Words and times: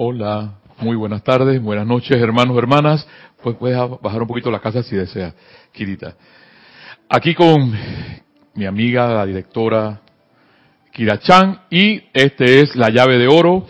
Hola, 0.00 0.52
muy 0.78 0.94
buenas 0.94 1.24
tardes, 1.24 1.60
buenas 1.60 1.84
noches, 1.84 2.22
hermanos, 2.22 2.56
hermanas. 2.56 3.04
Pues 3.42 3.56
puedes 3.56 3.76
bajar 4.00 4.22
un 4.22 4.28
poquito 4.28 4.48
la 4.48 4.60
casa 4.60 4.80
si 4.84 4.94
desea, 4.94 5.34
Kirita. 5.72 6.14
Aquí 7.08 7.34
con 7.34 7.76
mi 8.54 8.64
amiga, 8.64 9.08
la 9.08 9.26
directora 9.26 10.00
Kira 10.92 11.18
Chan, 11.18 11.62
y 11.68 12.00
este 12.12 12.60
es 12.60 12.76
la 12.76 12.90
llave 12.90 13.18
de 13.18 13.26
oro, 13.26 13.66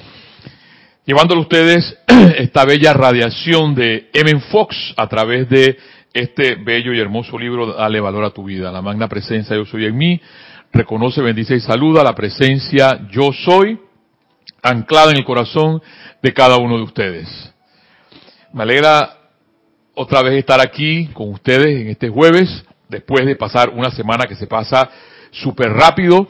llevándole 1.07 1.41
ustedes 1.41 1.97
esta 2.37 2.67
bella 2.67 2.93
radiación 2.93 3.75
de 3.75 4.11
M. 4.13 4.39
Fox 4.51 4.77
a 4.99 5.07
través 5.07 5.49
de 5.49 5.79
este 6.13 6.57
bello 6.57 6.93
y 6.93 7.01
hermoso 7.01 7.39
libro, 7.39 7.73
Dale 7.73 8.01
valor 8.01 8.27
a 8.27 8.35
tu 8.35 8.45
vida. 8.45 8.71
La 8.71 8.83
magna 8.83 9.09
presencia 9.09 9.57
yo 9.57 9.65
soy 9.65 9.87
en 9.87 9.97
mí, 9.97 10.21
reconoce, 10.75 11.23
bendice 11.23 11.57
y 11.57 11.61
saluda 11.61 12.05
la 12.05 12.15
presencia 12.15 13.09
yo 13.11 13.33
soy, 13.33 13.79
anclada 14.63 15.11
en 15.11 15.19
el 15.19 15.25
corazón 15.25 15.83
de 16.23 16.33
cada 16.33 16.57
uno 16.57 16.77
de 16.77 16.83
ustedes. 16.83 17.55
Me 18.53 18.63
alegra 18.63 19.19
otra 19.95 20.23
vez 20.23 20.35
estar 20.35 20.61
aquí 20.61 21.07
con 21.09 21.33
ustedes 21.33 21.81
en 21.81 21.89
este 21.89 22.09
jueves, 22.09 22.65
después 22.89 23.27
de 23.27 23.37
pasar 23.37 23.71
una 23.71 23.91
semana 23.91 24.27
que 24.27 24.37
se 24.37 24.47
pasa 24.47 24.89
súper 25.31 25.71
rápido, 25.71 26.27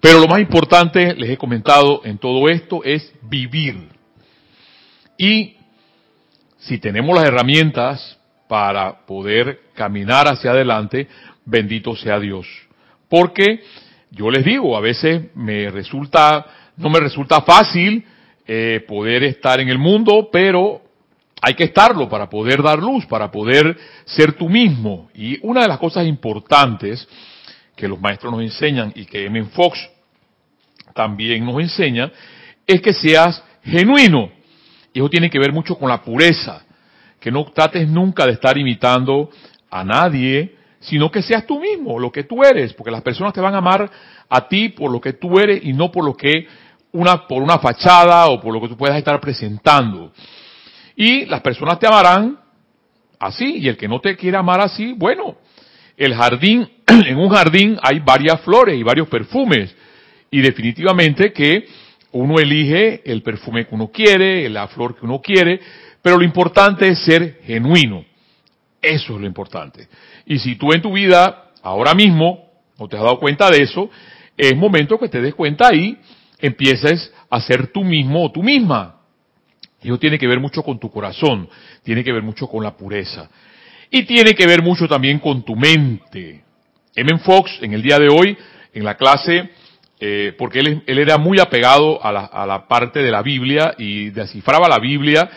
pero 0.00 0.18
lo 0.18 0.26
más 0.26 0.40
importante, 0.40 1.14
les 1.14 1.30
he 1.30 1.36
comentado 1.36 2.00
en 2.04 2.18
todo 2.18 2.48
esto, 2.48 2.82
es 2.84 3.12
vivir. 3.22 3.88
Y 5.16 5.56
si 6.58 6.78
tenemos 6.78 7.16
las 7.16 7.28
herramientas 7.28 8.18
para 8.48 9.06
poder 9.06 9.60
caminar 9.74 10.26
hacia 10.26 10.50
adelante, 10.50 11.08
bendito 11.44 11.94
sea 11.94 12.18
Dios. 12.18 12.46
Porque 13.08 13.62
yo 14.10 14.30
les 14.30 14.44
digo, 14.44 14.76
a 14.76 14.80
veces 14.80 15.34
me 15.34 15.70
resulta, 15.70 16.46
no 16.80 16.90
me 16.90 17.00
resulta 17.00 17.42
fácil 17.42 18.04
eh, 18.46 18.84
poder 18.88 19.22
estar 19.24 19.60
en 19.60 19.68
el 19.68 19.78
mundo, 19.78 20.28
pero 20.32 20.80
hay 21.42 21.54
que 21.54 21.64
estarlo 21.64 22.08
para 22.08 22.28
poder 22.28 22.62
dar 22.62 22.78
luz, 22.78 23.06
para 23.06 23.30
poder 23.30 23.76
ser 24.04 24.32
tú 24.32 24.48
mismo. 24.48 25.10
Y 25.14 25.38
una 25.42 25.62
de 25.62 25.68
las 25.68 25.78
cosas 25.78 26.06
importantes 26.06 27.06
que 27.76 27.86
los 27.86 28.00
maestros 28.00 28.32
nos 28.32 28.42
enseñan 28.42 28.92
y 28.94 29.04
que 29.06 29.26
M. 29.26 29.44
Fox 29.46 29.78
también 30.94 31.44
nos 31.44 31.60
enseña 31.60 32.10
es 32.66 32.80
que 32.80 32.92
seas 32.92 33.42
genuino. 33.62 34.30
Y 34.92 34.98
eso 34.98 35.08
tiene 35.08 35.30
que 35.30 35.38
ver 35.38 35.52
mucho 35.52 35.76
con 35.76 35.88
la 35.88 36.02
pureza. 36.02 36.64
Que 37.20 37.30
no 37.30 37.44
trates 37.52 37.88
nunca 37.88 38.26
de 38.26 38.32
estar 38.32 38.56
imitando 38.56 39.30
a 39.70 39.84
nadie, 39.84 40.56
sino 40.80 41.10
que 41.10 41.22
seas 41.22 41.46
tú 41.46 41.60
mismo, 41.60 41.98
lo 41.98 42.10
que 42.10 42.24
tú 42.24 42.42
eres, 42.42 42.72
porque 42.72 42.90
las 42.90 43.02
personas 43.02 43.34
te 43.34 43.40
van 43.40 43.54
a 43.54 43.58
amar 43.58 43.90
a 44.28 44.48
ti 44.48 44.70
por 44.70 44.90
lo 44.90 45.00
que 45.00 45.12
tú 45.12 45.38
eres 45.38 45.62
y 45.62 45.74
no 45.74 45.92
por 45.92 46.04
lo 46.04 46.16
que 46.16 46.46
una, 46.92 47.26
por 47.26 47.42
una 47.42 47.58
fachada 47.58 48.28
o 48.28 48.40
por 48.40 48.52
lo 48.52 48.60
que 48.60 48.68
tú 48.68 48.76
puedas 48.76 48.96
estar 48.96 49.20
presentando. 49.20 50.12
Y 50.96 51.26
las 51.26 51.40
personas 51.40 51.78
te 51.78 51.86
amarán 51.86 52.38
así, 53.18 53.58
y 53.58 53.68
el 53.68 53.76
que 53.76 53.88
no 53.88 54.00
te 54.00 54.16
quiere 54.16 54.36
amar 54.36 54.60
así, 54.60 54.92
bueno, 54.92 55.36
el 55.96 56.14
jardín, 56.14 56.68
en 56.86 57.18
un 57.18 57.28
jardín 57.28 57.78
hay 57.82 58.00
varias 58.00 58.40
flores 58.40 58.78
y 58.78 58.82
varios 58.82 59.08
perfumes, 59.08 59.74
y 60.30 60.40
definitivamente 60.40 61.32
que 61.32 61.66
uno 62.12 62.38
elige 62.38 63.02
el 63.04 63.22
perfume 63.22 63.66
que 63.66 63.74
uno 63.74 63.88
quiere, 63.88 64.48
la 64.48 64.68
flor 64.68 64.98
que 64.98 65.04
uno 65.04 65.20
quiere, 65.20 65.60
pero 66.02 66.18
lo 66.18 66.24
importante 66.24 66.88
es 66.88 66.98
ser 67.04 67.40
genuino. 67.44 68.04
Eso 68.80 69.14
es 69.14 69.20
lo 69.20 69.26
importante. 69.26 69.88
Y 70.26 70.38
si 70.38 70.56
tú 70.56 70.72
en 70.72 70.80
tu 70.80 70.92
vida, 70.92 71.50
ahora 71.62 71.94
mismo, 71.94 72.50
no 72.78 72.88
te 72.88 72.96
has 72.96 73.02
dado 73.02 73.18
cuenta 73.18 73.50
de 73.50 73.62
eso, 73.62 73.90
es 74.36 74.56
momento 74.56 74.98
que 74.98 75.08
te 75.08 75.20
des 75.20 75.34
cuenta 75.34 75.68
ahí 75.68 75.98
empieces 76.40 77.12
a 77.28 77.40
ser 77.40 77.68
tú 77.68 77.84
mismo 77.84 78.24
o 78.24 78.32
tú 78.32 78.42
misma. 78.42 78.96
Y 79.82 79.88
eso 79.88 79.98
tiene 79.98 80.18
que 80.18 80.26
ver 80.26 80.40
mucho 80.40 80.62
con 80.62 80.78
tu 80.78 80.90
corazón, 80.90 81.48
tiene 81.82 82.04
que 82.04 82.12
ver 82.12 82.22
mucho 82.22 82.46
con 82.46 82.62
la 82.62 82.76
pureza. 82.76 83.30
Y 83.90 84.04
tiene 84.04 84.34
que 84.34 84.46
ver 84.46 84.62
mucho 84.62 84.86
también 84.86 85.18
con 85.18 85.42
tu 85.42 85.56
mente. 85.56 86.44
M. 86.94 87.18
Fox, 87.20 87.58
en 87.62 87.72
el 87.72 87.82
día 87.82 87.98
de 87.98 88.08
hoy, 88.08 88.36
en 88.72 88.84
la 88.84 88.96
clase, 88.96 89.50
eh, 89.98 90.34
porque 90.38 90.60
él, 90.60 90.82
él, 90.86 90.98
era 90.98 91.18
muy 91.18 91.40
apegado 91.40 92.04
a 92.04 92.12
la, 92.12 92.68
parte 92.68 93.00
de 93.00 93.10
la 93.10 93.22
Biblia 93.22 93.74
y 93.78 94.10
descifraba 94.10 94.68
la 94.68 94.78
Biblia 94.78 95.28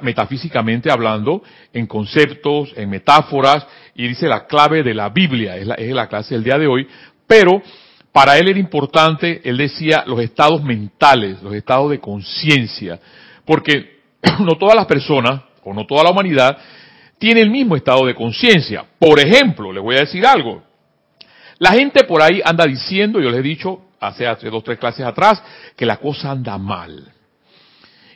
metafísicamente 0.00 0.90
hablando, 0.90 1.42
en 1.72 1.86
conceptos, 1.86 2.72
en 2.74 2.88
metáforas, 2.88 3.66
y 3.94 4.08
dice 4.08 4.26
la 4.26 4.46
clave 4.46 4.82
de 4.82 4.94
la 4.94 5.10
Biblia, 5.10 5.56
es 5.56 5.66
la, 5.66 5.74
es 5.74 5.92
la 5.92 6.08
clase 6.08 6.34
del 6.34 6.44
día 6.44 6.58
de 6.58 6.66
hoy, 6.66 6.88
pero 7.26 7.62
para 8.14 8.38
él 8.38 8.46
era 8.46 8.60
importante, 8.60 9.40
él 9.42 9.56
decía, 9.56 10.04
los 10.06 10.20
estados 10.20 10.62
mentales, 10.62 11.42
los 11.42 11.52
estados 11.52 11.90
de 11.90 11.98
conciencia, 11.98 13.00
porque 13.44 14.02
no 14.38 14.56
todas 14.56 14.76
las 14.76 14.86
personas, 14.86 15.42
o 15.64 15.74
no 15.74 15.84
toda 15.84 16.04
la 16.04 16.12
humanidad, 16.12 16.56
tiene 17.18 17.40
el 17.40 17.50
mismo 17.50 17.74
estado 17.74 18.06
de 18.06 18.14
conciencia. 18.14 18.84
Por 19.00 19.18
ejemplo, 19.18 19.72
les 19.72 19.82
voy 19.82 19.96
a 19.96 20.02
decir 20.02 20.24
algo. 20.24 20.62
La 21.58 21.72
gente 21.72 22.04
por 22.04 22.22
ahí 22.22 22.40
anda 22.44 22.66
diciendo, 22.66 23.20
yo 23.20 23.30
les 23.30 23.40
he 23.40 23.42
dicho 23.42 23.80
hace, 23.98 24.28
hace 24.28 24.48
dos, 24.48 24.62
tres 24.62 24.78
clases 24.78 25.04
atrás, 25.04 25.42
que 25.76 25.84
la 25.84 25.96
cosa 25.96 26.30
anda 26.30 26.56
mal. 26.56 27.12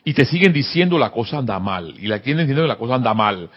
Y 0.04 0.14
te 0.14 0.24
siguen 0.26 0.52
diciendo 0.52 0.96
la 0.96 1.10
cosa 1.10 1.38
anda 1.38 1.58
mal. 1.58 1.96
Y 1.98 2.06
la 2.06 2.20
quieren 2.20 2.46
diciendo 2.46 2.62
que 2.62 2.68
la 2.68 2.78
cosa 2.78 2.94
anda 2.94 3.14
mal. 3.14 3.50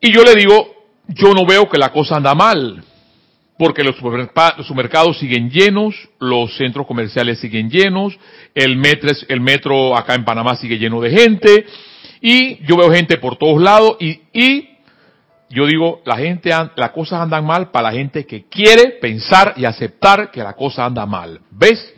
Y 0.00 0.14
yo 0.14 0.22
le 0.22 0.34
digo, 0.34 0.86
yo 1.08 1.34
no 1.34 1.44
veo 1.44 1.68
que 1.68 1.76
la 1.76 1.90
cosa 1.90 2.16
anda 2.16 2.34
mal 2.34 2.84
porque 3.60 3.84
los 3.84 3.94
supermercados 3.94 5.18
siguen 5.18 5.50
llenos, 5.50 5.94
los 6.18 6.56
centros 6.56 6.86
comerciales 6.86 7.40
siguen 7.40 7.68
llenos, 7.68 8.18
el 8.54 8.78
metro, 8.78 9.10
el 9.28 9.98
acá 9.98 10.14
en 10.14 10.24
Panamá 10.24 10.56
sigue 10.56 10.78
lleno 10.78 10.98
de 10.98 11.10
gente, 11.10 11.66
y 12.22 12.64
yo 12.64 12.78
veo 12.78 12.90
gente 12.90 13.18
por 13.18 13.36
todos 13.36 13.60
lados, 13.60 13.98
y, 14.00 14.18
y 14.32 14.66
yo 15.50 15.66
digo, 15.66 16.00
la 16.06 16.16
gente, 16.16 16.48
las 16.74 16.90
cosas 16.92 17.20
andan 17.20 17.44
mal 17.44 17.70
para 17.70 17.90
la 17.90 17.98
gente 17.98 18.24
que 18.24 18.44
quiere 18.44 18.92
pensar 18.92 19.52
y 19.58 19.66
aceptar 19.66 20.30
que 20.30 20.42
la 20.42 20.54
cosa 20.54 20.86
anda 20.86 21.04
mal. 21.04 21.38
¿Ves? 21.50 21.92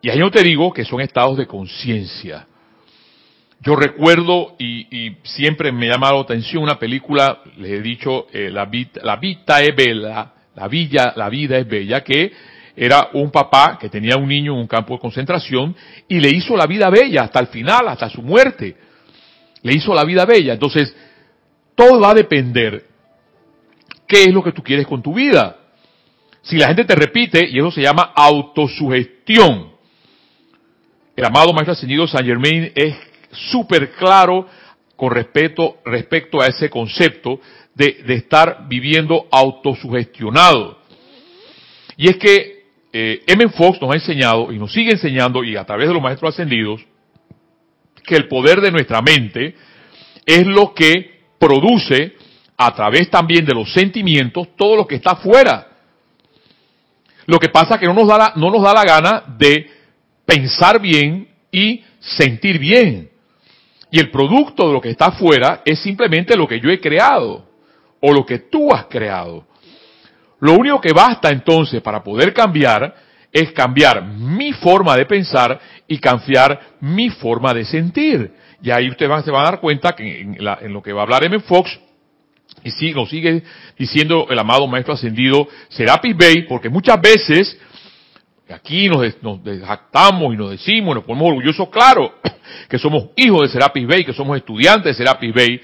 Y 0.00 0.10
ahí 0.10 0.20
yo 0.20 0.30
te 0.30 0.44
digo 0.44 0.72
que 0.72 0.84
son 0.84 1.00
estados 1.00 1.38
de 1.38 1.48
conciencia. 1.48 2.46
Yo 3.62 3.76
recuerdo 3.76 4.54
y, 4.58 4.86
y, 4.90 5.16
siempre 5.22 5.70
me 5.70 5.86
ha 5.88 5.92
llamado 5.92 6.16
la 6.16 6.22
atención 6.22 6.62
una 6.62 6.78
película, 6.78 7.40
les 7.58 7.72
he 7.72 7.82
dicho, 7.82 8.26
eh, 8.32 8.50
la, 8.50 8.64
vita, 8.64 9.00
la 9.04 9.16
Vita 9.16 9.60
es 9.60 9.76
bella, 9.76 10.32
la, 10.54 10.68
villa, 10.68 11.12
la 11.14 11.28
vida 11.28 11.58
es 11.58 11.68
bella, 11.68 12.02
que 12.02 12.32
era 12.74 13.10
un 13.12 13.30
papá 13.30 13.76
que 13.78 13.90
tenía 13.90 14.16
un 14.16 14.28
niño 14.28 14.54
en 14.54 14.60
un 14.60 14.66
campo 14.66 14.94
de 14.94 15.00
concentración 15.00 15.76
y 16.08 16.20
le 16.20 16.30
hizo 16.30 16.56
la 16.56 16.66
vida 16.66 16.88
bella 16.88 17.24
hasta 17.24 17.40
el 17.40 17.48
final, 17.48 17.86
hasta 17.88 18.08
su 18.08 18.22
muerte. 18.22 18.76
Le 19.62 19.74
hizo 19.74 19.94
la 19.94 20.04
vida 20.04 20.24
bella. 20.24 20.54
Entonces, 20.54 20.96
todo 21.74 22.00
va 22.00 22.12
a 22.12 22.14
depender 22.14 22.86
qué 24.06 24.24
es 24.24 24.32
lo 24.32 24.42
que 24.42 24.52
tú 24.52 24.62
quieres 24.62 24.86
con 24.86 25.02
tu 25.02 25.12
vida. 25.12 25.58
Si 26.40 26.56
la 26.56 26.68
gente 26.68 26.86
te 26.86 26.94
repite, 26.94 27.46
y 27.46 27.58
eso 27.58 27.70
se 27.70 27.82
llama 27.82 28.12
autosugestión. 28.14 29.72
El 31.14 31.24
amado 31.26 31.52
Maestro 31.52 31.74
Ascendido 31.74 32.08
San 32.08 32.24
Germain 32.24 32.72
es 32.74 33.09
súper 33.32 33.92
claro 33.92 34.46
con 34.96 35.12
respecto, 35.12 35.78
respecto 35.84 36.40
a 36.40 36.46
ese 36.46 36.68
concepto 36.68 37.40
de, 37.74 38.02
de 38.06 38.14
estar 38.14 38.66
viviendo 38.68 39.26
autosugestionado. 39.30 40.78
Y 41.96 42.08
es 42.08 42.16
que 42.16 42.64
eh, 42.92 43.22
M. 43.26 43.48
Fox 43.50 43.80
nos 43.80 43.90
ha 43.92 43.94
enseñado 43.94 44.52
y 44.52 44.58
nos 44.58 44.72
sigue 44.72 44.92
enseñando 44.92 45.44
y 45.44 45.56
a 45.56 45.64
través 45.64 45.86
de 45.88 45.94
los 45.94 46.02
maestros 46.02 46.34
ascendidos 46.34 46.80
que 48.04 48.16
el 48.16 48.26
poder 48.26 48.60
de 48.60 48.72
nuestra 48.72 49.00
mente 49.00 49.54
es 50.26 50.46
lo 50.46 50.74
que 50.74 51.20
produce 51.38 52.14
a 52.56 52.74
través 52.74 53.08
también 53.10 53.44
de 53.44 53.54
los 53.54 53.72
sentimientos 53.72 54.48
todo 54.56 54.76
lo 54.76 54.86
que 54.86 54.96
está 54.96 55.12
afuera. 55.12 55.68
Lo 57.26 57.38
que 57.38 57.48
pasa 57.48 57.78
que 57.78 57.86
no 57.86 57.94
nos 57.94 58.08
da 58.08 58.18
la, 58.18 58.32
no 58.36 58.50
nos 58.50 58.62
da 58.62 58.74
la 58.74 58.84
gana 58.84 59.22
de 59.38 59.70
pensar 60.26 60.80
bien 60.80 61.28
y 61.52 61.84
sentir 62.00 62.58
bien. 62.58 63.09
Y 63.90 63.98
el 63.98 64.10
producto 64.10 64.68
de 64.68 64.72
lo 64.72 64.80
que 64.80 64.90
está 64.90 65.06
afuera 65.06 65.62
es 65.64 65.80
simplemente 65.80 66.36
lo 66.36 66.46
que 66.46 66.60
yo 66.60 66.70
he 66.70 66.80
creado 66.80 67.44
o 68.00 68.12
lo 68.12 68.24
que 68.24 68.38
tú 68.38 68.72
has 68.72 68.86
creado. 68.86 69.44
Lo 70.40 70.54
único 70.54 70.80
que 70.80 70.92
basta 70.92 71.30
entonces 71.30 71.82
para 71.82 72.02
poder 72.02 72.32
cambiar 72.32 72.94
es 73.32 73.52
cambiar 73.52 74.04
mi 74.04 74.52
forma 74.52 74.96
de 74.96 75.06
pensar 75.06 75.60
y 75.86 75.98
cambiar 75.98 76.60
mi 76.80 77.10
forma 77.10 77.52
de 77.52 77.64
sentir. 77.64 78.32
Y 78.62 78.70
ahí 78.70 78.88
usted 78.88 79.08
se 79.24 79.30
va 79.30 79.40
a 79.42 79.44
dar 79.44 79.60
cuenta 79.60 79.92
que 79.92 80.20
en, 80.20 80.36
la, 80.42 80.58
en 80.60 80.72
lo 80.72 80.82
que 80.82 80.92
va 80.92 81.00
a 81.00 81.04
hablar 81.04 81.24
M. 81.24 81.40
Fox, 81.40 81.78
y 82.64 82.92
nos 82.92 83.08
sigue 83.08 83.42
diciendo 83.78 84.26
el 84.28 84.38
amado 84.38 84.66
Maestro 84.66 84.94
Ascendido 84.94 85.48
Serapis 85.68 86.16
Bey, 86.16 86.46
porque 86.46 86.68
muchas 86.68 87.00
veces 87.00 87.58
aquí 88.52 88.88
nos, 88.88 89.00
nos 89.22 89.40
y 89.44 90.36
nos 90.36 90.50
decimos, 90.50 90.94
nos 90.94 91.04
ponemos 91.04 91.28
orgullosos, 91.28 91.68
claro, 91.68 92.14
que 92.68 92.78
somos 92.78 93.10
hijos 93.16 93.42
de 93.42 93.48
Serapis 93.48 93.86
Bay, 93.86 94.04
que 94.04 94.12
somos 94.12 94.36
estudiantes 94.36 94.84
de 94.84 94.94
Serapis 94.94 95.34
Bay, 95.34 95.60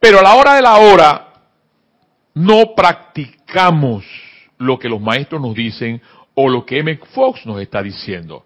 pero 0.00 0.20
a 0.20 0.22
la 0.22 0.34
hora 0.34 0.54
de 0.54 0.62
la 0.62 0.76
hora 0.76 1.28
no 2.34 2.74
practicamos 2.74 4.04
lo 4.58 4.78
que 4.78 4.88
los 4.88 5.00
maestros 5.00 5.40
nos 5.40 5.54
dicen 5.54 6.00
o 6.34 6.48
lo 6.48 6.64
que 6.64 6.78
M. 6.78 6.98
Fox 7.12 7.44
nos 7.46 7.60
está 7.60 7.82
diciendo. 7.82 8.44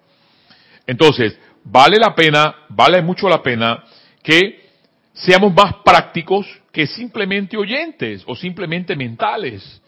Entonces, 0.86 1.38
vale 1.64 1.98
la 1.98 2.14
pena, 2.14 2.54
vale 2.70 3.02
mucho 3.02 3.28
la 3.28 3.42
pena 3.42 3.84
que 4.22 4.70
seamos 5.12 5.52
más 5.54 5.74
prácticos 5.84 6.46
que 6.72 6.86
simplemente 6.86 7.56
oyentes 7.56 8.22
o 8.26 8.34
simplemente 8.34 8.96
mentales. 8.96 9.81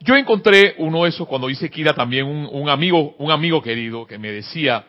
Yo 0.00 0.14
encontré 0.14 0.74
uno 0.78 1.04
de 1.04 1.10
esos 1.10 1.26
cuando 1.26 1.48
dice 1.48 1.70
Kira 1.70 1.94
también 1.94 2.26
un, 2.26 2.68
amigo, 2.68 3.14
un 3.18 3.30
amigo 3.30 3.62
querido 3.62 4.06
que 4.06 4.18
me 4.18 4.30
decía, 4.30 4.84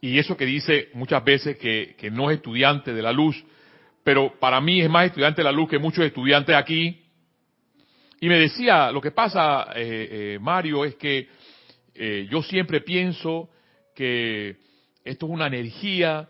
y 0.00 0.18
eso 0.18 0.36
que 0.36 0.44
dice 0.44 0.88
muchas 0.94 1.24
veces 1.24 1.56
que, 1.56 1.94
que, 1.96 2.10
no 2.10 2.30
es 2.30 2.38
estudiante 2.38 2.92
de 2.92 3.02
la 3.02 3.12
luz, 3.12 3.42
pero 4.02 4.38
para 4.40 4.60
mí 4.60 4.80
es 4.80 4.90
más 4.90 5.06
estudiante 5.06 5.40
de 5.40 5.44
la 5.44 5.52
luz 5.52 5.68
que 5.68 5.78
muchos 5.78 6.04
estudiantes 6.04 6.56
aquí. 6.56 7.00
Y 8.20 8.28
me 8.28 8.38
decía, 8.38 8.90
lo 8.90 9.00
que 9.00 9.12
pasa, 9.12 9.68
eh, 9.74 10.08
eh, 10.34 10.38
Mario, 10.40 10.84
es 10.84 10.96
que 10.96 11.28
eh, 11.94 12.26
yo 12.30 12.42
siempre 12.42 12.80
pienso 12.80 13.50
que 13.94 14.56
esto 15.04 15.26
es 15.26 15.32
una 15.32 15.46
energía 15.46 16.28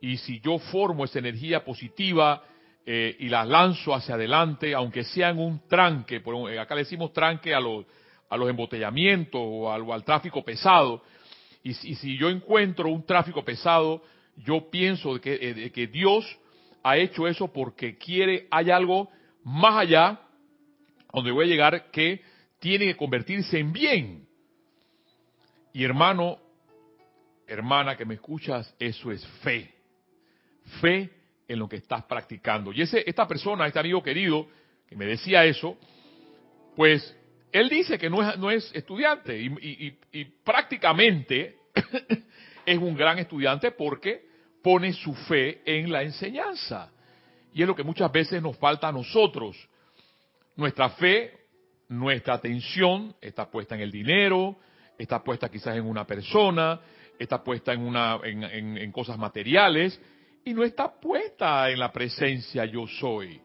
y 0.00 0.16
si 0.16 0.40
yo 0.40 0.58
formo 0.58 1.04
esa 1.04 1.18
energía 1.18 1.64
positiva 1.64 2.42
eh, 2.92 3.14
y 3.20 3.28
la 3.28 3.44
lanzo 3.44 3.94
hacia 3.94 4.16
adelante, 4.16 4.74
aunque 4.74 5.04
sea 5.04 5.28
en 5.28 5.38
un 5.38 5.60
tranque, 5.68 6.18
por, 6.18 6.50
acá 6.58 6.74
le 6.74 6.80
decimos 6.80 7.12
tranque 7.12 7.54
a 7.54 7.60
los, 7.60 7.86
a 8.28 8.36
los 8.36 8.50
embotellamientos 8.50 9.40
o 9.40 9.70
al, 9.70 10.02
tráfico 10.02 10.42
pesado, 10.42 11.00
y, 11.62 11.72
si 11.74 12.18
yo 12.18 12.28
encuentro 12.28 12.88
un 12.88 13.06
tráfico 13.06 13.44
pesado, 13.44 14.02
yo 14.38 14.68
pienso 14.72 15.20
que, 15.20 15.38
eh, 15.40 15.70
que 15.70 15.86
Dios 15.86 16.26
ha 16.82 16.96
hecho 16.96 17.28
eso 17.28 17.52
porque 17.52 17.96
quiere, 17.96 18.48
hay 18.50 18.72
algo 18.72 19.08
más 19.44 19.76
allá, 19.76 20.22
donde 21.12 21.30
voy 21.30 21.44
a 21.44 21.48
llegar, 21.48 21.92
que 21.92 22.22
tiene 22.58 22.86
que 22.86 22.96
convertirse 22.96 23.60
en 23.60 23.72
bien. 23.72 24.28
Y 25.72 25.84
hermano, 25.84 26.38
hermana 27.46 27.96
que 27.96 28.04
me 28.04 28.14
escuchas, 28.14 28.74
eso 28.80 29.12
es 29.12 29.24
fe. 29.44 29.72
Fe 30.80 31.19
en 31.50 31.58
lo 31.58 31.68
que 31.68 31.76
estás 31.76 32.04
practicando. 32.04 32.72
Y 32.72 32.82
ese, 32.82 33.02
esta 33.04 33.26
persona, 33.26 33.66
este 33.66 33.80
amigo 33.80 34.00
querido, 34.04 34.46
que 34.88 34.94
me 34.94 35.04
decía 35.04 35.44
eso, 35.44 35.76
pues 36.76 37.16
él 37.50 37.68
dice 37.68 37.98
que 37.98 38.08
no 38.08 38.22
es, 38.22 38.38
no 38.38 38.52
es 38.52 38.70
estudiante 38.72 39.36
y, 39.36 40.24
prácticamente 40.44 41.56
es 42.66 42.78
un 42.78 42.94
gran 42.94 43.18
estudiante 43.18 43.72
porque 43.72 44.28
pone 44.62 44.92
su 44.92 45.12
fe 45.12 45.60
en 45.64 45.90
la 45.90 46.04
enseñanza. 46.04 46.92
Y 47.52 47.62
es 47.62 47.66
lo 47.66 47.74
que 47.74 47.82
muchas 47.82 48.12
veces 48.12 48.40
nos 48.40 48.56
falta 48.56 48.86
a 48.86 48.92
nosotros. 48.92 49.56
Nuestra 50.54 50.90
fe, 50.90 51.32
nuestra 51.88 52.34
atención 52.34 53.16
está 53.20 53.50
puesta 53.50 53.74
en 53.74 53.80
el 53.80 53.90
dinero, 53.90 54.56
está 54.96 55.24
puesta 55.24 55.48
quizás 55.48 55.76
en 55.76 55.84
una 55.84 56.06
persona, 56.06 56.80
está 57.18 57.42
puesta 57.42 57.72
en, 57.72 57.80
una, 57.80 58.20
en, 58.22 58.92
cosas 58.92 59.18
materiales 59.18 60.00
y 60.44 60.54
no 60.54 60.64
está 60.64 60.90
puesta 61.00 61.70
en 61.70 61.78
la 61.78 61.92
presencia 61.92 62.64
yo 62.64 62.86
soy. 62.86 63.40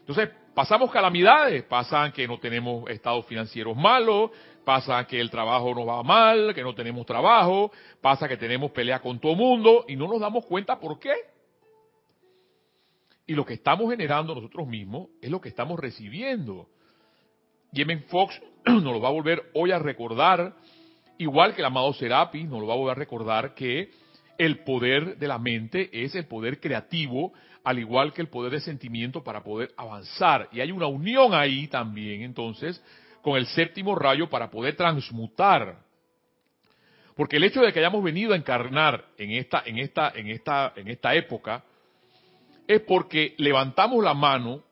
Entonces, 0.00 0.30
pasamos 0.54 0.90
calamidades, 0.90 1.62
pasan 1.64 2.12
que 2.12 2.26
no 2.26 2.38
tenemos 2.38 2.88
estados 2.90 3.26
financieros 3.26 3.76
malos, 3.76 4.30
pasa 4.64 5.06
que 5.06 5.20
el 5.20 5.30
trabajo 5.30 5.74
nos 5.74 5.86
va 5.86 6.02
mal, 6.02 6.54
que 6.54 6.62
no 6.62 6.74
tenemos 6.74 7.06
trabajo, 7.06 7.72
pasa 8.00 8.28
que 8.28 8.36
tenemos 8.36 8.70
pelea 8.70 9.00
con 9.00 9.18
todo 9.18 9.34
mundo 9.34 9.84
y 9.88 9.96
no 9.96 10.08
nos 10.08 10.20
damos 10.20 10.46
cuenta 10.46 10.78
por 10.78 10.98
qué. 10.98 11.14
Y 13.26 13.34
lo 13.34 13.44
que 13.44 13.54
estamos 13.54 13.90
generando 13.90 14.34
nosotros 14.34 14.66
mismos 14.66 15.08
es 15.22 15.30
lo 15.30 15.40
que 15.40 15.48
estamos 15.48 15.78
recibiendo. 15.80 16.68
Yemen 17.72 18.04
Fox 18.04 18.40
nos 18.66 18.82
lo 18.82 19.00
va 19.00 19.08
a 19.08 19.12
volver 19.12 19.50
hoy 19.54 19.72
a 19.72 19.78
recordar 19.78 20.54
Igual 21.18 21.54
que 21.54 21.60
el 21.60 21.66
amado 21.66 21.92
Serapi 21.92 22.44
nos 22.44 22.60
lo 22.60 22.66
va 22.66 22.74
a 22.74 22.76
volver 22.76 22.96
a 22.96 22.98
recordar 22.98 23.54
que 23.54 23.90
el 24.38 24.60
poder 24.60 25.18
de 25.18 25.28
la 25.28 25.38
mente 25.38 25.90
es 25.92 26.14
el 26.14 26.26
poder 26.26 26.60
creativo, 26.60 27.32
al 27.62 27.78
igual 27.78 28.12
que 28.12 28.22
el 28.22 28.28
poder 28.28 28.52
de 28.52 28.60
sentimiento 28.60 29.22
para 29.22 29.42
poder 29.42 29.72
avanzar. 29.76 30.48
Y 30.52 30.60
hay 30.60 30.70
una 30.70 30.86
unión 30.86 31.34
ahí 31.34 31.68
también, 31.68 32.22
entonces, 32.22 32.82
con 33.22 33.36
el 33.36 33.46
séptimo 33.46 33.94
rayo 33.94 34.28
para 34.28 34.50
poder 34.50 34.76
transmutar. 34.76 35.78
Porque 37.16 37.36
el 37.36 37.44
hecho 37.44 37.60
de 37.62 37.72
que 37.72 37.78
hayamos 37.78 38.02
venido 38.02 38.32
a 38.32 38.36
encarnar 38.36 39.04
en 39.16 39.30
esta, 39.30 39.62
en 39.64 39.78
esta, 39.78 40.12
en 40.14 40.28
esta, 40.28 40.72
en 40.76 40.88
esta 40.88 41.14
época, 41.14 41.64
es 42.66 42.80
porque 42.80 43.34
levantamos 43.38 44.02
la 44.02 44.14
mano 44.14 44.62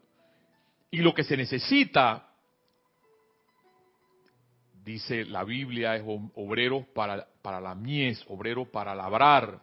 y 0.91 0.99
lo 0.99 1.14
que 1.14 1.25
se 1.25 1.37
necesita 1.37 2.31
dice 4.84 5.25
la 5.25 5.44
Biblia, 5.44 5.96
es 5.96 6.02
obreros 6.34 6.87
para, 6.94 7.26
para 7.43 7.61
la 7.61 7.75
mies, 7.75 8.25
obrero 8.29 8.64
para 8.70 8.94
labrar. 8.94 9.61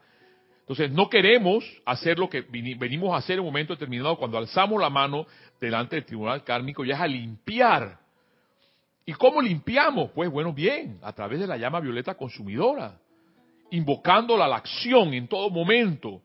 Entonces, 0.62 0.92
no 0.92 1.10
queremos 1.10 1.66
hacer 1.86 2.20
lo 2.20 2.30
que 2.30 2.42
venimos 2.42 3.14
a 3.14 3.18
hacer 3.18 3.36
en 3.36 3.40
un 3.40 3.48
momento 3.48 3.74
determinado 3.74 4.18
cuando 4.18 4.38
alzamos 4.38 4.80
la 4.80 4.90
mano 4.90 5.26
delante 5.60 5.96
del 5.96 6.06
tribunal 6.06 6.44
kármico, 6.44 6.86
ya 6.86 6.96
es 6.96 7.02
a 7.02 7.08
limpiar. 7.08 8.00
¿Y 9.06 9.14
cómo 9.14 9.42
limpiamos? 9.42 10.12
Pues 10.12 10.30
bueno, 10.30 10.54
bien, 10.54 11.00
a 11.02 11.12
través 11.12 11.40
de 11.40 11.48
la 11.48 11.58
llama 11.58 11.80
violeta 11.80 12.14
consumidora, 12.14 13.00
invocándola 13.72 14.46
a 14.46 14.48
la 14.48 14.58
acción 14.58 15.14
en 15.16 15.28
todo 15.28 15.50
momento. 15.50 16.22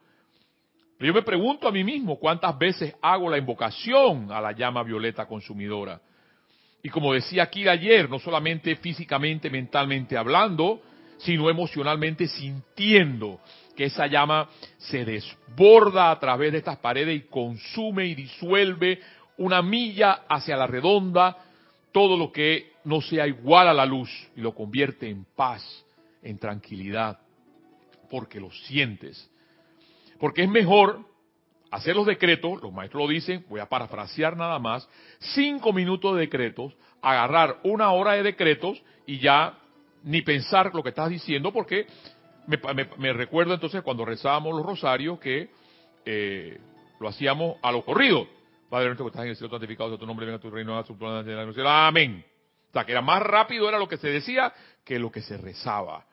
Pero 0.98 1.12
yo 1.12 1.14
me 1.14 1.22
pregunto 1.22 1.66
a 1.66 1.72
mí 1.72 1.82
mismo 1.82 2.18
cuántas 2.18 2.56
veces 2.58 2.94
hago 3.00 3.30
la 3.30 3.38
invocación 3.38 4.30
a 4.30 4.40
la 4.40 4.52
llama 4.52 4.82
violeta 4.82 5.26
consumidora. 5.26 6.00
Y 6.84 6.90
como 6.90 7.14
decía 7.14 7.44
aquí 7.44 7.66
ayer, 7.66 8.10
no 8.10 8.18
solamente 8.18 8.76
físicamente, 8.76 9.48
mentalmente 9.48 10.18
hablando, 10.18 10.82
sino 11.16 11.48
emocionalmente 11.48 12.28
sintiendo 12.28 13.40
que 13.74 13.86
esa 13.86 14.06
llama 14.06 14.50
se 14.76 15.02
desborda 15.02 16.10
a 16.10 16.20
través 16.20 16.52
de 16.52 16.58
estas 16.58 16.76
paredes 16.76 17.16
y 17.16 17.26
consume 17.28 18.04
y 18.04 18.14
disuelve 18.14 19.00
una 19.38 19.62
milla 19.62 20.24
hacia 20.28 20.58
la 20.58 20.66
redonda 20.66 21.38
todo 21.90 22.18
lo 22.18 22.30
que 22.30 22.72
no 22.84 23.00
sea 23.00 23.26
igual 23.26 23.66
a 23.68 23.72
la 23.72 23.86
luz 23.86 24.10
y 24.36 24.42
lo 24.42 24.54
convierte 24.54 25.08
en 25.08 25.24
paz, 25.34 25.64
en 26.22 26.38
tranquilidad, 26.38 27.18
porque 28.10 28.38
lo 28.38 28.50
sientes. 28.50 29.30
Porque 30.20 30.42
es 30.42 30.50
mejor 30.50 31.00
hacer 31.74 31.96
los 31.96 32.06
decretos, 32.06 32.62
los 32.62 32.72
maestros 32.72 33.02
lo 33.02 33.08
dicen, 33.08 33.44
voy 33.48 33.60
a 33.60 33.68
parafrasear 33.68 34.36
nada 34.36 34.58
más, 34.58 34.88
cinco 35.18 35.72
minutos 35.72 36.14
de 36.14 36.20
decretos, 36.20 36.72
agarrar 37.02 37.58
una 37.64 37.90
hora 37.90 38.12
de 38.12 38.22
decretos 38.22 38.80
y 39.06 39.18
ya 39.18 39.58
ni 40.04 40.22
pensar 40.22 40.72
lo 40.72 40.82
que 40.82 40.90
estás 40.90 41.10
diciendo, 41.10 41.52
porque 41.52 41.86
me, 42.46 43.12
recuerdo 43.12 43.54
entonces 43.54 43.82
cuando 43.82 44.04
rezábamos 44.04 44.54
los 44.54 44.64
rosarios 44.64 45.18
que 45.18 45.50
eh, 46.04 46.60
lo 47.00 47.08
hacíamos 47.08 47.56
a 47.62 47.72
lo 47.72 47.84
corrido. 47.84 48.26
Padre 48.70 48.86
nuestro 48.86 49.06
que 49.06 49.10
estás 49.10 49.24
en 49.24 49.30
el 49.30 49.36
cielo, 49.36 49.50
santificado 49.50 49.90
sea 49.90 49.98
tu 49.98 50.06
nombre, 50.06 50.26
venga 50.26 50.38
tu 50.38 50.50
reino, 50.50 50.78
a 50.78 50.84
su 50.84 50.96
Amén. 51.66 52.24
O 52.70 52.72
sea, 52.72 52.84
que 52.84 52.92
era 52.92 53.02
más 53.02 53.22
rápido 53.22 53.68
era 53.68 53.78
lo 53.78 53.88
que 53.88 53.96
se 53.96 54.08
decía 54.08 54.52
que 54.84 54.98
lo 54.98 55.10
que 55.10 55.22
se 55.22 55.36
rezaba. 55.36 56.04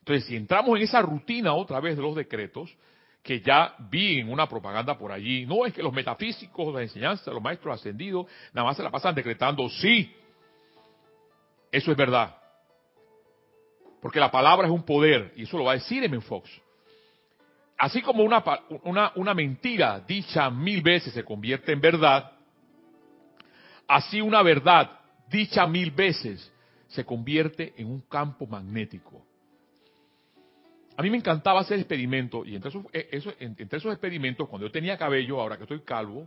Entonces, 0.00 0.26
si 0.26 0.36
entramos 0.36 0.76
en 0.76 0.84
esa 0.84 1.00
rutina 1.02 1.54
otra 1.54 1.80
vez 1.80 1.96
de 1.96 2.02
los 2.02 2.14
decretos, 2.14 2.74
que 3.22 3.40
ya 3.40 3.74
vi 3.90 4.20
en 4.20 4.30
una 4.30 4.48
propaganda 4.48 4.96
por 4.96 5.12
allí. 5.12 5.44
No 5.46 5.66
es 5.66 5.74
que 5.74 5.82
los 5.82 5.92
metafísicos, 5.92 6.74
la 6.74 6.82
enseñanza, 6.82 7.30
los 7.30 7.42
maestros 7.42 7.74
ascendidos, 7.74 8.26
nada 8.52 8.66
más 8.66 8.76
se 8.76 8.82
la 8.82 8.90
pasan 8.90 9.14
decretando, 9.14 9.68
sí, 9.68 10.14
eso 11.70 11.90
es 11.90 11.96
verdad. 11.96 12.34
Porque 14.00 14.20
la 14.20 14.30
palabra 14.30 14.66
es 14.66 14.72
un 14.72 14.84
poder, 14.84 15.32
y 15.36 15.42
eso 15.42 15.58
lo 15.58 15.64
va 15.64 15.72
a 15.72 15.74
decir 15.74 16.02
M. 16.04 16.20
Fox. 16.20 16.48
Así 17.76 18.02
como 18.02 18.24
una, 18.24 18.42
una, 18.82 19.12
una 19.14 19.34
mentira 19.34 20.00
dicha 20.00 20.50
mil 20.50 20.82
veces 20.82 21.12
se 21.12 21.24
convierte 21.24 21.72
en 21.72 21.80
verdad, 21.80 22.32
así 23.86 24.20
una 24.20 24.42
verdad 24.42 24.90
dicha 25.28 25.66
mil 25.66 25.90
veces 25.90 26.52
se 26.88 27.04
convierte 27.04 27.74
en 27.76 27.86
un 27.86 28.00
campo 28.02 28.46
magnético. 28.46 29.27
A 30.98 31.02
mí 31.02 31.10
me 31.10 31.18
encantaba 31.18 31.60
hacer 31.60 31.78
experimentos 31.78 32.44
y 32.44 32.56
entre 32.56 32.70
esos, 32.70 32.84
eh, 32.92 33.08
entre 33.38 33.78
esos 33.78 33.92
experimentos, 33.92 34.48
cuando 34.48 34.66
yo 34.66 34.72
tenía 34.72 34.98
cabello, 34.98 35.40
ahora 35.40 35.56
que 35.56 35.62
estoy 35.62 35.82
calvo, 35.82 36.26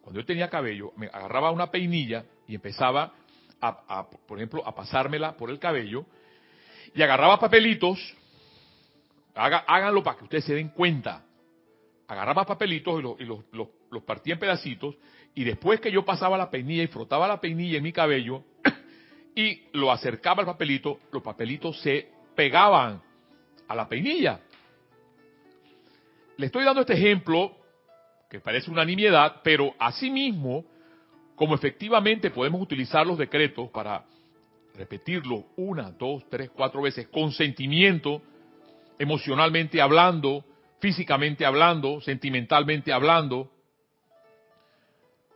cuando 0.00 0.18
yo 0.18 0.26
tenía 0.26 0.50
cabello, 0.50 0.92
me 0.96 1.06
agarraba 1.06 1.52
una 1.52 1.70
peinilla 1.70 2.24
y 2.48 2.56
empezaba, 2.56 3.14
a, 3.60 4.10
por 4.26 4.38
ejemplo, 4.38 4.66
a 4.66 4.74
pasármela 4.74 5.36
por 5.36 5.50
el 5.50 5.60
cabello 5.60 6.04
y 6.96 7.00
agarraba 7.00 7.38
papelitos, 7.38 7.96
háganlo 9.36 10.02
para 10.02 10.18
que 10.18 10.24
ustedes 10.24 10.46
se 10.46 10.54
den 10.56 10.70
cuenta, 10.70 11.24
agarraba 12.08 12.44
papelitos 12.44 13.00
y, 13.20 13.24
los 13.24 14.02
partía 14.04 14.34
en 14.34 14.40
pedacitos 14.40 14.96
y 15.32 15.44
después 15.44 15.78
que 15.78 15.92
yo 15.92 16.04
pasaba 16.04 16.36
la 16.36 16.50
peinilla 16.50 16.82
y 16.82 16.88
frotaba 16.88 17.28
la 17.28 17.40
peinilla 17.40 17.76
en 17.76 17.84
mi 17.84 17.92
cabello 17.92 18.42
y 19.36 19.62
lo 19.74 19.92
acercaba 19.92 20.40
al 20.40 20.46
papelito, 20.46 20.98
los 21.12 21.22
papelitos 21.22 21.80
se 21.82 22.08
pegaban 22.34 23.00
a 23.72 23.74
la 23.74 23.88
peinilla. 23.88 24.40
Le 26.36 26.46
estoy 26.46 26.64
dando 26.64 26.82
este 26.82 26.92
ejemplo, 26.94 27.56
que 28.28 28.40
parece 28.40 28.70
una 28.70 28.84
nimiedad, 28.84 29.40
pero 29.42 29.74
asimismo, 29.78 30.64
como 31.34 31.54
efectivamente 31.54 32.30
podemos 32.30 32.60
utilizar 32.60 33.06
los 33.06 33.18
decretos 33.18 33.70
para 33.70 34.04
repetirlo 34.74 35.46
una, 35.56 35.90
dos, 35.90 36.28
tres, 36.28 36.50
cuatro 36.50 36.82
veces 36.82 37.08
con 37.08 37.32
sentimiento, 37.32 38.22
emocionalmente 38.98 39.80
hablando, 39.80 40.44
físicamente 40.78 41.44
hablando, 41.46 42.00
sentimentalmente 42.02 42.92
hablando, 42.92 43.50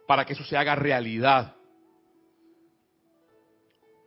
para 0.06 0.24
que 0.24 0.34
eso 0.34 0.44
se 0.44 0.56
haga 0.56 0.74
realidad. 0.74 1.54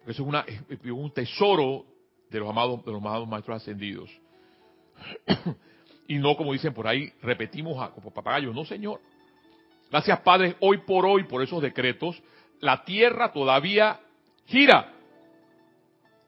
Eso 0.04 0.12
es, 0.12 0.20
una, 0.20 0.46
un 0.92 1.12
tesoro 1.14 1.86
de 2.30 2.40
los 2.40 2.50
amados, 2.50 2.84
de 2.86 2.92
los 2.92 3.02
amados 3.02 3.28
maestros 3.28 3.58
ascendidos. 3.58 4.10
y 6.08 6.18
no 6.18 6.36
como 6.36 6.54
dicen 6.54 6.74
por 6.74 6.88
ahí, 6.88 7.12
repetimos 7.22 7.82
a, 7.82 7.92
como 7.92 8.12
papagayos, 8.12 8.54
no 8.54 8.66
señor. 8.66 9.00
Gracias 9.90 10.20
Padre, 10.20 10.56
hoy 10.60 10.80
por 10.80 11.06
hoy, 11.06 11.24
por 11.24 11.42
esos 11.42 11.62
decretos, 11.62 12.22
la 12.60 12.84
tierra 12.84 13.32
todavía 13.32 14.00
gira. 14.46 14.94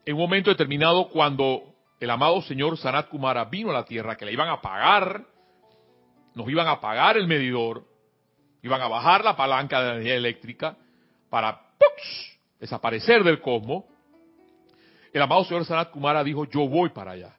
En 0.04 0.14
un 0.14 0.20
momento 0.20 0.50
determinado, 0.50 1.08
cuando 1.08 1.62
el 2.00 2.10
amado 2.10 2.42
señor 2.42 2.76
Sanat 2.76 3.08
Kumara 3.08 3.44
vino 3.44 3.70
a 3.70 3.74
la 3.74 3.84
tierra, 3.84 4.16
que 4.16 4.24
le 4.24 4.32
iban 4.32 4.48
a 4.48 4.60
pagar, 4.60 5.24
nos 6.34 6.48
iban 6.48 6.66
a 6.66 6.80
pagar 6.80 7.16
el 7.16 7.28
medidor, 7.28 7.84
iban 8.62 8.80
a 8.80 8.88
bajar 8.88 9.24
la 9.24 9.36
palanca 9.36 9.80
de 9.80 9.86
la 9.86 9.92
energía 9.94 10.16
eléctrica 10.16 10.76
para 11.30 11.60
desaparecer 12.58 13.22
del 13.22 13.40
cosmos, 13.40 13.84
el 15.12 15.22
amado 15.22 15.44
señor 15.44 15.64
Sanat 15.64 15.90
Kumara 15.90 16.24
dijo, 16.24 16.44
yo 16.46 16.66
voy 16.66 16.90
para 16.90 17.12
allá. 17.12 17.36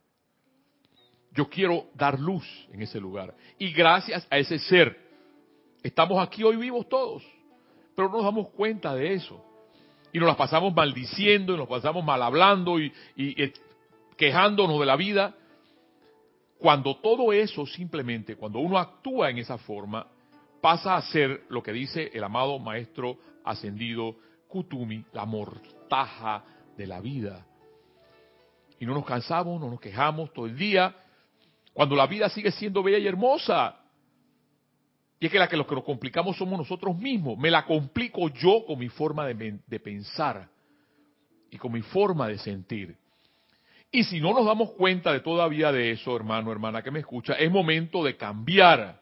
Yo 1.32 1.50
quiero 1.50 1.88
dar 1.96 2.20
luz 2.20 2.46
en 2.72 2.82
ese 2.82 3.00
lugar. 3.00 3.34
Y 3.58 3.72
gracias 3.72 4.28
a 4.30 4.38
ese 4.38 4.60
ser, 4.60 4.96
estamos 5.82 6.22
aquí 6.22 6.44
hoy 6.44 6.56
vivos 6.56 6.88
todos. 6.88 7.24
Pero 7.96 8.10
no 8.10 8.18
nos 8.18 8.26
damos 8.26 8.50
cuenta 8.50 8.94
de 8.94 9.14
eso. 9.16 9.44
Y 10.12 10.20
nos 10.20 10.28
las 10.28 10.38
pasamos 10.38 10.74
maldiciendo 10.76 11.56
y 11.56 11.58
nos 11.58 11.68
pasamos 11.68 12.06
mal 12.06 12.22
hablando 12.22 12.80
y, 12.80 12.94
y 13.16 13.52
quejándonos 14.16 14.80
de 14.80 14.86
la 14.86 14.96
vida. 14.96 15.36
Cuando 16.60 16.98
todo 16.98 17.34
eso 17.34 17.66
simplemente, 17.66 18.36
cuando 18.36 18.60
uno 18.60 18.78
actúa 18.78 19.32
en 19.32 19.40
esa 19.40 19.58
forma, 19.58 20.06
pasa 20.62 20.96
a 20.96 21.02
ser 21.02 21.46
lo 21.50 21.64
que 21.64 21.74
dice 21.74 22.12
el 22.14 22.24
amado 22.24 22.60
maestro 22.60 23.18
ascendido 23.44 24.16
Kutumi, 24.48 25.04
la 25.12 25.26
mortaja 25.26 26.44
de 26.78 26.88
la 26.88 27.02
vida. 27.02 27.46
Y 28.80 28.86
no 28.86 28.94
nos 28.94 29.06
cansamos, 29.06 29.60
no 29.60 29.70
nos 29.70 29.80
quejamos 29.80 30.32
todo 30.34 30.46
el 30.46 30.58
día, 30.58 30.96
cuando 31.74 31.96
la 31.96 32.08
vida 32.08 32.30
sigue 32.30 32.52
siendo 32.52 32.84
bella 32.84 32.98
y 32.98 33.08
hermosa. 33.08 33.80
Y 35.20 35.26
es 35.28 35.32
que 35.32 35.40
la 35.40 35.48
que 35.48 35.58
los 35.58 35.66
que 35.66 35.76
nos 35.76 35.84
complicamos 35.84 36.38
somos 36.38 36.60
nosotros 36.60 36.98
mismos. 36.98 37.38
Me 37.38 37.50
la 37.50 37.66
complico 37.66 38.30
yo 38.30 38.66
con 38.66 38.78
mi 38.78 38.90
forma 38.90 39.26
de, 39.26 39.60
de 39.66 39.80
pensar 39.80 40.50
y 41.50 41.58
con 41.58 41.72
mi 41.72 41.82
forma 41.82 42.28
de 42.28 42.38
sentir. 42.38 42.98
Y 43.96 44.04
si 44.04 44.20
no 44.20 44.34
nos 44.34 44.46
damos 44.46 44.72
cuenta 44.72 45.14
de 45.14 45.20
todavía 45.20 45.72
de 45.72 45.92
eso, 45.92 46.16
hermano, 46.16 46.52
hermana 46.52 46.82
que 46.82 46.90
me 46.90 47.00
escucha, 47.00 47.34
es 47.34 47.52
momento 47.52 48.04
de 48.04 48.18
cambiar. 48.18 49.00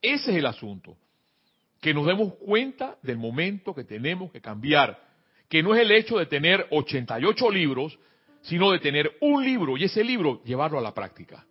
Ese 0.00 0.30
es 0.30 0.36
el 0.38 0.46
asunto. 0.46 0.96
Que 1.80 1.92
nos 1.92 2.06
demos 2.06 2.34
cuenta 2.36 2.96
del 3.02 3.18
momento 3.18 3.74
que 3.74 3.84
tenemos 3.84 4.32
que 4.32 4.40
cambiar. 4.40 4.98
Que 5.48 5.62
no 5.62 5.74
es 5.74 5.82
el 5.82 5.92
hecho 5.92 6.18
de 6.18 6.24
tener 6.24 6.66
88 6.70 7.50
libros, 7.50 7.98
sino 8.44 8.70
de 8.70 8.78
tener 8.78 9.16
un 9.20 9.44
libro 9.44 9.76
y 9.76 9.84
ese 9.84 10.04
libro 10.04 10.42
llevarlo 10.44 10.78
a 10.78 10.82
la 10.82 10.92
práctica. 10.92 11.46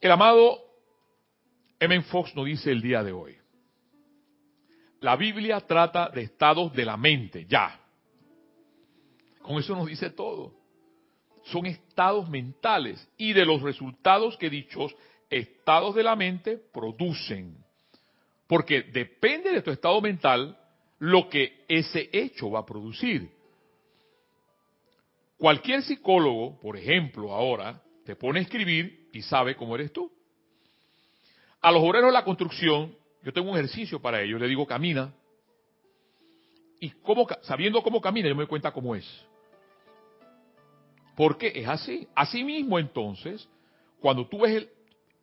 El 0.00 0.10
amado 0.10 0.58
M. 1.78 2.02
Fox 2.02 2.34
nos 2.34 2.46
dice 2.46 2.70
el 2.70 2.80
día 2.80 3.02
de 3.02 3.12
hoy. 3.12 3.36
La 5.00 5.16
Biblia 5.16 5.60
trata 5.60 6.08
de 6.08 6.22
estados 6.22 6.72
de 6.72 6.84
la 6.86 6.96
mente, 6.96 7.44
ya. 7.46 7.78
Con 9.42 9.58
eso 9.58 9.76
nos 9.76 9.86
dice 9.86 10.10
todo. 10.10 10.54
Son 11.44 11.66
estados 11.66 12.28
mentales 12.30 13.06
y 13.18 13.34
de 13.34 13.44
los 13.44 13.60
resultados 13.60 14.36
que 14.38 14.48
dichos 14.48 14.94
estados 15.28 15.94
de 15.94 16.02
la 16.02 16.16
mente 16.16 16.56
producen. 16.56 17.62
Porque 18.46 18.82
depende 18.82 19.52
de 19.52 19.60
tu 19.60 19.70
estado 19.70 20.00
mental 20.00 20.58
lo 20.98 21.28
que 21.28 21.66
ese 21.68 22.08
hecho 22.12 22.50
va 22.50 22.60
a 22.60 22.66
producir. 22.66 23.35
Cualquier 25.38 25.82
psicólogo, 25.82 26.58
por 26.60 26.76
ejemplo, 26.76 27.32
ahora 27.32 27.82
te 28.04 28.16
pone 28.16 28.38
a 28.38 28.42
escribir 28.42 29.08
y 29.12 29.22
sabe 29.22 29.56
cómo 29.56 29.74
eres 29.74 29.92
tú. 29.92 30.10
A 31.60 31.70
los 31.72 31.82
obreros 31.82 32.08
de 32.08 32.12
la 32.12 32.24
construcción, 32.24 32.94
yo 33.22 33.32
tengo 33.32 33.50
un 33.50 33.56
ejercicio 33.56 34.00
para 34.00 34.22
ellos, 34.22 34.40
le 34.40 34.48
digo 34.48 34.66
camina. 34.66 35.12
Y 36.80 36.90
cómo, 36.90 37.26
sabiendo 37.42 37.82
cómo 37.82 38.00
camina, 38.00 38.28
yo 38.28 38.34
me 38.34 38.42
doy 38.42 38.48
cuenta 38.48 38.72
cómo 38.72 38.94
es. 38.94 39.06
Porque 41.16 41.52
es 41.54 41.66
así. 41.66 42.06
Así 42.14 42.44
mismo 42.44 42.78
entonces, 42.78 43.48
cuando 44.00 44.28
tú 44.28 44.40
ves, 44.40 44.52
el, 44.52 44.70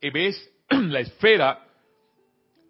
eh, 0.00 0.10
ves 0.10 0.52
la 0.68 1.00
esfera 1.00 1.66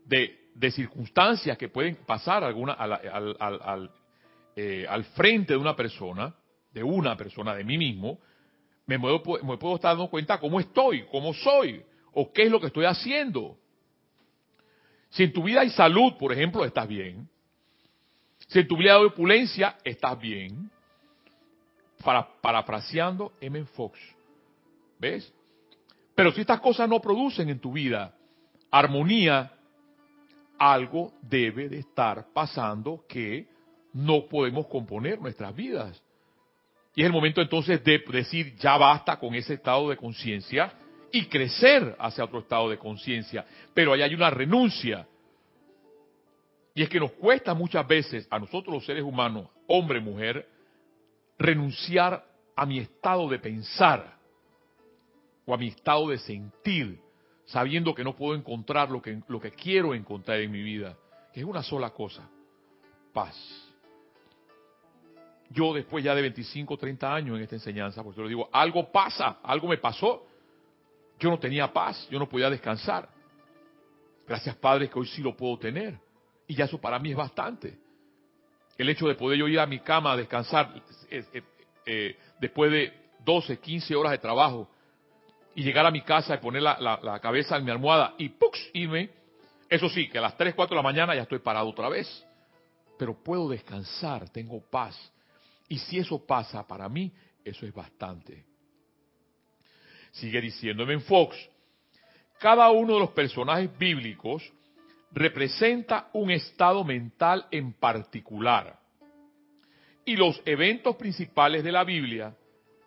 de, 0.04 0.38
circunstancias 0.70 1.58
que 1.58 1.68
pueden 1.68 1.96
pasar 2.06 2.44
alguna, 2.44 2.74
al, 2.74 3.90
eh, 4.56 4.86
al, 4.88 5.04
frente 5.04 5.54
de 5.54 5.58
una 5.58 5.74
persona, 5.74 6.34
de 6.74 6.82
una 6.82 7.16
persona, 7.16 7.54
de 7.54 7.64
mí 7.64 7.78
mismo, 7.78 8.18
me 8.86 8.98
puedo, 8.98 9.76
estar 9.76 9.92
dando 9.92 10.10
cuenta 10.10 10.38
cómo 10.38 10.60
estoy, 10.60 11.06
cómo 11.10 11.32
soy, 11.32 11.82
o 12.12 12.32
qué 12.32 12.42
es 12.42 12.50
lo 12.50 12.60
que 12.60 12.66
estoy 12.66 12.84
haciendo. 12.84 13.56
Si 15.10 15.22
en 15.22 15.32
tu 15.32 15.44
vida 15.44 15.60
hay 15.60 15.70
salud, 15.70 16.14
por 16.18 16.32
ejemplo, 16.32 16.64
estás 16.64 16.86
bien. 16.86 17.28
Si 18.48 18.58
en 18.58 18.68
tu 18.68 18.76
vida 18.76 18.96
hay 18.96 19.04
opulencia, 19.04 19.78
estás 19.84 20.20
bien 20.20 20.70
para, 22.04 22.28
parafraseando 22.42 23.32
M. 23.40 23.64
Fox. 23.66 23.98
¿Ves? 24.98 25.32
Pero 26.14 26.32
si 26.32 26.42
estas 26.42 26.60
cosas 26.60 26.88
no 26.88 27.00
producen 27.00 27.48
en 27.48 27.60
tu 27.60 27.72
vida 27.72 28.14
armonía, 28.70 29.52
algo 30.58 31.12
debe 31.22 31.68
de 31.68 31.78
estar 31.78 32.26
pasando 32.32 33.04
que 33.08 33.46
no 33.92 34.26
podemos 34.26 34.66
componer 34.66 35.20
nuestras 35.20 35.54
vidas. 35.54 36.03
Y 36.94 37.02
es 37.02 37.06
el 37.06 37.12
momento 37.12 37.40
entonces 37.40 37.82
de 37.82 37.98
decir, 37.98 38.54
ya 38.56 38.76
basta 38.76 39.18
con 39.18 39.34
ese 39.34 39.54
estado 39.54 39.90
de 39.90 39.96
conciencia 39.96 40.72
y 41.10 41.26
crecer 41.26 41.96
hacia 41.98 42.24
otro 42.24 42.40
estado 42.40 42.70
de 42.70 42.78
conciencia. 42.78 43.44
Pero 43.72 43.92
ahí 43.92 44.02
hay 44.02 44.14
una 44.14 44.30
renuncia. 44.30 45.06
Y 46.74 46.82
es 46.82 46.88
que 46.88 47.00
nos 47.00 47.12
cuesta 47.12 47.54
muchas 47.54 47.86
veces 47.86 48.26
a 48.30 48.38
nosotros 48.38 48.74
los 48.74 48.86
seres 48.86 49.02
humanos, 49.02 49.48
hombre, 49.66 50.00
mujer, 50.00 50.48
renunciar 51.38 52.24
a 52.56 52.66
mi 52.66 52.78
estado 52.78 53.28
de 53.28 53.38
pensar 53.38 54.16
o 55.46 55.54
a 55.54 55.56
mi 55.56 55.68
estado 55.68 56.08
de 56.08 56.18
sentir, 56.18 57.00
sabiendo 57.44 57.94
que 57.94 58.04
no 58.04 58.16
puedo 58.16 58.36
encontrar 58.36 58.90
lo 58.90 59.02
que, 59.02 59.20
lo 59.28 59.40
que 59.40 59.50
quiero 59.50 59.94
encontrar 59.94 60.40
en 60.40 60.50
mi 60.50 60.62
vida, 60.62 60.96
que 61.32 61.40
es 61.40 61.46
una 61.46 61.62
sola 61.62 61.90
cosa, 61.90 62.28
paz. 63.12 63.36
Yo 65.54 65.72
después 65.72 66.04
ya 66.04 66.14
de 66.16 66.22
25, 66.22 66.76
30 66.76 67.14
años 67.14 67.36
en 67.36 67.44
esta 67.44 67.54
enseñanza, 67.54 68.02
pues 68.02 68.16
yo 68.16 68.24
le 68.24 68.28
digo, 68.28 68.48
algo 68.52 68.90
pasa, 68.90 69.38
algo 69.42 69.68
me 69.68 69.78
pasó. 69.78 70.26
Yo 71.20 71.30
no 71.30 71.38
tenía 71.38 71.72
paz, 71.72 72.08
yo 72.10 72.18
no 72.18 72.28
podía 72.28 72.50
descansar. 72.50 73.08
Gracias 74.26 74.56
Padre 74.56 74.90
que 74.90 74.98
hoy 74.98 75.06
sí 75.06 75.22
lo 75.22 75.36
puedo 75.36 75.56
tener. 75.58 75.96
Y 76.48 76.56
ya 76.56 76.64
eso 76.64 76.80
para 76.80 76.98
mí 76.98 77.12
es 77.12 77.16
bastante. 77.16 77.78
El 78.76 78.88
hecho 78.88 79.06
de 79.06 79.14
poder 79.14 79.38
yo 79.38 79.46
ir 79.46 79.60
a 79.60 79.66
mi 79.66 79.78
cama 79.78 80.12
a 80.12 80.16
descansar 80.16 80.74
eh, 81.08 81.42
eh, 81.86 82.16
después 82.40 82.72
de 82.72 82.92
12, 83.24 83.60
15 83.60 83.94
horas 83.94 84.10
de 84.10 84.18
trabajo 84.18 84.68
y 85.54 85.62
llegar 85.62 85.86
a 85.86 85.92
mi 85.92 86.00
casa 86.00 86.34
y 86.34 86.38
poner 86.38 86.62
la, 86.62 87.20
cabeza 87.22 87.56
en 87.56 87.64
mi 87.64 87.70
almohada 87.70 88.14
y 88.18 88.28
¡pux! 88.28 88.58
irme, 88.72 89.10
eso 89.68 89.88
sí, 89.88 90.08
que 90.08 90.18
a 90.18 90.20
las 90.20 90.36
3, 90.36 90.52
4 90.52 90.74
de 90.74 90.76
la 90.76 90.82
mañana 90.82 91.14
ya 91.14 91.22
estoy 91.22 91.38
parado 91.38 91.68
otra 91.68 91.88
vez. 91.88 92.26
Pero 92.98 93.14
puedo 93.14 93.48
descansar, 93.48 94.28
tengo 94.30 94.60
paz. 94.68 95.13
Y 95.68 95.78
si 95.78 95.98
eso 95.98 96.24
pasa 96.24 96.66
para 96.66 96.88
mí, 96.88 97.12
eso 97.44 97.66
es 97.66 97.72
bastante. 97.72 98.44
Sigue 100.12 100.40
diciéndome 100.40 100.94
en 100.94 101.02
Fox, 101.02 101.36
cada 102.38 102.70
uno 102.70 102.94
de 102.94 103.00
los 103.00 103.10
personajes 103.10 103.76
bíblicos 103.78 104.42
representa 105.12 106.10
un 106.12 106.30
estado 106.30 106.84
mental 106.84 107.46
en 107.50 107.72
particular. 107.72 108.78
Y 110.04 110.16
los 110.16 110.40
eventos 110.44 110.96
principales 110.96 111.64
de 111.64 111.72
la 111.72 111.84
Biblia 111.84 112.36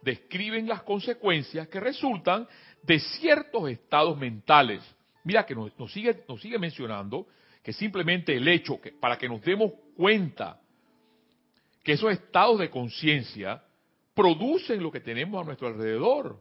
describen 0.01 0.67
las 0.67 0.84
consecuencias 0.84 1.67
que 1.67 1.79
resultan 1.79 2.48
de 2.84 3.00
ciertos 3.00 3.69
estados 3.69 4.17
mentales. 4.17 4.81
Mira 5.24 5.46
que 5.46 5.55
nos, 5.55 5.74
sigue, 5.91 6.24
nos 6.27 6.39
sigue 6.39 6.60
mencionando 6.60 7.27
que 7.63 7.74
simplemente 7.74 8.36
el 8.36 8.48
hecho, 8.48 8.79
que, 8.79 8.91
para 8.91 9.17
que 9.17 9.27
nos 9.27 9.41
demos 9.41 9.74
cuenta 9.96 10.62
que 11.88 11.94
esos 11.94 12.12
estados 12.12 12.60
de 12.60 12.70
conciencia 12.70 13.63
producen 14.13 14.84
lo 14.84 14.91
que 14.91 15.00
tenemos 15.00 15.41
a 15.41 15.46
nuestro 15.46 15.70
alrededor. 15.70 16.38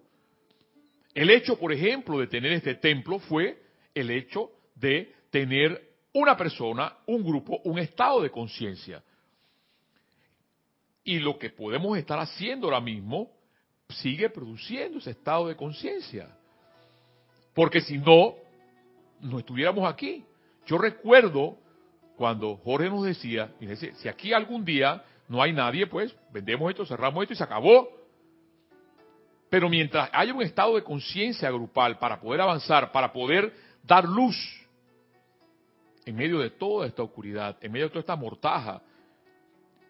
El 1.15 1.31
hecho, 1.31 1.57
por 1.57 1.73
ejemplo, 1.73 2.19
de 2.19 2.27
tener 2.27 2.51
este 2.51 2.75
templo 2.75 3.21
fue 3.21 3.63
el 3.95 4.11
hecho 4.11 4.51
de 4.75 5.15
tener 5.31 5.89
una 6.15 6.37
persona, 6.37 6.97
un 7.07 7.23
grupo, 7.23 7.61
un 7.63 7.79
estado 7.79 8.23
de 8.23 8.31
conciencia. 8.31 9.05
Y 11.05 11.21
lo 11.21 11.39
que 11.39 11.51
podemos 11.51 11.97
estar 11.97 12.19
haciendo 12.19 12.67
ahora 12.67 12.81
mismo 12.81 13.31
sigue 13.89 14.29
produciendo 14.29 14.99
ese 14.99 15.13
estado 15.13 15.47
de 15.47 15.55
conciencia. 15.55 16.29
Porque 17.55 17.81
si 17.83 17.99
no, 17.99 18.35
no 19.21 19.39
estuviéramos 19.39 19.89
aquí. 19.89 20.25
Yo 20.67 20.77
recuerdo 20.77 21.57
cuando 22.17 22.57
Jorge 22.57 22.91
nos 22.91 23.05
decía, 23.05 23.55
si 23.95 24.09
aquí 24.09 24.33
algún 24.33 24.65
día 24.65 25.05
no 25.29 25.43
hay 25.43 25.53
nadie, 25.53 25.87
pues 25.87 26.15
vendemos 26.33 26.71
esto, 26.71 26.87
cerramos 26.87 27.23
esto 27.23 27.35
y 27.35 27.37
se 27.37 27.45
acabó. 27.45 27.89
Pero 29.49 29.69
mientras 29.69 30.11
haya 30.13 30.35
un 30.35 30.43
estado 30.43 30.75
de 30.75 30.83
conciencia 30.83 31.51
grupal 31.51 31.99
para 31.99 32.21
poder 32.21 32.41
avanzar, 32.41 32.93
para 32.93 33.13
poder 33.13 33.53
dar 33.83 34.05
luz 34.05 34.37
en 36.05 36.17
medio 36.17 36.39
de 36.39 36.51
toda 36.51 36.87
esta 36.87 37.03
oscuridad, 37.03 37.57
en 37.61 37.73
medio 37.73 37.87
de 37.87 37.91
toda 37.91 38.01
esta 38.01 38.17
mortaja, 38.17 38.83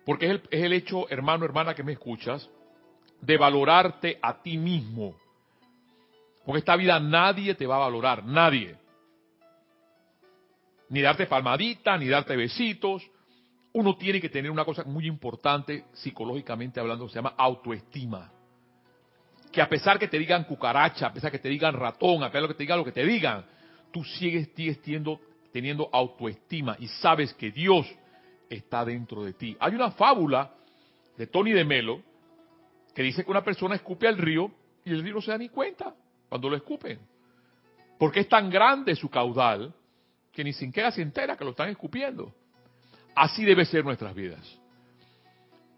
porque 0.05 0.27
es 0.27 0.31
el, 0.33 0.43
es 0.51 0.63
el 0.63 0.73
hecho, 0.73 1.09
hermano, 1.11 1.45
hermana, 1.45 1.75
que 1.75 1.83
me 1.83 1.93
escuchas, 1.93 2.49
de 3.21 3.37
valorarte 3.37 4.19
a 4.23 4.41
ti 4.41 4.57
mismo. 4.57 5.17
Porque 6.45 6.61
esta 6.61 6.77
vida 6.77 7.01
nadie 7.01 7.55
te 7.55 7.67
va 7.67 7.77
a 7.77 7.81
valorar, 7.81 8.25
nadie. 8.25 8.77
Ni 10.89 11.01
darte 11.01 11.27
palmadita, 11.27 11.99
ni 11.99 12.07
darte 12.07 12.37
besitos. 12.37 13.03
Uno 13.77 13.95
tiene 13.95 14.23
que 14.23 14.31
tener 14.31 14.51
una 14.51 14.65
cosa 14.65 14.85
muy 14.85 15.07
importante 15.07 15.85
psicológicamente 15.93 16.81
hablando, 16.81 17.07
se 17.11 17.17
llama 17.17 17.35
autoestima. 17.37 18.33
Que 19.53 19.61
a 19.61 19.69
pesar 19.69 19.99
que 19.99 20.09
te 20.09 20.19
digan 20.19 20.45
cucaracha, 20.45 21.09
a 21.09 21.13
pesar 21.13 21.31
que 21.31 21.39
te 21.39 21.51
digan 21.51 21.75
ratón, 21.75 22.23
a 22.23 22.29
pesar 22.29 22.45
de 22.45 22.49
que 22.49 22.55
te 22.55 22.63
digan 22.63 22.79
lo 22.79 22.87
que 22.87 22.93
te 22.93 23.05
digan, 23.05 23.45
tú 23.93 24.03
sigues, 24.03 24.49
sigues 24.57 24.81
teniendo, 24.81 25.21
teniendo 25.53 25.91
autoestima 25.93 26.79
y 26.81 26.89
sabes 26.89 27.35
que 27.35 27.51
Dios 27.51 27.87
está 28.49 28.83
dentro 28.83 29.23
de 29.25 29.35
ti. 29.35 29.55
Hay 29.61 29.75
una 29.75 29.91
fábula 29.91 30.55
de 31.19 31.27
Tony 31.27 31.53
de 31.53 31.67
Melo 31.67 32.01
que 32.95 33.03
dice 33.03 33.27
que 33.27 33.31
una 33.31 33.45
persona 33.45 33.75
escupe 33.75 34.09
al 34.09 34.17
río 34.17 34.51
y 34.87 34.91
el 34.91 35.03
río 35.03 35.17
no 35.17 35.21
se 35.21 35.33
da 35.33 35.37
ni 35.37 35.51
cuenta 35.51 35.95
cuando 36.31 36.49
lo 36.49 36.57
escupen. 36.57 36.99
Porque 37.99 38.21
es 38.21 38.29
tan 38.31 38.49
grande 38.49 38.97
su 38.97 39.11
caudal 39.11 39.75
que 40.33 40.43
ni 40.43 40.55
siquiera 40.55 40.91
se 40.91 41.03
entera 41.03 41.37
que 41.37 41.45
lo 41.45 41.51
están 41.51 41.69
escupiendo. 41.69 42.33
Así 43.17 43.45
debe 43.45 43.65
ser 43.65 43.85
nuestras 43.85 44.15
vidas. 44.15 44.41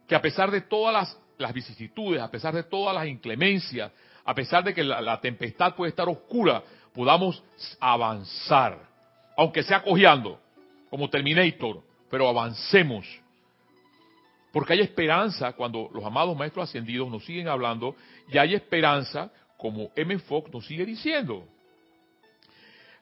Que 0.07 0.15
a 0.15 0.21
pesar 0.21 0.51
de 0.51 0.61
todas 0.61 1.17
las, 1.39 1.55
vicisitudes, 1.55 2.21
a 2.21 2.31
pesar 2.31 2.55
de 2.55 2.65
todas 2.65 2.95
las 2.95 3.07
inclemencias, 3.07 3.91
a 4.25 4.35
pesar 4.35 4.63
de 4.63 4.75
que 4.75 4.85
la, 4.85 5.21
tempestad 5.21 5.75
puede 5.75 5.89
estar 5.91 6.07
oscura, 6.07 6.63
podamos 6.93 7.43
avanzar, 7.81 8.79
aunque 9.37 9.63
sea 9.63 9.83
cojeando, 9.83 10.39
como 10.91 11.09
Terminator, 11.09 11.83
pero 12.11 12.29
avancemos 12.29 13.07
porque 14.53 14.73
hay 14.73 14.81
esperanza 14.81 15.53
cuando 15.53 15.91
los 15.93 16.05
amados 16.05 16.37
maestros 16.37 16.69
ascendidos 16.69 17.11
nos 17.11 17.25
siguen 17.25 17.49
hablando 17.49 17.95
y 18.29 18.39
hay 18.39 18.55
esperanza 18.55 19.31
como 19.57 19.91
M. 19.95 20.19
Fox 20.21 20.53
nos 20.53 20.67
sigue 20.67 20.87
diciendo. 20.87 21.47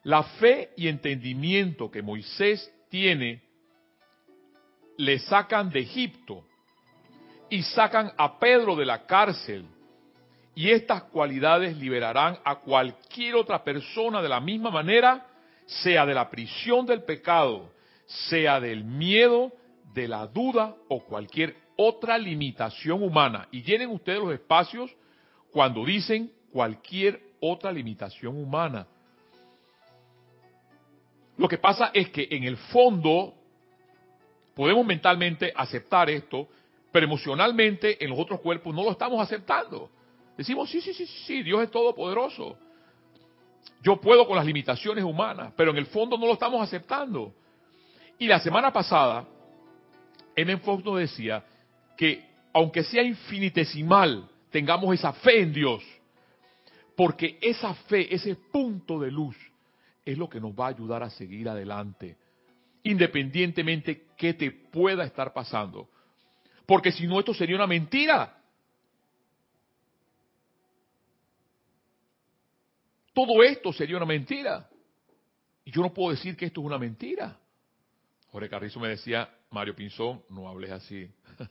La 0.03 0.23
fe 0.23 0.71
y 0.77 0.89
entendimiento 0.89 1.91
que 1.91 2.03
Moisés 2.03 2.71
tiene 2.89 3.43
le 4.97 5.19
sacan 5.19 5.71
de 5.71 5.81
Egipto 5.81 6.45
y 7.51 7.63
sacan 7.63 8.13
a 8.17 8.39
Pedro 8.39 8.77
de 8.77 8.87
la 8.87 9.07
cárcel. 9.07 9.67
Y 10.55 10.71
estas 10.71 11.05
cualidades 11.05 11.77
liberarán 11.77 12.39
a 12.45 12.57
cualquier 12.61 13.35
otra 13.35 13.63
persona 13.63 14.23
de 14.23 14.29
la 14.29 14.41
misma 14.41 14.71
manera, 14.71 15.27
sea 15.67 16.07
de 16.07 16.15
la 16.15 16.31
prisión 16.31 16.87
del 16.87 17.03
pecado, 17.03 17.73
sea 18.07 18.59
del 18.61 18.85
miedo, 18.85 19.53
de 19.93 20.09
la 20.09 20.27
duda 20.27 20.75
o 20.89 21.05
cualquier 21.05 21.57
otra 21.77 22.17
limitación 22.17 23.03
humana. 23.03 23.49
Y 23.51 23.63
llenen 23.63 23.91
ustedes 23.91 24.19
los 24.19 24.33
espacios 24.33 24.91
cuando 25.53 25.85
dicen 25.85 26.33
cualquier 26.53 27.21
otra 27.41 27.71
limitación 27.71 28.37
humana. 28.37 28.87
Lo 31.37 31.49
que 31.49 31.59
pasa 31.59 31.91
es 31.93 32.09
que 32.11 32.29
en 32.31 32.45
el 32.45 32.57
fondo 32.57 33.35
podemos 34.57 34.87
mentalmente 34.87 35.53
aceptar 35.55 36.09
esto, 36.09 36.49
pero 36.91 37.05
emocionalmente 37.05 38.03
en 38.03 38.09
los 38.09 38.19
otros 38.19 38.41
cuerpos 38.41 38.75
no 38.75 38.83
lo 38.83 38.93
estamos 38.93 39.21
aceptando. 39.21 39.91
Decimos, 40.35 40.71
sí, 40.71 40.81
sí, 40.81 40.95
sí, 40.95 41.07
sí, 41.07 41.43
Dios 41.43 41.63
es 41.63 41.71
todopoderoso. 41.71 42.57
Yo 43.83 44.01
puedo 44.01 44.27
con 44.27 44.35
las 44.35 44.47
limitaciones 44.47 45.05
humanas, 45.05 45.53
pero 45.59 45.73
en 45.73 45.77
el 45.77 45.85
fondo 45.85 46.17
no 46.17 46.27
lo 46.27 46.33
estamos 46.33 46.63
aceptando. 46.63 47.35
Y 48.19 48.27
la 48.27 48.41
semana 48.41 48.73
pasada 48.73 49.29
M. 50.35 50.57
Fox 50.57 50.83
nos 50.83 50.99
decía 51.01 51.45
que 51.95 52.25
aunque 52.55 52.83
sea 52.83 53.03
infinitesimal, 53.03 54.27
tengamos 54.51 54.95
esa 54.95 55.13
fe 55.13 55.43
en 55.43 55.53
Dios, 55.53 55.83
porque 56.97 57.37
esa 57.43 57.75
fe, 57.75 58.15
ese 58.15 58.37
punto 58.37 58.99
de 58.99 59.11
luz, 59.11 59.37
es 60.03 60.17
lo 60.17 60.31
que 60.31 60.41
nos 60.41 60.53
va 60.53 60.67
a 60.67 60.71
ayudar 60.71 61.03
a 61.03 61.11
seguir 61.11 61.47
adelante, 61.47 62.17
independientemente 62.87 64.07
que 64.17 64.33
te 64.35 64.51
pueda 64.51 65.05
estar 65.05 65.33
pasando. 65.33 65.89
Porque 66.65 66.93
si 66.93 67.07
no, 67.07 67.19
esto 67.19 67.35
sería 67.35 67.57
una 67.57 67.67
mentira. 67.67 68.41
Todo 73.13 73.43
esto 73.43 73.73
sería 73.73 73.97
una 73.97 74.07
mentira. 74.07 74.69
Y 75.65 75.73
yo 75.73 75.83
no 75.83 75.93
puedo 75.93 76.13
decir 76.13 76.37
que 76.37 76.47
esto 76.47 76.61
es 76.61 76.67
una 76.67 76.79
mentira. 76.79 77.37
Jorge 78.31 78.49
Carrizo 78.49 78.79
me 78.79 78.89
decía, 78.89 79.29
Mario 79.51 79.75
Pinzón, 79.75 80.23
no 80.29 80.49
hables 80.49 80.71
así. 80.71 81.11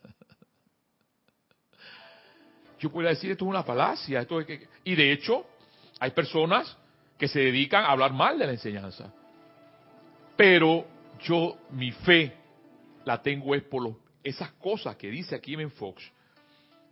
Yo 2.79 2.91
podría 2.91 3.09
decir 3.11 3.31
esto 3.31 3.45
es 3.45 3.49
una 3.49 3.63
falacia, 3.63 4.21
esto 4.21 4.39
es 4.39 4.45
que, 4.45 4.67
y 4.83 4.95
de 4.95 5.11
hecho 5.11 5.45
hay 5.99 6.11
personas 6.11 6.77
que 7.17 7.27
se 7.27 7.39
dedican 7.39 7.83
a 7.85 7.87
hablar 7.87 8.13
mal 8.13 8.37
de 8.37 8.45
la 8.45 8.51
enseñanza. 8.51 9.11
Pero 10.35 10.94
yo 11.21 11.57
mi 11.71 11.91
fe 11.91 12.33
la 13.05 13.21
tengo 13.21 13.55
es 13.55 13.63
por 13.63 13.95
esas 14.23 14.51
cosas 14.53 14.95
que 14.95 15.09
dice 15.09 15.35
aquí 15.35 15.55
Fox, 15.67 16.03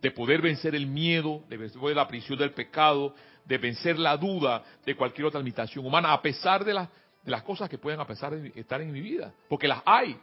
de 0.00 0.10
poder 0.10 0.40
vencer 0.40 0.74
el 0.74 0.86
miedo, 0.86 1.42
de 1.48 1.56
vencer 1.56 1.80
la 1.96 2.06
prisión 2.06 2.38
del 2.38 2.52
pecado, 2.52 3.14
de 3.44 3.58
vencer 3.58 3.98
la 3.98 4.16
duda 4.16 4.62
de 4.84 4.94
cualquier 4.94 5.26
otra 5.26 5.40
limitación 5.40 5.84
humana, 5.84 6.12
a 6.12 6.22
pesar 6.22 6.64
de, 6.64 6.72
de 6.72 7.30
las 7.30 7.42
cosas 7.42 7.68
que 7.68 7.78
pueden 7.78 8.00
a 8.00 8.06
pesar 8.06 8.34
de 8.34 8.52
estar 8.54 8.80
en 8.80 8.92
mi 8.92 9.00
vida, 9.00 9.32
porque 9.48 9.66
las 9.66 9.82
hay. 9.84 10.16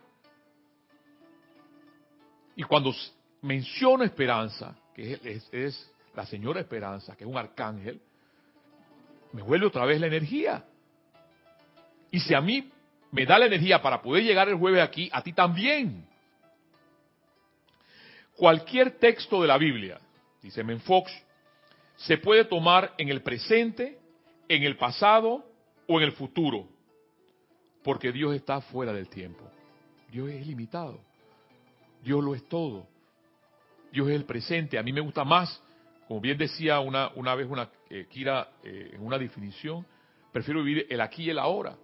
Y 2.55 2.63
cuando 2.63 2.93
menciono 3.41 4.03
esperanza, 4.03 4.75
que 4.93 5.19
es, 5.51 5.91
la 6.13 6.25
señora 6.25 6.59
Esperanza, 6.59 7.15
que 7.15 7.23
es 7.23 7.29
un 7.29 7.37
arcángel, 7.37 8.01
me 9.31 9.41
vuelve 9.41 9.67
otra 9.67 9.85
vez 9.85 9.99
la 9.99 10.07
energía. 10.07 10.65
Y 12.11 12.19
si 12.19 12.33
a 12.33 12.41
mí 12.41 12.69
me 13.11 13.25
da 13.25 13.37
la 13.37 13.45
energía 13.45 13.81
para 13.81 14.01
poder 14.01 14.23
llegar 14.23 14.47
el 14.49 14.55
jueves 14.55 14.81
aquí, 14.81 15.09
a 15.11 15.21
ti 15.21 15.33
también. 15.33 16.05
Cualquier 18.35 18.97
texto 18.97 19.41
de 19.41 19.47
la 19.47 19.57
Biblia, 19.57 19.99
dice 20.41 20.63
Menfox, 20.63 21.11
se 21.97 22.17
puede 22.17 22.45
tomar 22.45 22.93
en 22.97 23.09
el 23.09 23.21
presente, 23.21 23.99
en 24.47 24.63
el 24.63 24.77
pasado 24.77 25.45
o 25.87 25.99
en 25.99 26.05
el 26.05 26.13
futuro, 26.13 26.67
porque 27.83 28.11
Dios 28.11 28.33
está 28.33 28.61
fuera 28.61 28.93
del 28.93 29.09
tiempo. 29.09 29.43
Dios 30.11 30.29
es 30.29 30.41
ilimitado. 30.41 30.99
Dios 32.03 32.23
lo 32.23 32.33
es 32.33 32.47
todo. 32.47 32.87
Dios 33.91 34.09
es 34.09 34.15
el 34.15 34.25
presente. 34.25 34.77
A 34.77 34.83
mí 34.83 34.91
me 34.91 35.01
gusta 35.01 35.23
más, 35.23 35.61
como 36.07 36.19
bien 36.19 36.37
decía 36.37 36.79
una, 36.79 37.11
una 37.15 37.35
vez 37.35 37.47
una 37.47 37.69
eh, 37.89 38.07
Kira 38.09 38.49
eh, 38.63 38.91
en 38.93 39.05
una 39.05 39.17
definición, 39.17 39.85
prefiero 40.31 40.63
vivir 40.63 40.87
el 40.89 41.01
aquí 41.01 41.25
y 41.25 41.29
el 41.29 41.39
ahora. 41.39 41.75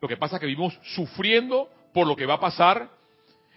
Lo 0.00 0.08
que 0.08 0.16
pasa 0.16 0.36
es 0.36 0.40
que 0.40 0.46
vivimos 0.46 0.78
sufriendo 0.94 1.68
por 1.92 2.06
lo 2.06 2.14
que 2.14 2.26
va 2.26 2.34
a 2.34 2.40
pasar 2.40 2.90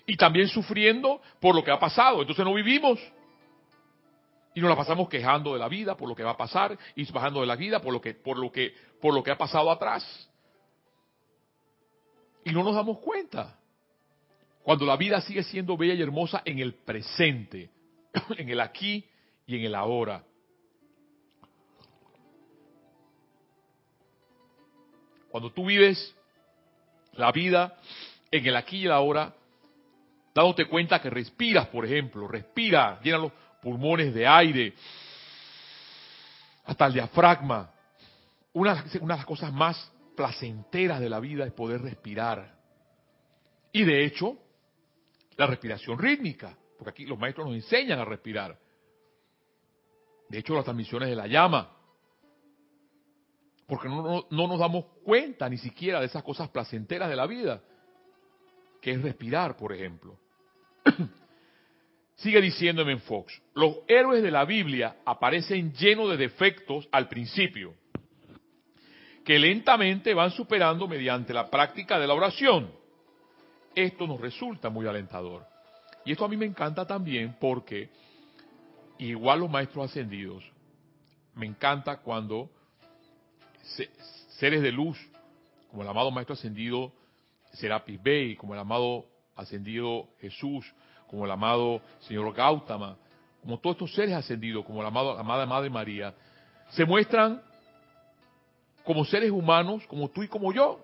y 0.05 0.17
también 0.17 0.47
sufriendo 0.47 1.21
por 1.39 1.55
lo 1.55 1.63
que 1.63 1.71
ha 1.71 1.79
pasado. 1.79 2.21
Entonces 2.21 2.43
no 2.43 2.53
vivimos. 2.53 2.99
Y 4.53 4.59
nos 4.59 4.69
la 4.69 4.75
pasamos 4.75 5.07
quejando 5.07 5.53
de 5.53 5.59
la 5.59 5.69
vida 5.69 5.95
por 5.95 6.09
lo 6.09 6.15
que 6.15 6.23
va 6.23 6.31
a 6.31 6.37
pasar 6.37 6.77
y 6.95 7.09
bajando 7.11 7.41
de 7.41 7.47
la 7.47 7.55
vida 7.55 7.81
por 7.81 7.93
lo 7.93 8.01
que, 8.01 8.13
por 8.13 8.37
lo 8.37 8.51
que, 8.51 8.73
por 8.99 9.13
lo 9.13 9.23
que 9.23 9.31
ha 9.31 9.37
pasado 9.37 9.71
atrás. 9.71 10.03
Y 12.43 12.51
no 12.51 12.63
nos 12.63 12.75
damos 12.75 12.99
cuenta. 12.99 13.57
Cuando 14.63 14.85
la 14.85 14.97
vida 14.97 15.21
sigue 15.21 15.43
siendo 15.43 15.77
bella 15.77 15.93
y 15.93 16.01
hermosa 16.01 16.41
en 16.43 16.59
el 16.59 16.73
presente, 16.73 17.69
en 18.37 18.49
el 18.49 18.59
aquí 18.59 19.05
y 19.45 19.57
en 19.57 19.65
el 19.65 19.75
ahora. 19.75 20.23
Cuando 25.29 25.51
tú 25.51 25.65
vives 25.65 26.13
la 27.13 27.31
vida 27.31 27.77
en 28.29 28.45
el 28.45 28.55
aquí 28.55 28.77
y 28.77 28.85
el 28.85 28.91
ahora, 28.91 29.33
dándote 30.33 30.65
cuenta 30.65 31.01
que 31.01 31.09
respiras, 31.09 31.67
por 31.67 31.85
ejemplo, 31.85 32.27
respira, 32.27 32.99
llena 33.03 33.17
los 33.17 33.31
pulmones 33.61 34.13
de 34.13 34.25
aire, 34.25 34.73
hasta 36.65 36.85
el 36.85 36.93
diafragma. 36.93 37.71
Una, 38.53 38.85
una 39.01 39.13
de 39.15 39.19
las 39.19 39.25
cosas 39.25 39.51
más 39.51 39.91
placenteras 40.15 40.99
de 40.99 41.09
la 41.09 41.19
vida 41.19 41.45
es 41.45 41.51
poder 41.53 41.81
respirar. 41.81 42.55
Y 43.71 43.83
de 43.83 44.05
hecho, 44.05 44.37
la 45.37 45.47
respiración 45.47 45.97
rítmica, 45.97 46.57
porque 46.77 46.91
aquí 46.91 47.05
los 47.05 47.17
maestros 47.17 47.47
nos 47.47 47.55
enseñan 47.55 47.99
a 47.99 48.05
respirar. 48.05 48.57
De 50.29 50.39
hecho, 50.39 50.53
las 50.53 50.63
transmisiones 50.63 51.09
de 51.09 51.15
la 51.15 51.27
llama. 51.27 51.77
Porque 53.71 53.87
no, 53.87 54.27
no, 54.29 54.47
nos 54.47 54.59
damos 54.59 54.83
cuenta 55.01 55.47
ni 55.47 55.57
siquiera 55.57 56.01
de 56.01 56.07
esas 56.07 56.23
cosas 56.23 56.49
placenteras 56.49 57.09
de 57.09 57.15
la 57.15 57.25
vida, 57.25 57.61
que 58.81 58.91
es 58.91 59.01
respirar, 59.01 59.55
por 59.55 59.71
ejemplo. 59.71 60.19
Sigue 62.17 62.41
diciéndome 62.41 62.91
en 62.91 62.99
Fox, 62.99 63.41
los 63.53 63.77
héroes 63.87 64.23
de 64.23 64.29
la 64.29 64.43
Biblia 64.43 64.97
aparecen 65.05 65.71
llenos 65.71 66.09
de 66.09 66.17
defectos 66.17 66.89
al 66.91 67.07
principio, 67.07 67.73
que 69.23 69.39
lentamente 69.39 70.13
van 70.13 70.31
superando 70.31 70.85
mediante 70.85 71.33
la 71.33 71.49
práctica 71.49 71.97
de 71.97 72.07
la 72.07 72.13
oración. 72.13 72.69
Esto 73.73 74.05
nos 74.05 74.19
resulta 74.19 74.69
muy 74.69 74.85
alentador. 74.85 75.45
Y 76.03 76.11
esto 76.11 76.25
a 76.25 76.27
mí 76.27 76.35
me 76.35 76.45
encanta 76.45 76.85
también 76.85 77.37
porque, 77.39 77.89
igual 78.97 79.39
los 79.39 79.49
maestros 79.49 79.89
ascendidos, 79.89 80.43
me 81.35 81.45
encanta 81.45 82.01
cuando 82.01 82.49
seres 84.37 84.61
de 84.61 84.71
luz, 84.71 84.97
como 85.69 85.83
el 85.83 85.89
amado 85.89 86.11
maestro 86.11 86.33
ascendido 86.33 86.91
Serapis 87.53 88.01
Bey, 88.01 88.35
como 88.35 88.53
el 88.53 88.59
amado 88.59 89.05
ascendido 89.35 90.07
Jesús, 90.19 90.65
como 91.07 91.25
el 91.25 91.31
amado 91.31 91.81
señor 92.01 92.33
Gautama, 92.33 92.97
como 93.41 93.59
todos 93.59 93.75
estos 93.75 93.93
seres 93.93 94.15
ascendidos, 94.15 94.65
como 94.65 94.81
la 94.81 94.89
amada, 94.89 95.19
amada 95.19 95.45
Madre 95.45 95.69
María, 95.69 96.13
se 96.69 96.85
muestran 96.85 97.41
como 98.83 99.05
seres 99.05 99.31
humanos, 99.31 99.83
como 99.87 100.09
tú 100.09 100.23
y 100.23 100.27
como 100.27 100.53
yo, 100.53 100.79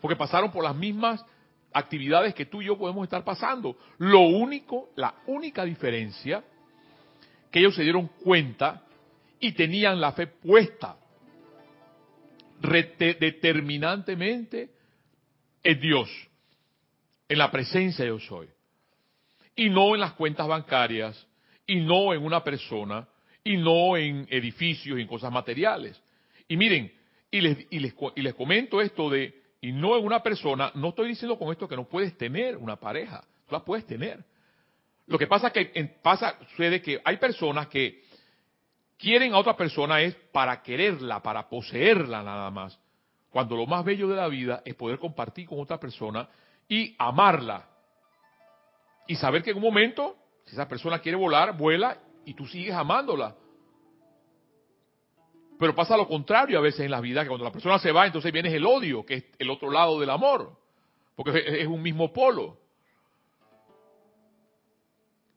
porque 0.00 0.16
pasaron 0.16 0.50
por 0.50 0.64
las 0.64 0.74
mismas 0.74 1.24
actividades 1.72 2.34
que 2.34 2.46
tú 2.46 2.62
y 2.62 2.66
yo 2.66 2.78
podemos 2.78 3.04
estar 3.04 3.24
pasando. 3.24 3.76
Lo 3.98 4.20
único, 4.20 4.90
la 4.96 5.14
única 5.26 5.64
diferencia, 5.64 6.42
que 7.50 7.60
ellos 7.60 7.74
se 7.74 7.82
dieron 7.82 8.08
cuenta 8.22 8.82
y 9.40 9.52
tenían 9.52 10.00
la 10.00 10.12
fe 10.12 10.26
puesta 10.26 10.96
determinantemente 12.60 14.70
en 15.62 15.80
Dios, 15.80 16.08
en 17.28 17.38
la 17.38 17.50
presencia 17.50 18.04
yo 18.04 18.18
soy, 18.20 18.48
y 19.56 19.70
no 19.70 19.94
en 19.94 20.00
las 20.00 20.12
cuentas 20.14 20.46
bancarias, 20.46 21.26
y 21.66 21.76
no 21.76 22.14
en 22.14 22.24
una 22.24 22.42
persona, 22.42 23.08
y 23.44 23.56
no 23.56 23.96
en 23.96 24.26
edificios 24.30 24.98
y 24.98 25.02
en 25.02 25.08
cosas 25.08 25.32
materiales. 25.32 26.00
Y 26.48 26.56
miren, 26.56 26.92
y 27.30 27.40
les, 27.40 27.66
y 27.70 27.78
les, 27.78 27.94
y 28.16 28.22
les 28.22 28.34
comento 28.34 28.80
esto 28.80 29.10
de 29.10 29.34
y 29.60 29.72
no 29.72 29.98
en 29.98 30.04
una 30.04 30.22
persona, 30.22 30.70
no 30.74 30.90
estoy 30.90 31.08
diciendo 31.08 31.38
con 31.38 31.50
esto 31.50 31.68
que 31.68 31.76
no 31.76 31.88
puedes 31.88 32.16
tener 32.16 32.56
una 32.56 32.76
pareja, 32.76 33.22
tú 33.46 33.54
la 33.54 33.64
puedes 33.64 33.86
tener. 33.86 34.24
Lo 35.06 35.18
que 35.18 35.26
pasa 35.26 35.50
que 35.50 35.72
en, 35.74 35.94
pasa, 36.02 36.38
sucede 36.50 36.80
que 36.80 37.00
hay 37.04 37.16
personas 37.16 37.66
que 37.68 38.02
quieren 38.98 39.32
a 39.32 39.38
otra 39.38 39.56
persona 39.56 40.00
es 40.00 40.14
para 40.32 40.62
quererla, 40.62 41.22
para 41.22 41.48
poseerla 41.48 42.22
nada 42.22 42.50
más. 42.50 42.78
Cuando 43.30 43.56
lo 43.56 43.66
más 43.66 43.84
bello 43.84 44.08
de 44.08 44.16
la 44.16 44.28
vida 44.28 44.62
es 44.64 44.74
poder 44.74 44.98
compartir 44.98 45.46
con 45.46 45.60
otra 45.60 45.78
persona 45.78 46.28
y 46.68 46.94
amarla. 46.98 47.66
Y 49.06 49.16
saber 49.16 49.42
que 49.42 49.50
en 49.50 49.56
un 49.56 49.62
momento, 49.62 50.16
si 50.44 50.52
esa 50.52 50.68
persona 50.68 50.98
quiere 50.98 51.16
volar, 51.16 51.56
vuela 51.56 51.96
y 52.24 52.34
tú 52.34 52.46
sigues 52.46 52.74
amándola. 52.74 53.34
Pero 55.58 55.74
pasa 55.74 55.96
lo 55.96 56.06
contrario 56.06 56.58
a 56.58 56.62
veces 56.62 56.80
en 56.80 56.90
la 56.90 57.00
vida, 57.00 57.22
que 57.22 57.28
cuando 57.28 57.44
la 57.44 57.52
persona 57.52 57.78
se 57.78 57.90
va, 57.90 58.06
entonces 58.06 58.32
viene 58.32 58.54
el 58.54 58.64
odio, 58.64 59.04
que 59.04 59.14
es 59.14 59.24
el 59.38 59.50
otro 59.50 59.70
lado 59.70 59.98
del 59.98 60.10
amor, 60.10 60.52
porque 61.16 61.62
es 61.62 61.66
un 61.66 61.82
mismo 61.82 62.12
polo. 62.12 62.58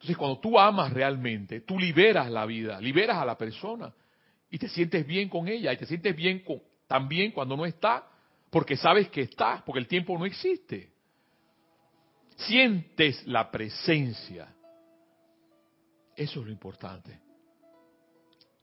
Entonces 0.01 0.17
cuando 0.17 0.39
tú 0.39 0.57
amas 0.57 0.91
realmente, 0.91 1.61
tú 1.61 1.77
liberas 1.77 2.27
la 2.31 2.47
vida, 2.47 2.81
liberas 2.81 3.17
a 3.17 3.25
la 3.25 3.37
persona 3.37 3.93
y 4.49 4.57
te 4.57 4.67
sientes 4.67 5.05
bien 5.05 5.29
con 5.29 5.47
ella 5.47 5.71
y 5.71 5.77
te 5.77 5.85
sientes 5.85 6.15
bien 6.15 6.39
con, 6.39 6.59
también 6.87 7.31
cuando 7.31 7.55
no 7.55 7.67
está, 7.67 8.07
porque 8.49 8.75
sabes 8.75 9.09
que 9.09 9.21
está, 9.21 9.63
porque 9.63 9.77
el 9.77 9.87
tiempo 9.87 10.17
no 10.17 10.25
existe. 10.25 10.91
Sientes 12.35 13.27
la 13.27 13.51
presencia. 13.51 14.51
Eso 16.15 16.39
es 16.39 16.45
lo 16.47 16.51
importante. 16.51 17.19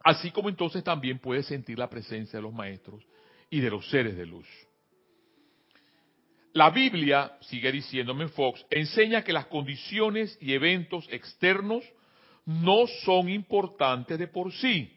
Así 0.03 0.33
como 0.33 0.48
entonces 0.48 0.83
también 0.83 1.20
puedes 1.20 1.46
sentir 1.46 1.79
la 1.79 1.88
presencia 1.88 2.40
de 2.40 2.42
los 2.42 2.53
maestros 2.53 3.07
y 3.48 3.61
de 3.61 3.70
los 3.70 3.88
seres 3.88 4.16
de 4.16 4.27
luz. 4.27 4.48
La 6.53 6.71
Biblia, 6.71 7.37
sigue 7.43 7.71
diciéndome 7.71 8.29
Fox, 8.29 8.65
enseña 8.71 9.23
que 9.23 9.33
las 9.33 9.47
condiciones 9.47 10.37
y 10.41 10.55
eventos 10.55 11.07
externos 11.11 11.85
no 12.47 12.87
son 13.05 13.29
importantes 13.29 14.19
de 14.19 14.29
por 14.29 14.53
sí, 14.53 14.91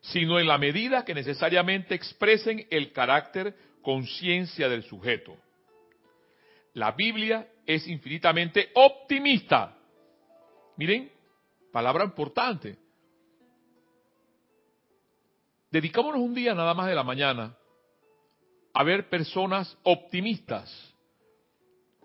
sino 0.00 0.40
en 0.40 0.46
la 0.46 0.56
medida 0.58 1.04
que 1.04 1.14
necesariamente 1.14 1.94
expresen 1.94 2.66
el 2.70 2.92
carácter 2.92 3.54
conciencia 3.82 4.68
del 4.68 4.82
sujeto. 4.84 5.36
La 6.72 6.92
Biblia 6.92 7.46
es 7.66 7.86
infinitamente 7.86 8.70
optimista. 8.74 9.76
Miren, 10.76 11.10
palabra 11.72 12.04
importante. 12.04 12.78
Dedicámonos 15.70 16.20
un 16.20 16.34
día 16.34 16.54
nada 16.54 16.72
más 16.74 16.86
de 16.86 16.94
la 16.94 17.02
mañana 17.02 17.56
a 18.78 18.82
ver 18.82 19.08
personas 19.08 19.74
optimistas. 19.84 20.94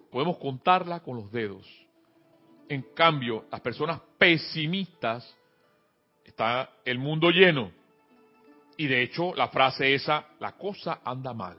Podemos 0.10 0.38
contarla 0.38 1.02
con 1.02 1.18
los 1.18 1.30
dedos. 1.30 1.68
En 2.70 2.82
cambio, 2.94 3.44
las 3.52 3.60
personas 3.60 4.00
pesimistas, 4.18 5.36
está 6.24 6.70
el 6.86 6.98
mundo 6.98 7.30
lleno. 7.30 7.72
Y 8.78 8.88
de 8.88 9.02
hecho, 9.02 9.36
la 9.36 9.50
frase 9.50 9.94
esa, 9.94 10.26
la 10.40 10.54
cosa 10.54 11.02
anda 11.04 11.34
mal. 11.34 11.58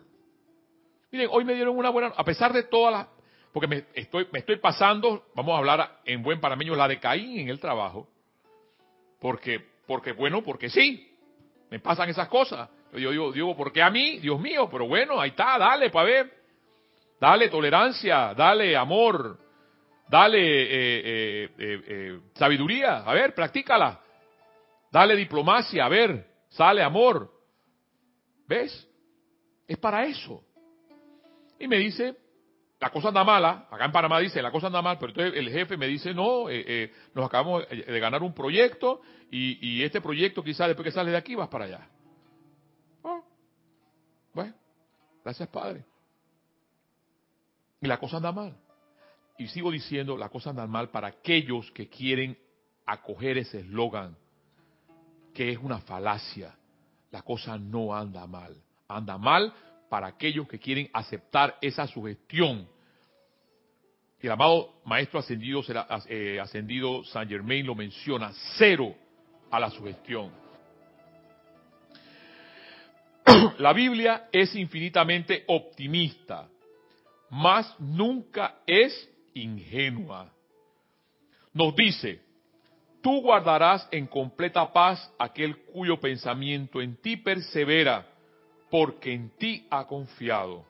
Miren, 1.10 1.28
hoy 1.30 1.44
me 1.44 1.52
dieron 1.52 1.76
una 1.76 1.90
buena, 1.90 2.14
a 2.16 2.24
pesar 2.24 2.54
de 2.54 2.62
todas 2.62 2.94
las, 2.94 3.06
porque 3.52 3.66
me 3.66 3.84
estoy, 3.92 4.26
me 4.32 4.38
estoy 4.38 4.56
pasando, 4.56 5.26
vamos 5.34 5.54
a 5.54 5.58
hablar 5.58 6.00
en 6.06 6.22
buen 6.22 6.40
panameño, 6.40 6.74
la 6.74 6.88
de 6.88 6.98
Caín 6.98 7.38
en 7.38 7.50
el 7.50 7.60
trabajo. 7.60 8.08
Porque, 9.20 9.62
porque 9.86 10.12
bueno, 10.12 10.42
porque 10.42 10.70
sí, 10.70 11.14
me 11.68 11.80
pasan 11.80 12.08
esas 12.08 12.28
cosas. 12.28 12.70
Yo 12.92 13.10
digo, 13.10 13.32
digo, 13.32 13.56
¿por 13.56 13.72
qué 13.72 13.82
a 13.82 13.90
mí? 13.90 14.18
Dios 14.18 14.38
mío, 14.40 14.68
pero 14.70 14.86
bueno, 14.86 15.20
ahí 15.20 15.30
está, 15.30 15.58
dale 15.58 15.90
para 15.90 16.06
ver. 16.06 16.32
Dale 17.20 17.48
tolerancia, 17.48 18.34
dale 18.34 18.76
amor, 18.76 19.38
dale 20.08 20.38
eh, 20.40 21.44
eh, 21.44 21.50
eh, 21.58 22.20
sabiduría, 22.34 22.98
a 22.98 23.14
ver, 23.14 23.34
practícala. 23.34 24.00
Dale 24.90 25.16
diplomacia, 25.16 25.84
a 25.84 25.88
ver, 25.88 26.26
sale 26.48 26.82
amor. 26.82 27.30
¿Ves? 28.46 28.88
Es 29.66 29.78
para 29.78 30.04
eso. 30.04 30.42
Y 31.58 31.68
me 31.68 31.78
dice, 31.78 32.16
la 32.82 32.90
cosa 32.90 33.08
anda 33.08 33.22
mala, 33.22 33.68
acá 33.70 33.84
en 33.84 33.92
Panamá 33.92 34.18
dice, 34.18 34.42
la 34.42 34.50
cosa 34.50 34.66
anda 34.66 34.82
mal, 34.82 34.98
pero 34.98 35.10
entonces 35.10 35.38
el 35.38 35.48
jefe 35.50 35.76
me 35.76 35.86
dice, 35.86 36.12
no, 36.12 36.50
eh, 36.50 36.64
eh, 36.66 36.92
nos 37.14 37.26
acabamos 37.26 37.68
de 37.68 38.00
ganar 38.00 38.24
un 38.24 38.34
proyecto 38.34 39.00
y, 39.30 39.82
este 39.84 40.00
proyecto 40.00 40.42
quizás 40.42 40.66
después 40.66 40.86
que 40.86 40.90
sale 40.90 41.12
de 41.12 41.16
aquí 41.16 41.36
vas 41.36 41.48
para 41.48 41.66
allá. 41.66 41.88
Bueno, 44.34 44.54
gracias 45.24 45.48
Padre. 45.48 45.84
Y 47.80 47.86
la 47.86 47.98
cosa 47.98 48.16
anda 48.18 48.32
mal. 48.32 48.56
Y 49.38 49.48
sigo 49.48 49.70
diciendo, 49.70 50.16
la 50.16 50.28
cosa 50.28 50.50
anda 50.50 50.66
mal 50.66 50.90
para 50.90 51.08
aquellos 51.08 51.70
que 51.72 51.88
quieren 51.88 52.38
acoger 52.86 53.38
ese 53.38 53.60
eslogan, 53.60 54.16
que 55.34 55.50
es 55.50 55.58
una 55.58 55.80
falacia. 55.80 56.54
La 57.10 57.22
cosa 57.22 57.58
no 57.58 57.94
anda 57.94 58.26
mal. 58.26 58.56
Anda 58.88 59.18
mal 59.18 59.52
para 59.88 60.06
aquellos 60.06 60.46
que 60.48 60.58
quieren 60.58 60.88
aceptar 60.92 61.58
esa 61.60 61.86
sugestión. 61.86 62.68
El 64.20 64.30
amado 64.30 64.80
Maestro 64.84 65.18
Ascendido, 65.18 65.62
eh, 66.08 66.38
ascendido 66.40 67.02
San 67.04 67.28
Germain 67.28 67.66
lo 67.66 67.74
menciona, 67.74 68.30
cero 68.56 68.94
a 69.50 69.58
la 69.58 69.68
sugestión. 69.70 70.41
La 73.58 73.72
Biblia 73.72 74.28
es 74.32 74.54
infinitamente 74.54 75.44
optimista, 75.46 76.48
mas 77.30 77.74
nunca 77.78 78.56
es 78.66 79.08
ingenua. 79.34 80.32
Nos 81.52 81.74
dice, 81.76 82.20
tú 83.02 83.20
guardarás 83.20 83.86
en 83.90 84.06
completa 84.06 84.72
paz 84.72 85.12
aquel 85.18 85.56
cuyo 85.64 86.00
pensamiento 86.00 86.80
en 86.80 86.96
ti 86.96 87.16
persevera 87.16 88.06
porque 88.70 89.12
en 89.12 89.30
ti 89.36 89.66
ha 89.70 89.86
confiado. 89.86 90.64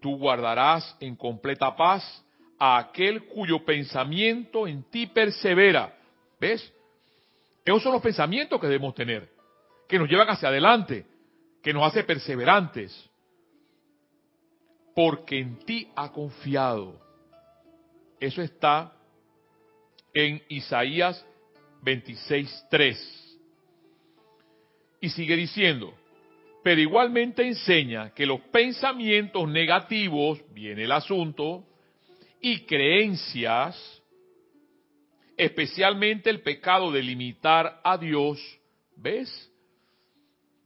Tú 0.00 0.16
guardarás 0.16 0.96
en 1.00 1.16
completa 1.16 1.76
paz 1.76 2.24
a 2.58 2.78
aquel 2.78 3.24
cuyo 3.26 3.64
pensamiento 3.64 4.66
en 4.66 4.82
ti 4.84 5.06
persevera. 5.06 5.94
¿Ves? 6.40 6.72
Esos 7.64 7.82
son 7.82 7.92
los 7.92 8.02
pensamientos 8.02 8.60
que 8.60 8.66
debemos 8.66 8.94
tener, 8.94 9.28
que 9.88 9.98
nos 9.98 10.08
llevan 10.08 10.28
hacia 10.28 10.48
adelante, 10.48 11.04
que 11.66 11.74
nos 11.74 11.82
hace 11.82 12.04
perseverantes. 12.04 12.94
Porque 14.94 15.40
en 15.40 15.58
ti 15.64 15.90
ha 15.96 16.12
confiado. 16.12 16.96
Eso 18.20 18.40
está 18.40 18.92
en 20.14 20.40
Isaías 20.48 21.26
26.3. 21.82 22.96
Y 25.00 25.08
sigue 25.08 25.34
diciendo, 25.34 25.92
pero 26.62 26.80
igualmente 26.80 27.44
enseña 27.44 28.14
que 28.14 28.26
los 28.26 28.42
pensamientos 28.42 29.48
negativos, 29.48 30.40
viene 30.54 30.84
el 30.84 30.92
asunto, 30.92 31.66
y 32.40 32.60
creencias, 32.60 33.76
especialmente 35.36 36.30
el 36.30 36.42
pecado 36.42 36.92
de 36.92 37.02
limitar 37.02 37.80
a 37.82 37.98
Dios, 37.98 38.38
¿ves? 38.94 39.52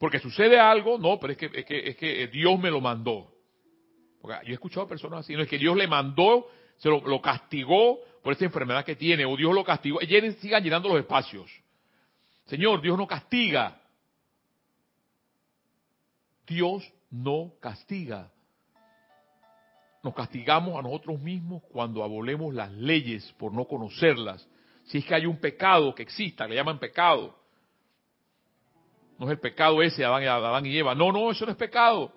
Porque 0.01 0.19
sucede 0.19 0.59
algo, 0.59 0.97
no, 0.97 1.21
pero 1.21 1.35
es 1.35 1.39
que, 1.39 1.51
es 1.53 1.67
que, 1.67 1.91
es 1.91 1.97
que 1.97 2.27
Dios 2.29 2.59
me 2.59 2.71
lo 2.71 2.81
mandó. 2.81 3.31
Porque 4.23 4.39
yo 4.45 4.53
he 4.53 4.55
escuchado 4.55 4.89
personas 4.89 5.21
así, 5.21 5.35
no 5.35 5.43
es 5.43 5.49
que 5.49 5.59
Dios 5.59 5.77
le 5.77 5.87
mandó, 5.87 6.49
se 6.79 6.89
lo, 6.89 7.03
lo 7.07 7.21
castigó 7.21 7.99
por 8.23 8.33
esta 8.33 8.47
enfermedad 8.47 8.83
que 8.83 8.97
tiene, 8.97 9.27
o 9.27 9.37
Dios 9.37 9.55
lo 9.55 9.63
castigó, 9.63 10.01
y 10.01 10.33
sigan 10.41 10.65
llenando 10.65 10.89
los 10.89 11.01
espacios. 11.01 11.51
Señor, 12.47 12.81
Dios 12.81 12.97
no 12.97 13.07
castiga. 13.07 13.79
Dios 16.47 16.91
no 17.11 17.53
castiga. 17.61 18.33
Nos 20.03 20.15
castigamos 20.15 20.79
a 20.79 20.83
nosotros 20.83 21.21
mismos 21.21 21.63
cuando 21.71 22.03
abolemos 22.03 22.55
las 22.55 22.73
leyes 22.73 23.31
por 23.39 23.53
no 23.53 23.67
conocerlas. 23.67 24.49
Si 24.87 24.97
es 24.97 25.05
que 25.05 25.15
hay 25.15 25.27
un 25.27 25.37
pecado 25.37 25.95
que 25.95 26.05
exista, 26.05 26.49
le 26.49 26.55
llaman 26.55 26.79
pecado. 26.79 27.39
No 29.20 29.26
es 29.26 29.33
el 29.33 29.38
pecado 29.38 29.83
ese, 29.83 30.02
Adán, 30.02 30.22
Adán 30.24 30.64
y 30.64 30.78
Eva. 30.78 30.94
No, 30.94 31.12
no, 31.12 31.30
eso 31.30 31.44
no 31.44 31.52
es 31.52 31.59
pecado. 31.59 32.11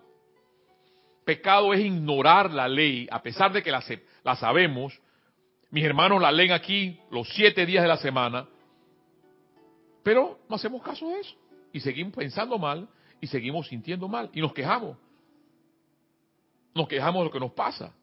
Pecado 1.26 1.74
es 1.74 1.82
ignorar 1.82 2.50
la 2.50 2.66
ley, 2.70 3.10
a 3.12 3.22
pesar 3.22 3.52
de 3.52 3.62
que 3.62 3.72
la, 3.72 3.84
la 4.24 4.38
sabemos. 4.38 4.98
Mis 5.70 5.84
hermanos 5.84 6.22
la 6.22 6.32
leen 6.32 6.54
aquí 6.54 6.98
los 7.12 7.28
siete 7.34 7.66
días 7.66 7.84
de 7.84 7.90
la 7.90 7.98
semana, 7.98 8.48
pero 10.02 10.40
no 10.48 10.56
hacemos 10.56 10.82
caso 10.82 11.10
de 11.10 11.20
eso. 11.20 11.36
Y 11.74 11.82
seguimos 11.82 12.14
pensando 12.14 12.58
mal 12.58 12.88
y 13.20 13.28
seguimos 13.28 13.68
sintiendo 13.68 14.08
mal 14.08 14.30
y 14.34 14.40
nos 14.40 14.54
quejamos. 14.54 14.96
Nos 16.74 16.88
quejamos 16.88 17.20
de 17.20 17.26
lo 17.26 17.32
que 17.32 17.40
nos 17.40 17.52
pasa. 17.52 17.94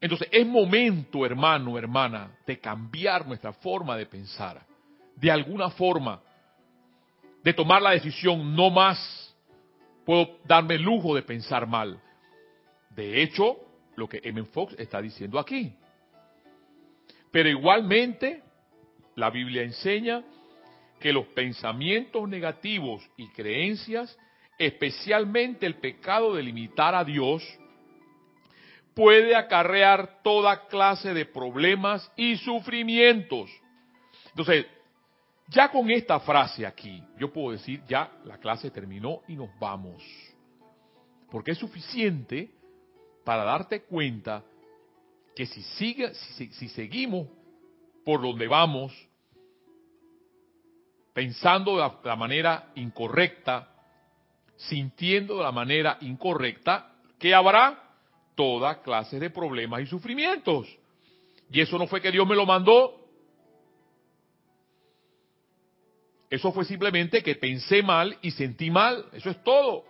Entonces 0.00 0.26
es 0.32 0.44
momento, 0.44 1.24
hermano, 1.24 1.78
hermana, 1.78 2.36
de 2.48 2.58
cambiar 2.58 3.28
nuestra 3.28 3.52
forma 3.52 3.96
de 3.96 4.06
pensar. 4.06 4.66
De 5.14 5.30
alguna 5.30 5.70
forma 5.70 6.20
de 7.42 7.52
tomar 7.52 7.82
la 7.82 7.92
decisión, 7.92 8.54
no 8.54 8.70
más 8.70 9.34
puedo 10.04 10.38
darme 10.44 10.74
el 10.74 10.82
lujo 10.82 11.14
de 11.14 11.22
pensar 11.22 11.66
mal. 11.66 12.00
De 12.90 13.22
hecho, 13.22 13.56
lo 13.96 14.08
que 14.08 14.20
M. 14.24 14.44
Fox 14.44 14.74
está 14.78 15.00
diciendo 15.00 15.38
aquí. 15.38 15.72
Pero 17.30 17.48
igualmente, 17.48 18.42
la 19.14 19.30
Biblia 19.30 19.62
enseña 19.62 20.24
que 20.98 21.12
los 21.12 21.26
pensamientos 21.28 22.28
negativos 22.28 23.02
y 23.16 23.28
creencias, 23.28 24.18
especialmente 24.58 25.64
el 25.66 25.76
pecado 25.76 26.34
de 26.34 26.42
limitar 26.42 26.94
a 26.94 27.04
Dios, 27.04 27.42
puede 28.94 29.36
acarrear 29.36 30.22
toda 30.22 30.66
clase 30.66 31.14
de 31.14 31.24
problemas 31.24 32.10
y 32.16 32.36
sufrimientos. 32.36 33.50
Entonces, 34.30 34.66
ya 35.50 35.68
con 35.70 35.90
esta 35.90 36.20
frase 36.20 36.64
aquí, 36.64 37.02
yo 37.18 37.32
puedo 37.32 37.50
decir, 37.50 37.82
ya 37.88 38.10
la 38.24 38.38
clase 38.38 38.70
terminó 38.70 39.22
y 39.26 39.34
nos 39.34 39.50
vamos. 39.58 40.02
Porque 41.30 41.50
es 41.50 41.58
suficiente 41.58 42.50
para 43.24 43.44
darte 43.44 43.82
cuenta 43.82 44.44
que 45.34 45.46
si, 45.46 45.62
sigue, 45.62 46.14
si, 46.14 46.68
seguimos 46.68 47.28
por 48.04 48.22
donde 48.22 48.46
vamos, 48.46 48.92
pensando 51.12 51.76
de 51.76 51.90
la, 52.04 52.16
manera 52.16 52.70
incorrecta, 52.76 53.68
sintiendo 54.56 55.38
de 55.38 55.42
la 55.42 55.52
manera 55.52 55.98
incorrecta, 56.00 56.94
¿qué 57.18 57.34
habrá? 57.34 57.88
Toda 58.36 58.82
clase 58.82 59.18
de 59.18 59.30
problemas 59.30 59.82
y 59.82 59.86
sufrimientos. 59.86 60.68
Y 61.50 61.60
eso 61.60 61.76
no 61.76 61.88
fue 61.88 62.00
que 62.00 62.12
Dios 62.12 62.26
me 62.26 62.36
lo 62.36 62.46
mandó, 62.46 62.99
Eso 66.30 66.52
fue 66.52 66.64
simplemente 66.64 67.22
que 67.24 67.34
pensé 67.34 67.82
mal 67.82 68.16
y 68.22 68.30
sentí 68.30 68.70
mal. 68.70 69.04
Eso 69.12 69.30
es 69.30 69.42
todo. 69.42 69.84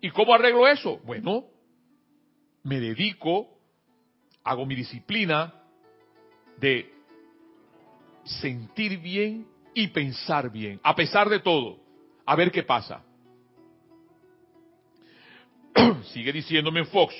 ¿Y 0.00 0.10
cómo 0.10 0.34
arreglo 0.34 0.66
eso? 0.66 0.98
Bueno, 1.04 1.44
me 2.64 2.80
dedico, 2.80 3.48
hago 4.42 4.66
mi 4.66 4.74
disciplina 4.74 5.54
de 6.58 6.92
sentir 8.24 8.98
bien 8.98 9.46
y 9.72 9.86
pensar 9.88 10.50
bien, 10.50 10.80
a 10.82 10.96
pesar 10.96 11.28
de 11.28 11.38
todo. 11.38 11.78
A 12.26 12.34
ver 12.34 12.50
qué 12.50 12.64
pasa. 12.64 13.02
Sigue 16.12 16.32
diciéndome 16.32 16.84
Fox. 16.86 17.14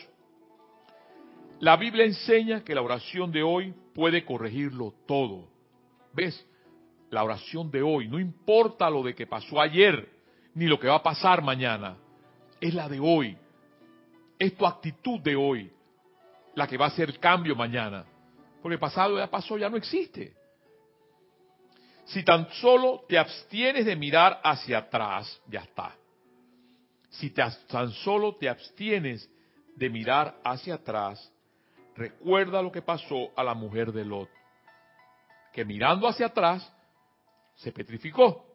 La 1.60 1.76
Biblia 1.76 2.06
enseña 2.06 2.64
que 2.64 2.74
la 2.74 2.82
oración 2.82 3.30
de 3.30 3.42
hoy 3.42 3.74
puede 3.94 4.24
corregirlo 4.24 4.94
todo. 5.06 5.48
¿Ves? 6.12 6.46
La 7.10 7.24
oración 7.24 7.70
de 7.70 7.82
hoy, 7.82 8.08
no 8.08 8.18
importa 8.18 8.88
lo 8.88 9.02
de 9.02 9.14
que 9.14 9.26
pasó 9.26 9.60
ayer, 9.60 10.08
ni 10.54 10.66
lo 10.66 10.78
que 10.78 10.88
va 10.88 10.96
a 10.96 11.02
pasar 11.02 11.42
mañana, 11.42 11.96
es 12.60 12.72
la 12.74 12.88
de 12.88 13.00
hoy, 13.00 13.36
es 14.38 14.56
tu 14.56 14.66
actitud 14.66 15.20
de 15.20 15.34
hoy, 15.34 15.70
la 16.54 16.66
que 16.66 16.76
va 16.76 16.86
a 16.86 16.88
hacer 16.88 17.18
cambio 17.18 17.56
mañana, 17.56 18.04
porque 18.62 18.74
el 18.74 18.80
pasado 18.80 19.18
ya 19.18 19.28
pasó, 19.28 19.58
ya 19.58 19.68
no 19.68 19.76
existe. 19.76 20.34
Si 22.04 22.24
tan 22.24 22.48
solo 22.54 23.04
te 23.08 23.18
abstienes 23.18 23.86
de 23.86 23.96
mirar 23.96 24.40
hacia 24.42 24.78
atrás, 24.78 25.40
ya 25.46 25.60
está. 25.60 25.94
Si 27.10 27.30
tan 27.30 27.90
solo 28.04 28.36
te 28.36 28.48
abstienes 28.48 29.28
de 29.76 29.90
mirar 29.90 30.40
hacia 30.44 30.74
atrás, 30.74 31.32
recuerda 31.94 32.62
lo 32.62 32.70
que 32.70 32.82
pasó 32.82 33.30
a 33.36 33.42
la 33.42 33.54
mujer 33.54 33.92
de 33.92 34.04
Lot, 34.04 34.28
que 35.52 35.64
mirando 35.64 36.06
hacia 36.08 36.26
atrás 36.26 36.72
se 37.60 37.72
petrificó. 37.72 38.46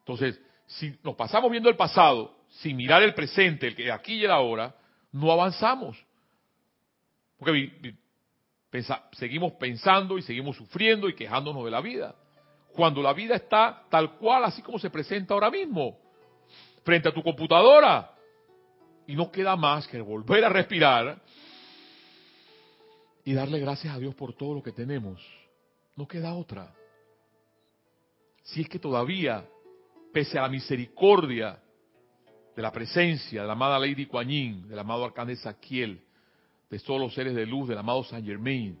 Entonces, 0.00 0.40
si 0.66 0.96
nos 1.02 1.14
pasamos 1.14 1.50
viendo 1.50 1.68
el 1.68 1.76
pasado 1.76 2.36
sin 2.48 2.76
mirar 2.76 3.02
el 3.02 3.14
presente, 3.14 3.68
el 3.68 3.76
que 3.76 3.92
aquí 3.92 4.14
y 4.14 4.24
el 4.24 4.30
ahora, 4.30 4.74
no 5.12 5.30
avanzamos. 5.30 5.96
Porque 7.38 7.94
seguimos 9.12 9.52
pensando 9.52 10.18
y 10.18 10.22
seguimos 10.22 10.56
sufriendo 10.56 11.08
y 11.08 11.14
quejándonos 11.14 11.64
de 11.64 11.70
la 11.70 11.80
vida. 11.80 12.14
Cuando 12.72 13.02
la 13.02 13.12
vida 13.12 13.36
está 13.36 13.84
tal 13.88 14.16
cual, 14.16 14.44
así 14.44 14.62
como 14.62 14.78
se 14.78 14.90
presenta 14.90 15.34
ahora 15.34 15.50
mismo, 15.50 15.98
frente 16.84 17.08
a 17.08 17.14
tu 17.14 17.22
computadora. 17.22 18.12
Y 19.06 19.14
no 19.14 19.30
queda 19.30 19.56
más 19.56 19.86
que 19.86 20.00
volver 20.00 20.44
a 20.44 20.48
respirar 20.48 21.20
y 23.24 23.32
darle 23.32 23.60
gracias 23.60 23.94
a 23.94 23.98
Dios 23.98 24.14
por 24.14 24.34
todo 24.34 24.54
lo 24.54 24.62
que 24.62 24.72
tenemos. 24.72 25.20
No 25.96 26.06
queda 26.06 26.34
otra 26.34 26.74
si 28.50 28.62
es 28.62 28.68
que 28.68 28.78
todavía, 28.78 29.44
pese 30.12 30.38
a 30.38 30.42
la 30.42 30.48
misericordia 30.48 31.60
de 32.54 32.62
la 32.62 32.72
presencia 32.72 33.42
de 33.42 33.46
la 33.46 33.52
amada 33.52 33.78
Lady 33.78 34.06
Kuan 34.06 34.68
del 34.68 34.78
amado 34.78 35.04
Arcángel 35.04 35.36
Saquiel, 35.36 36.02
de 36.68 36.78
todos 36.80 37.00
los 37.00 37.14
seres 37.14 37.34
de 37.34 37.46
luz, 37.46 37.68
del 37.68 37.78
amado 37.78 38.02
Saint 38.04 38.26
Germain, 38.26 38.78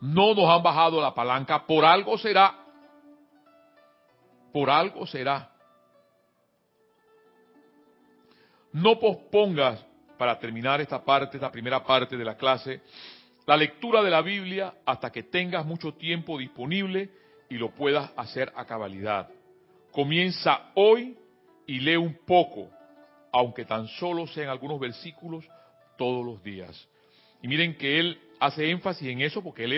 no 0.00 0.34
nos 0.34 0.48
han 0.48 0.62
bajado 0.62 1.00
la 1.00 1.14
palanca, 1.14 1.66
por 1.66 1.84
algo 1.84 2.18
será. 2.18 2.66
Por 4.52 4.68
algo 4.68 5.06
será. 5.06 5.52
No 8.72 8.98
pospongas, 8.98 9.84
para 10.18 10.38
terminar 10.38 10.80
esta 10.80 11.04
parte, 11.04 11.36
esta 11.36 11.50
primera 11.50 11.84
parte 11.84 12.16
de 12.16 12.24
la 12.24 12.36
clase, 12.36 12.82
la 13.46 13.56
lectura 13.56 14.02
de 14.02 14.10
la 14.10 14.20
Biblia 14.20 14.74
hasta 14.84 15.10
que 15.10 15.22
tengas 15.24 15.64
mucho 15.64 15.94
tiempo 15.94 16.36
disponible 16.38 17.19
y 17.50 17.58
lo 17.58 17.74
puedas 17.74 18.10
hacer 18.16 18.50
a 18.54 18.64
cabalidad. 18.64 19.28
Comienza 19.92 20.70
hoy 20.76 21.18
y 21.66 21.80
lee 21.80 21.96
un 21.96 22.16
poco, 22.24 22.70
aunque 23.32 23.64
tan 23.64 23.88
solo 23.88 24.26
sean 24.28 24.48
algunos 24.48 24.78
versículos 24.80 25.44
todos 25.98 26.24
los 26.24 26.42
días. 26.42 26.88
Y 27.42 27.48
miren 27.48 27.76
que 27.76 27.98
él 27.98 28.18
hace 28.38 28.70
énfasis 28.70 29.08
en 29.08 29.20
eso 29.20 29.42
porque 29.42 29.64
él, 29.64 29.72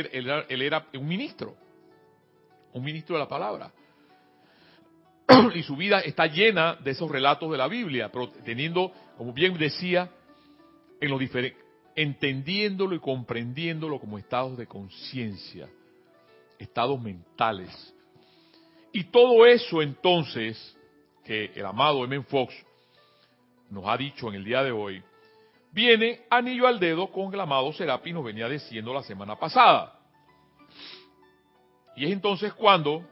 era 0.63 0.87
un 0.95 1.09
ministro, 1.09 1.57
un 2.75 2.85
ministro 2.85 3.17
de 3.17 3.21
la 3.21 3.29
palabra. 3.29 3.73
y 5.55 5.63
su 5.63 5.75
vida 5.75 6.01
está 6.01 6.27
llena 6.27 6.75
de 6.77 6.91
esos 6.91 7.11
relatos 7.11 7.51
de 7.51 7.57
la 7.57 7.69
Biblia, 7.69 8.11
pero 8.13 8.29
teniendo, 8.45 8.93
como 9.17 9.33
bien 9.33 9.57
decía, 9.57 10.11
en 11.01 11.11
lo 11.11 11.19
entendiéndolo 11.95 12.95
y 12.95 13.01
comprendiéndolo 13.01 13.99
como 13.99 14.19
estados 14.19 14.59
de 14.59 14.67
conciencia 14.67 15.69
estados 16.63 17.01
mentales. 17.01 17.95
Y 18.93 19.05
todo 19.05 19.47
eso 19.47 19.83
entonces, 19.83 20.77
que 21.25 21.53
el 21.55 21.65
amado 21.65 22.05
M. 22.05 22.23
Fox 22.25 22.55
nos 23.71 23.87
ha 23.87 23.97
dicho 23.97 24.29
en 24.29 24.35
el 24.35 24.45
día 24.45 24.63
de 24.63 24.71
hoy, 24.71 25.03
viene 25.73 26.27
anillo 26.29 26.67
al 26.67 26.79
dedo 26.79 27.11
con 27.11 27.33
el 27.33 27.41
amado 27.41 27.73
Serapi 27.73 28.13
nos 28.13 28.25
venía 28.25 28.49
diciendo 28.49 28.93
la 28.93 29.03
semana 29.03 29.37
pasada. 29.37 29.99
Y 31.97 32.05
es 32.05 32.13
entonces 32.13 32.53
cuando 32.53 33.03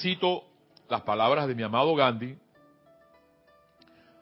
cito 0.00 0.44
las 0.88 1.02
palabras 1.02 1.46
de 1.46 1.54
mi 1.54 1.62
amado 1.62 1.94
Gandhi, 1.94 2.36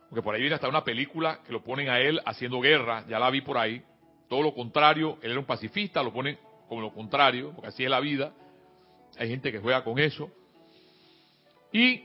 porque 0.09 0.23
por 0.23 0.35
ahí 0.35 0.41
viene 0.41 0.57
hasta 0.57 0.69
una 0.69 0.85
película 0.85 1.41
que 1.45 1.53
lo 1.53 1.63
ponen 1.63 1.89
a 1.89 2.01
él 2.01 2.21
haciendo 2.27 2.61
guerra, 2.61 3.05
ya 3.09 3.19
la 3.19 3.31
vi 3.31 3.41
por 3.41 3.57
ahí, 3.57 3.83
todo 4.31 4.43
lo 4.43 4.55
contrario, 4.55 5.19
él 5.23 5.33
era 5.33 5.41
un 5.41 5.45
pacifista, 5.45 6.05
lo 6.05 6.13
ponen 6.13 6.39
como 6.69 6.81
lo 6.81 6.95
contrario, 6.95 7.51
porque 7.53 7.67
así 7.67 7.83
es 7.83 7.91
la 7.91 7.99
vida, 7.99 8.33
hay 9.19 9.29
gente 9.29 9.51
que 9.51 9.59
juega 9.59 9.83
con 9.83 9.99
eso, 9.99 10.31
y 11.73 12.05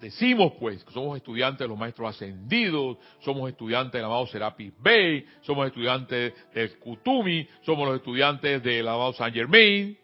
decimos 0.00 0.52
pues 0.60 0.84
que 0.84 0.92
somos 0.92 1.16
estudiantes 1.16 1.58
de 1.58 1.66
los 1.66 1.76
maestros 1.76 2.10
ascendidos, 2.10 2.98
somos 3.18 3.50
estudiantes 3.50 3.94
del 3.94 4.04
amado 4.04 4.28
Serapis 4.28 4.72
Bey, 4.78 5.26
somos 5.40 5.66
estudiantes 5.66 6.32
del 6.54 6.78
Kutumi, 6.78 7.48
somos 7.62 7.88
los 7.88 7.96
estudiantes 7.96 8.62
del 8.62 8.86
amado 8.86 9.12
Saint 9.14 9.34
Germain, 9.34 9.98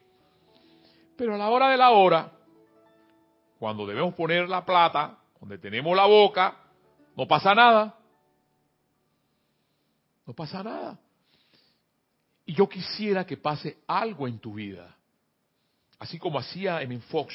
pero 1.16 1.36
a 1.36 1.38
la 1.38 1.48
hora 1.48 1.70
de 1.70 1.76
la 1.76 1.92
hora, 1.92 2.32
cuando 3.60 3.86
debemos 3.86 4.14
poner 4.14 4.48
la 4.48 4.64
plata, 4.64 5.16
donde 5.38 5.58
tenemos 5.58 5.96
la 5.96 6.06
boca, 6.06 6.56
no 7.16 7.28
pasa 7.28 7.54
nada. 7.54 8.00
No 10.26 10.34
pasa 10.34 10.62
nada. 10.62 10.98
Y 12.46 12.54
yo 12.54 12.68
quisiera 12.68 13.24
que 13.24 13.36
pase 13.36 13.78
algo 13.86 14.28
en 14.28 14.38
tu 14.38 14.54
vida. 14.54 14.94
Así 15.98 16.18
como 16.18 16.38
hacía 16.38 16.82
en 16.82 17.00
Fox. 17.02 17.34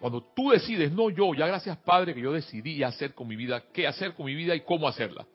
Cuando 0.00 0.22
tú 0.22 0.50
decides, 0.50 0.92
no 0.92 1.10
yo, 1.10 1.34
ya 1.34 1.46
gracias 1.46 1.76
Padre 1.78 2.14
que 2.14 2.20
yo 2.20 2.32
decidí 2.32 2.82
hacer 2.82 3.14
con 3.14 3.28
mi 3.28 3.36
vida, 3.36 3.62
qué 3.72 3.86
hacer 3.86 4.14
con 4.14 4.26
mi 4.26 4.34
vida 4.34 4.54
y 4.54 4.60
cómo 4.60 4.86
hacerla. 4.88 5.26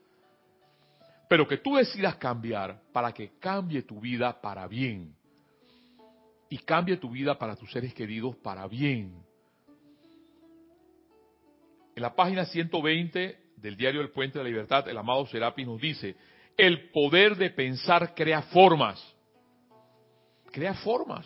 Pero 1.27 1.47
que 1.47 1.57
tú 1.57 1.75
decidas 1.75 2.15
cambiar 2.17 2.81
para 2.91 3.11
que 3.11 3.37
cambie 3.39 3.81
tu 3.83 3.99
vida 3.99 4.39
para 4.39 4.67
bien. 4.67 5.15
Y 6.49 6.57
cambie 6.57 6.97
tu 6.97 7.09
vida 7.09 7.37
para 7.37 7.55
tus 7.55 7.71
seres 7.71 7.93
queridos 7.93 8.35
para 8.37 8.67
bien. 8.67 9.23
En 11.95 12.01
la 12.01 12.13
página 12.13 12.45
120 12.45 13.40
del 13.61 13.77
diario 13.77 14.01
El 14.01 14.09
Puente 14.09 14.39
de 14.39 14.43
la 14.43 14.49
Libertad, 14.49 14.87
el 14.89 14.97
amado 14.97 15.25
Serapi 15.27 15.65
nos 15.65 15.79
dice, 15.79 16.15
el 16.57 16.89
poder 16.89 17.35
de 17.37 17.49
pensar 17.51 18.13
crea 18.15 18.41
formas. 18.43 19.01
Crea 20.51 20.73
formas. 20.73 21.25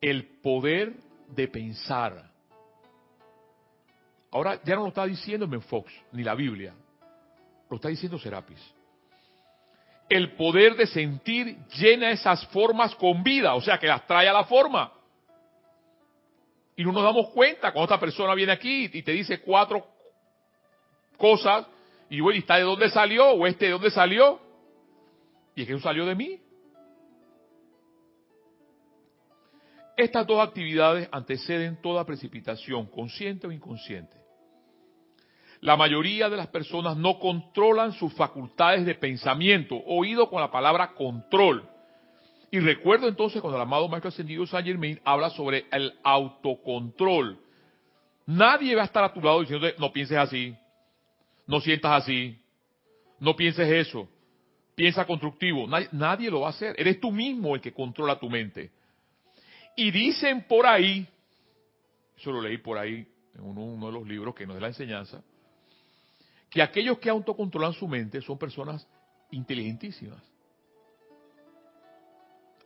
El 0.00 0.24
poder 0.42 0.94
de 1.28 1.48
pensar. 1.48 2.30
Ahora 4.30 4.60
ya 4.62 4.76
no 4.76 4.82
lo 4.82 4.88
está 4.88 5.06
diciendo 5.06 5.48
Fox, 5.62 5.92
ni 6.12 6.22
la 6.22 6.34
Biblia. 6.34 6.74
Lo 7.70 7.76
está 7.76 7.88
diciendo 7.88 8.18
Serapis. 8.18 8.60
El 10.08 10.32
poder 10.36 10.76
de 10.76 10.86
sentir 10.86 11.58
llena 11.76 12.10
esas 12.10 12.46
formas 12.48 12.94
con 12.94 13.22
vida, 13.22 13.54
o 13.54 13.60
sea 13.60 13.78
que 13.78 13.86
las 13.86 14.06
trae 14.06 14.28
a 14.28 14.32
la 14.32 14.44
forma. 14.44 14.92
Y 16.76 16.84
no 16.84 16.92
nos 16.92 17.02
damos 17.02 17.30
cuenta 17.30 17.72
cuando 17.72 17.92
esta 17.92 18.00
persona 18.00 18.34
viene 18.34 18.52
aquí 18.52 18.88
y 18.92 19.02
te 19.02 19.12
dice 19.12 19.40
cuatro 19.40 19.97
cosas 21.18 21.66
y 22.10 22.20
bueno, 22.20 22.38
¿está 22.38 22.56
de 22.56 22.62
dónde 22.62 22.88
salió? 22.90 23.30
¿O 23.32 23.46
este 23.46 23.66
de 23.66 23.72
dónde 23.72 23.90
salió? 23.90 24.40
Y 25.54 25.62
es 25.62 25.66
que 25.66 25.74
no 25.74 25.80
salió 25.80 26.06
de 26.06 26.14
mí. 26.14 26.40
Estas 29.96 30.26
dos 30.26 30.40
actividades 30.40 31.08
anteceden 31.10 31.82
toda 31.82 32.06
precipitación, 32.06 32.86
consciente 32.86 33.46
o 33.46 33.52
inconsciente. 33.52 34.16
La 35.60 35.76
mayoría 35.76 36.30
de 36.30 36.36
las 36.36 36.46
personas 36.46 36.96
no 36.96 37.18
controlan 37.18 37.92
sus 37.92 38.14
facultades 38.14 38.86
de 38.86 38.94
pensamiento, 38.94 39.76
oído 39.86 40.30
con 40.30 40.40
la 40.40 40.52
palabra 40.52 40.94
control. 40.94 41.68
Y 42.52 42.60
recuerdo 42.60 43.08
entonces 43.08 43.40
cuando 43.40 43.56
el 43.56 43.62
amado 43.62 43.88
Maestro 43.88 44.08
Ascendido 44.08 44.46
Saint 44.46 44.66
Germain 44.66 45.00
habla 45.04 45.30
sobre 45.30 45.66
el 45.72 45.92
autocontrol. 46.04 47.38
Nadie 48.24 48.76
va 48.76 48.82
a 48.82 48.86
estar 48.86 49.02
a 49.02 49.12
tu 49.12 49.20
lado 49.20 49.40
diciendo 49.40 49.66
no 49.78 49.92
pienses 49.92 50.16
así, 50.16 50.56
no 51.48 51.60
sientas 51.60 52.02
así, 52.02 52.38
no 53.18 53.34
pienses 53.34 53.68
eso, 53.68 54.08
piensa 54.76 55.04
constructivo. 55.06 55.66
Nadie, 55.66 56.30
lo 56.30 56.42
va 56.42 56.48
a 56.48 56.50
hacer. 56.50 56.76
Eres 56.78 57.00
tú 57.00 57.10
mismo 57.10 57.56
el 57.56 57.60
que 57.60 57.72
controla 57.72 58.20
tu 58.20 58.30
mente. 58.30 58.70
Y 59.74 59.90
dicen 59.90 60.44
por 60.46 60.66
ahí, 60.66 61.08
eso 62.16 62.30
lo 62.30 62.40
leí 62.40 62.58
por 62.58 62.78
ahí 62.78 63.08
en 63.34 63.40
uno, 63.40 63.86
de 63.86 63.92
los 63.92 64.06
libros 64.06 64.34
que 64.34 64.46
nos 64.46 64.56
da 64.56 64.62
la 64.62 64.68
enseñanza, 64.68 65.22
que 66.50 66.62
aquellos 66.62 66.98
que 66.98 67.08
autocontrolan 67.08 67.72
su 67.72 67.88
mente 67.88 68.20
son 68.20 68.38
personas 68.38 68.86
inteligentísimas 69.30 70.22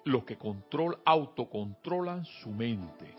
los 0.04 0.24
que 0.24 0.36
control, 0.36 0.98
autocontrolan 1.04 2.24
su 2.24 2.50
mente. 2.50 3.14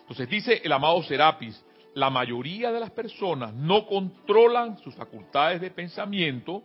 Entonces 0.00 0.28
dice 0.28 0.60
el 0.62 0.70
amado 0.70 1.02
Serapis, 1.02 1.64
la 1.94 2.10
mayoría 2.10 2.72
de 2.72 2.80
las 2.80 2.90
personas 2.90 3.52
no 3.54 3.86
controlan 3.86 4.78
sus 4.78 4.94
facultades 4.94 5.60
de 5.60 5.70
pensamiento 5.70 6.62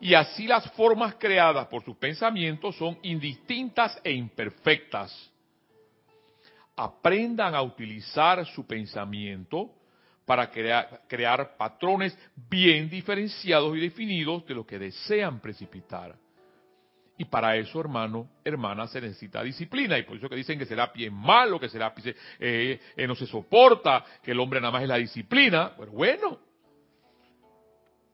y 0.00 0.14
así 0.14 0.46
las 0.46 0.70
formas 0.72 1.14
creadas 1.14 1.66
por 1.66 1.82
sus 1.82 1.96
pensamientos 1.96 2.76
son 2.76 2.98
indistintas 3.02 3.98
e 4.04 4.12
imperfectas. 4.12 5.32
Aprendan 6.76 7.54
a 7.54 7.62
utilizar 7.62 8.44
su 8.46 8.66
pensamiento 8.66 9.70
para 10.26 10.50
crear, 10.50 11.56
patrones 11.56 12.18
bien 12.50 12.90
diferenciados 12.90 13.76
y 13.76 13.80
definidos 13.80 14.44
de 14.44 14.54
lo 14.54 14.66
que 14.66 14.78
desean 14.78 15.40
precipitar. 15.40 16.16
Y 17.18 17.24
para 17.24 17.56
eso, 17.56 17.80
hermano, 17.80 18.28
hermana, 18.44 18.86
se 18.88 19.00
necesita 19.00 19.42
disciplina. 19.42 19.98
Y 19.98 20.02
por 20.02 20.16
eso 20.16 20.28
que 20.28 20.36
dicen 20.36 20.58
que 20.58 20.66
será 20.66 20.92
pie 20.92 21.10
malo, 21.10 21.58
que 21.58 21.68
será 21.68 21.94
eh, 22.38 22.80
eh, 22.96 23.06
no 23.06 23.14
se 23.14 23.26
soporta, 23.26 24.04
que 24.22 24.32
el 24.32 24.40
hombre 24.40 24.60
nada 24.60 24.72
más 24.72 24.82
es 24.82 24.88
la 24.88 24.98
disciplina. 24.98 25.72
Pues 25.76 25.90
bueno. 25.90 26.38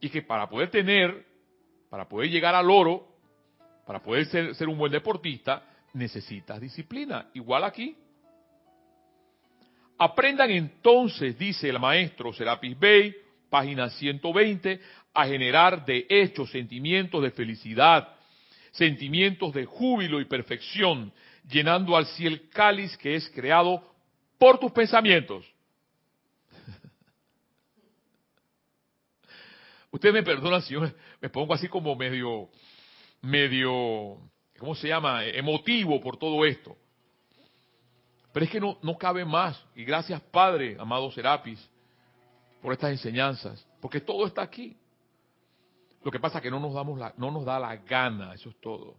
Y 0.00 0.08
que 0.08 0.22
para 0.22 0.48
poder 0.48 0.70
tener, 0.70 1.26
para 1.90 2.08
poder 2.08 2.30
llegar 2.30 2.54
al 2.54 2.70
oro, 2.70 3.08
para 3.86 4.00
poder 4.00 4.26
ser, 4.26 4.54
ser 4.54 4.68
un 4.68 4.78
buen 4.78 4.92
deportista, 4.92 5.64
necesitas 5.94 6.60
disciplina. 6.60 7.28
Igual 7.34 7.64
aquí. 7.64 7.96
Aprendan 9.98 10.50
entonces, 10.50 11.38
dice 11.38 11.68
el 11.68 11.78
maestro 11.78 12.32
Serapis 12.32 12.78
Bey, 12.78 13.14
página 13.50 13.88
120, 13.90 14.80
a 15.14 15.26
generar 15.26 15.84
de 15.84 16.06
hechos 16.08 16.50
sentimientos 16.50 17.22
de 17.22 17.30
felicidad, 17.30 18.08
sentimientos 18.72 19.54
de 19.54 19.64
júbilo 19.64 20.20
y 20.20 20.24
perfección, 20.24 21.12
llenando 21.48 21.96
al 21.96 22.06
cielo 22.06 22.38
cáliz 22.52 22.96
que 22.96 23.14
es 23.14 23.28
creado 23.30 23.82
por 24.38 24.58
tus 24.58 24.72
pensamientos. 24.72 25.44
Usted 29.90 30.12
me 30.12 30.22
perdona 30.22 30.60
si 30.60 30.74
yo 30.74 30.80
me 31.20 31.28
pongo 31.28 31.54
así 31.54 31.68
como 31.68 31.94
medio, 31.94 32.48
medio, 33.20 34.18
¿cómo 34.58 34.74
se 34.74 34.88
llama? 34.88 35.24
Emotivo 35.24 36.00
por 36.00 36.16
todo 36.16 36.44
esto. 36.44 36.76
Pero 38.32 38.44
es 38.44 38.50
que 38.50 38.60
no, 38.60 38.78
no 38.82 38.96
cabe 38.96 39.24
más. 39.24 39.62
Y 39.74 39.84
gracias 39.84 40.20
Padre, 40.20 40.76
amado 40.78 41.10
Serapis, 41.12 41.68
por 42.62 42.72
estas 42.72 42.92
enseñanzas. 42.92 43.66
Porque 43.80 44.00
todo 44.00 44.26
está 44.26 44.42
aquí. 44.42 44.76
Lo 46.04 46.10
que 46.10 46.18
pasa 46.18 46.38
es 46.38 46.42
que 46.42 46.50
no 46.50 46.58
nos, 46.58 46.74
damos 46.74 46.98
la, 46.98 47.14
no 47.16 47.30
nos 47.30 47.44
da 47.44 47.58
la 47.58 47.76
gana, 47.76 48.34
eso 48.34 48.50
es 48.50 48.60
todo, 48.60 48.96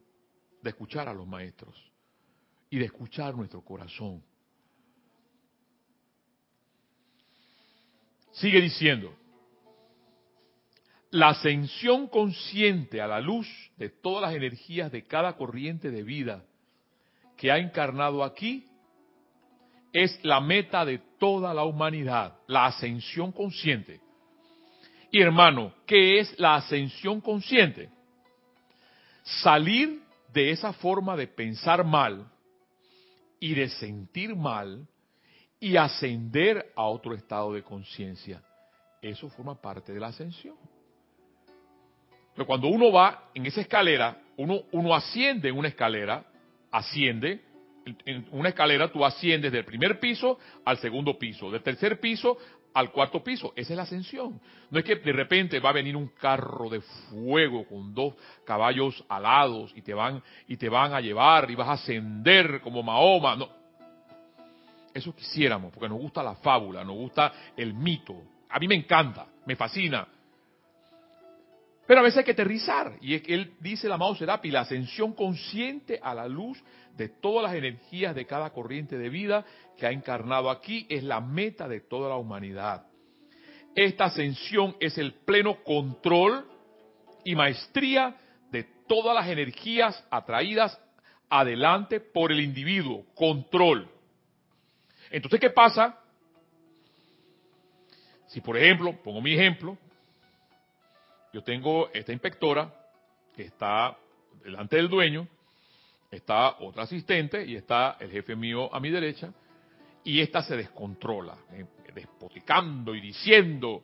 de 0.61 0.69
escuchar 0.69 1.09
a 1.09 1.13
los 1.13 1.27
maestros 1.27 1.75
y 2.69 2.79
de 2.79 2.85
escuchar 2.85 3.35
nuestro 3.35 3.61
corazón. 3.61 4.23
Sigue 8.31 8.61
diciendo, 8.61 9.13
la 11.11 11.29
ascensión 11.29 12.07
consciente 12.07 12.99
a 12.99 13.07
la 13.07 13.19
luz 13.19 13.47
de 13.77 13.89
todas 13.89 14.23
las 14.23 14.33
energías 14.33 14.91
de 14.91 15.05
cada 15.05 15.37
corriente 15.37 15.91
de 15.91 16.01
vida 16.01 16.43
que 17.37 17.51
ha 17.51 17.57
encarnado 17.57 18.23
aquí 18.23 18.67
es 19.91 20.19
la 20.23 20.41
meta 20.41 20.85
de 20.85 20.97
toda 21.19 21.53
la 21.53 21.65
humanidad, 21.65 22.39
la 22.47 22.65
ascensión 22.65 23.31
consciente. 23.31 24.01
Y 25.13 25.21
hermano, 25.21 25.71
¿qué 25.85 26.19
es 26.19 26.39
la 26.39 26.55
ascensión 26.55 27.21
consciente? 27.21 27.91
Salir 29.21 30.01
de 30.33 30.49
esa 30.49 30.73
forma 30.73 31.15
de 31.15 31.27
pensar 31.27 31.85
mal 31.85 32.27
y 33.39 33.53
de 33.53 33.69
sentir 33.69 34.35
mal 34.35 34.87
y 35.59 35.77
ascender 35.77 36.65
a 36.75 36.85
otro 36.85 37.13
estado 37.13 37.53
de 37.53 37.61
conciencia. 37.61 38.41
Eso 39.03 39.29
forma 39.29 39.53
parte 39.53 39.93
de 39.93 39.99
la 39.99 40.07
ascensión. 40.07 40.55
Pero 42.33 42.47
cuando 42.47 42.67
uno 42.69 42.91
va 42.91 43.29
en 43.35 43.45
esa 43.45 43.61
escalera, 43.61 44.19
uno, 44.37 44.61
uno 44.71 44.95
asciende 44.95 45.49
en 45.49 45.55
una 45.59 45.67
escalera, 45.67 46.25
asciende, 46.71 47.39
en 47.85 48.27
una 48.31 48.49
escalera 48.49 48.91
tú 48.91 49.05
asciendes 49.05 49.51
del 49.51 49.63
primer 49.63 49.99
piso 49.99 50.39
al 50.65 50.79
segundo 50.79 51.19
piso, 51.19 51.51
del 51.51 51.61
tercer 51.61 51.99
piso 51.99 52.35
al 52.73 52.91
cuarto 52.91 53.23
piso. 53.23 53.53
Esa 53.55 53.73
es 53.73 53.77
la 53.77 53.83
ascensión. 53.83 54.39
No 54.69 54.79
es 54.79 54.85
que 54.85 54.95
de 54.95 55.11
repente 55.11 55.59
va 55.59 55.69
a 55.69 55.73
venir 55.73 55.95
un 55.95 56.07
carro 56.07 56.69
de 56.69 56.81
fuego 56.81 57.65
con 57.67 57.93
dos 57.93 58.15
caballos 58.45 59.03
alados 59.07 59.71
y 59.75 59.81
te 59.81 59.93
van 59.93 60.21
y 60.47 60.57
te 60.57 60.69
van 60.69 60.93
a 60.93 61.01
llevar 61.01 61.49
y 61.49 61.55
vas 61.55 61.67
a 61.69 61.73
ascender 61.73 62.61
como 62.61 62.83
Mahoma. 62.83 63.35
No. 63.35 63.49
Eso 64.93 65.15
quisiéramos, 65.15 65.71
porque 65.71 65.89
nos 65.89 65.99
gusta 65.99 66.21
la 66.21 66.35
fábula, 66.35 66.83
nos 66.83 66.95
gusta 66.95 67.31
el 67.57 67.73
mito. 67.73 68.15
A 68.49 68.59
mí 68.59 68.67
me 68.67 68.75
encanta, 68.75 69.25
me 69.45 69.55
fascina. 69.55 70.07
Pero 71.93 72.01
a 72.01 72.05
veces 72.05 72.17
hay 72.17 72.23
que 72.23 72.31
aterrizar. 72.31 72.97
Y 73.01 73.13
es 73.13 73.21
que 73.21 73.35
él 73.35 73.53
dice, 73.59 73.85
el 73.85 73.93
amado 73.93 74.15
Serapi, 74.15 74.49
la 74.49 74.61
ascensión 74.61 75.13
consciente 75.13 75.99
a 76.01 76.15
la 76.15 76.27
luz 76.27 76.59
de 76.97 77.07
todas 77.07 77.43
las 77.43 77.53
energías 77.53 78.15
de 78.15 78.25
cada 78.25 78.49
corriente 78.49 78.97
de 78.97 79.09
vida 79.09 79.45
que 79.77 79.85
ha 79.85 79.91
encarnado 79.91 80.49
aquí 80.49 80.87
es 80.89 81.03
la 81.03 81.21
meta 81.21 81.67
de 81.67 81.81
toda 81.81 82.09
la 82.09 82.15
humanidad. 82.15 82.87
Esta 83.75 84.05
ascensión 84.05 84.75
es 84.79 84.97
el 84.97 85.13
pleno 85.13 85.63
control 85.63 86.47
y 87.23 87.35
maestría 87.35 88.15
de 88.49 88.63
todas 88.87 89.13
las 89.13 89.27
energías 89.27 90.03
atraídas 90.09 90.75
adelante 91.29 91.99
por 91.99 92.31
el 92.31 92.39
individuo. 92.39 93.05
Control. 93.13 93.87
Entonces, 95.11 95.39
¿qué 95.39 95.51
pasa? 95.51 95.99
Si, 98.29 98.41
por 98.41 98.57
ejemplo, 98.57 98.99
pongo 99.03 99.21
mi 99.21 99.33
ejemplo, 99.35 99.77
yo 101.33 101.43
tengo 101.43 101.89
esta 101.91 102.13
inspectora 102.13 102.71
que 103.35 103.43
está 103.43 103.97
delante 104.43 104.75
del 104.75 104.87
dueño, 104.87 105.27
está 106.11 106.57
otra 106.59 106.83
asistente 106.83 107.43
y 107.43 107.55
está 107.55 107.97
el 107.99 108.11
jefe 108.11 108.35
mío 108.35 108.73
a 108.73 108.79
mi 108.79 108.91
derecha, 108.91 109.33
y 110.03 110.21
esta 110.21 110.43
se 110.43 110.55
descontrola, 110.55 111.35
eh, 111.51 111.65
despoticando 111.95 112.93
y 112.93 113.01
diciendo. 113.01 113.83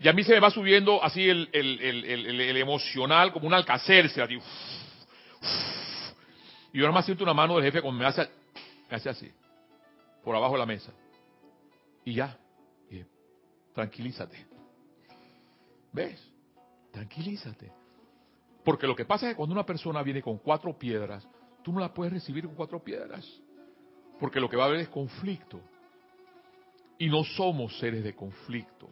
Y 0.00 0.08
a 0.08 0.12
mí 0.12 0.24
se 0.24 0.32
me 0.32 0.40
va 0.40 0.50
subiendo 0.50 1.02
así 1.02 1.28
el, 1.28 1.48
emocional 2.56 3.32
como 3.32 3.46
un 3.46 3.54
alcacer, 3.54 4.06
así. 4.06 4.38
Y 6.72 6.78
yo 6.78 6.82
nada 6.82 6.92
más 6.92 7.04
siento 7.04 7.22
una 7.22 7.34
mano 7.34 7.54
del 7.54 7.64
jefe 7.64 7.80
cuando 7.80 8.00
me 8.00 8.06
hace, 8.06 8.28
me 8.90 8.96
hace 8.96 9.08
así, 9.08 9.30
por 10.24 10.34
abajo 10.34 10.54
de 10.54 10.58
la 10.58 10.66
mesa. 10.66 10.92
Y 12.04 12.14
ya, 12.14 12.36
tranquilízate. 13.74 14.55
¿Ves? 15.96 16.20
Tranquilízate. 16.92 17.72
Porque 18.62 18.86
lo 18.86 18.94
que 18.94 19.06
pasa 19.06 19.26
es 19.26 19.32
que 19.32 19.36
cuando 19.36 19.54
una 19.54 19.64
persona 19.64 20.02
viene 20.02 20.20
con 20.20 20.36
cuatro 20.36 20.78
piedras, 20.78 21.26
tú 21.62 21.72
no 21.72 21.80
la 21.80 21.94
puedes 21.94 22.12
recibir 22.12 22.44
con 22.44 22.54
cuatro 22.54 22.84
piedras. 22.84 23.26
Porque 24.20 24.38
lo 24.38 24.50
que 24.50 24.58
va 24.58 24.64
a 24.64 24.66
haber 24.66 24.80
es 24.80 24.88
conflicto. 24.90 25.58
Y 26.98 27.08
no 27.08 27.24
somos 27.24 27.78
seres 27.78 28.04
de 28.04 28.14
conflicto. 28.14 28.90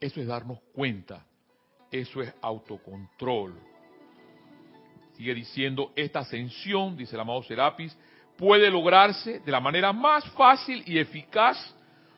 Eso 0.00 0.20
es 0.20 0.26
darnos 0.26 0.58
cuenta. 0.74 1.24
Eso 1.88 2.20
es 2.20 2.34
autocontrol. 2.42 3.54
Sigue 5.12 5.34
diciendo, 5.34 5.92
esta 5.94 6.20
ascensión, 6.20 6.96
dice 6.96 7.14
el 7.14 7.20
amado 7.20 7.44
Serapis, 7.44 7.96
puede 8.36 8.68
lograrse 8.72 9.38
de 9.38 9.52
la 9.52 9.60
manera 9.60 9.92
más 9.92 10.24
fácil 10.32 10.82
y 10.84 10.98
eficaz 10.98 11.75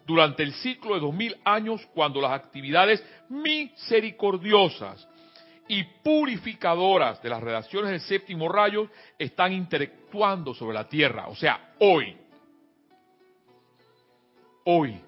durante 0.09 0.43
el 0.43 0.55
ciclo 0.55 0.95
de 0.95 1.01
dos 1.01 1.13
mil 1.13 1.37
años 1.45 1.87
cuando 1.93 2.19
las 2.19 2.33
actividades 2.33 3.05
misericordiosas 3.29 5.07
y 5.69 5.85
purificadoras 6.03 7.23
de 7.23 7.29
las 7.29 7.43
relaciones 7.43 7.91
del 7.91 8.01
séptimo 8.01 8.49
rayo 8.49 8.89
están 9.19 9.53
interactuando 9.53 10.55
sobre 10.55 10.73
la 10.73 10.89
tierra. 10.89 11.29
O 11.29 11.37
sea, 11.37 11.75
hoy. 11.81 12.17
Hoy. 14.65 14.99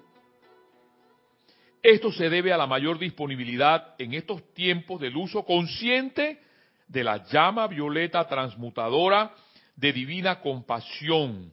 Esto 1.81 2.11
se 2.11 2.29
debe 2.29 2.53
a 2.53 2.57
la 2.57 2.67
mayor 2.67 2.99
disponibilidad 2.99 3.95
en 3.97 4.13
estos 4.13 4.53
tiempos 4.53 5.01
del 5.01 5.17
uso 5.17 5.43
consciente 5.43 6.39
de 6.87 7.03
la 7.03 7.25
llama 7.25 7.65
violeta 7.65 8.27
transmutadora 8.27 9.33
de 9.75 9.93
divina 9.93 10.41
compasión, 10.41 11.51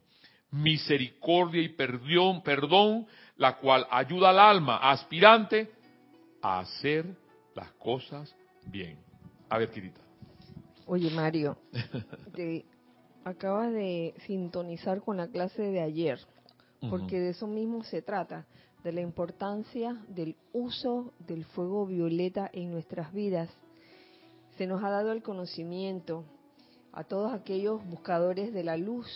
misericordia 0.51 1.61
y 1.61 1.69
perdón, 1.69 2.41
perdón 2.41 3.07
la 3.37 3.57
cual 3.57 3.87
ayuda 3.89 4.31
al 4.31 4.39
alma 4.39 4.77
aspirante 4.77 5.71
a 6.41 6.59
hacer 6.59 7.05
las 7.55 7.71
cosas 7.73 8.35
bien. 8.65 8.97
A 9.49 9.57
ver, 9.57 9.69
Kirita. 9.69 10.01
Oye, 10.85 11.09
Mario, 11.11 11.57
te 12.35 12.65
acabas 13.23 13.71
de 13.71 14.13
sintonizar 14.25 15.01
con 15.01 15.17
la 15.17 15.27
clase 15.27 15.61
de 15.61 15.81
ayer, 15.81 16.19
porque 16.89 17.19
de 17.19 17.29
eso 17.29 17.47
mismo 17.47 17.83
se 17.83 18.01
trata, 18.01 18.45
de 18.83 18.93
la 18.93 19.01
importancia 19.01 19.97
del 20.07 20.35
uso 20.53 21.13
del 21.19 21.45
fuego 21.45 21.85
violeta 21.85 22.49
en 22.51 22.71
nuestras 22.71 23.13
vidas. 23.13 23.49
Se 24.57 24.67
nos 24.67 24.83
ha 24.83 24.89
dado 24.89 25.11
el 25.11 25.21
conocimiento 25.21 26.23
a 26.93 27.03
todos 27.03 27.33
aquellos 27.33 27.85
buscadores 27.85 28.53
de 28.53 28.63
la 28.63 28.77
luz 28.77 29.07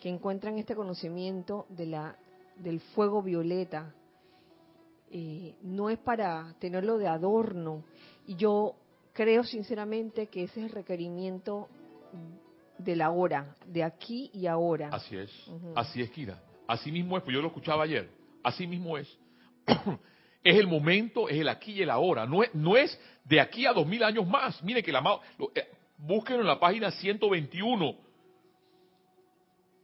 que 0.00 0.08
encuentran 0.08 0.58
este 0.58 0.74
conocimiento 0.74 1.66
de 1.68 1.86
la 1.86 2.16
del 2.56 2.80
fuego 2.80 3.22
violeta. 3.22 3.94
Eh, 5.10 5.54
no 5.62 5.90
es 5.90 5.98
para 5.98 6.54
tenerlo 6.58 6.98
de 6.98 7.06
adorno. 7.06 7.84
Y 8.26 8.36
yo 8.36 8.76
creo 9.12 9.44
sinceramente 9.44 10.28
que 10.28 10.44
ese 10.44 10.60
es 10.60 10.66
el 10.66 10.72
requerimiento 10.72 11.68
de 12.78 12.96
la 12.96 13.10
hora, 13.10 13.54
de 13.66 13.84
aquí 13.84 14.30
y 14.32 14.46
ahora. 14.46 14.90
Así 14.92 15.16
es, 15.16 15.30
así 15.74 16.02
es, 16.02 16.10
Kira. 16.10 16.42
Así 16.66 16.90
mismo 16.90 17.16
es, 17.16 17.22
pues 17.22 17.34
yo 17.34 17.42
lo 17.42 17.48
escuchaba 17.48 17.84
ayer. 17.84 18.08
Así 18.42 18.66
mismo 18.66 18.96
es. 18.96 19.08
es 20.42 20.56
el 20.56 20.66
momento, 20.66 21.28
es 21.28 21.38
el 21.38 21.48
aquí 21.48 21.72
y 21.72 21.82
el 21.82 21.90
ahora. 21.90 22.26
No 22.26 22.42
es, 22.42 22.54
no 22.54 22.76
es 22.76 22.98
de 23.24 23.40
aquí 23.40 23.66
a 23.66 23.72
dos 23.72 23.86
mil 23.86 24.02
años 24.02 24.26
más. 24.26 24.62
Mire 24.62 24.82
que 24.82 24.92
la 24.92 25.20
eh, 25.54 25.68
búsquenlo 26.02 26.42
en 26.42 26.48
la 26.48 26.58
página 26.58 26.90
121. 26.90 27.96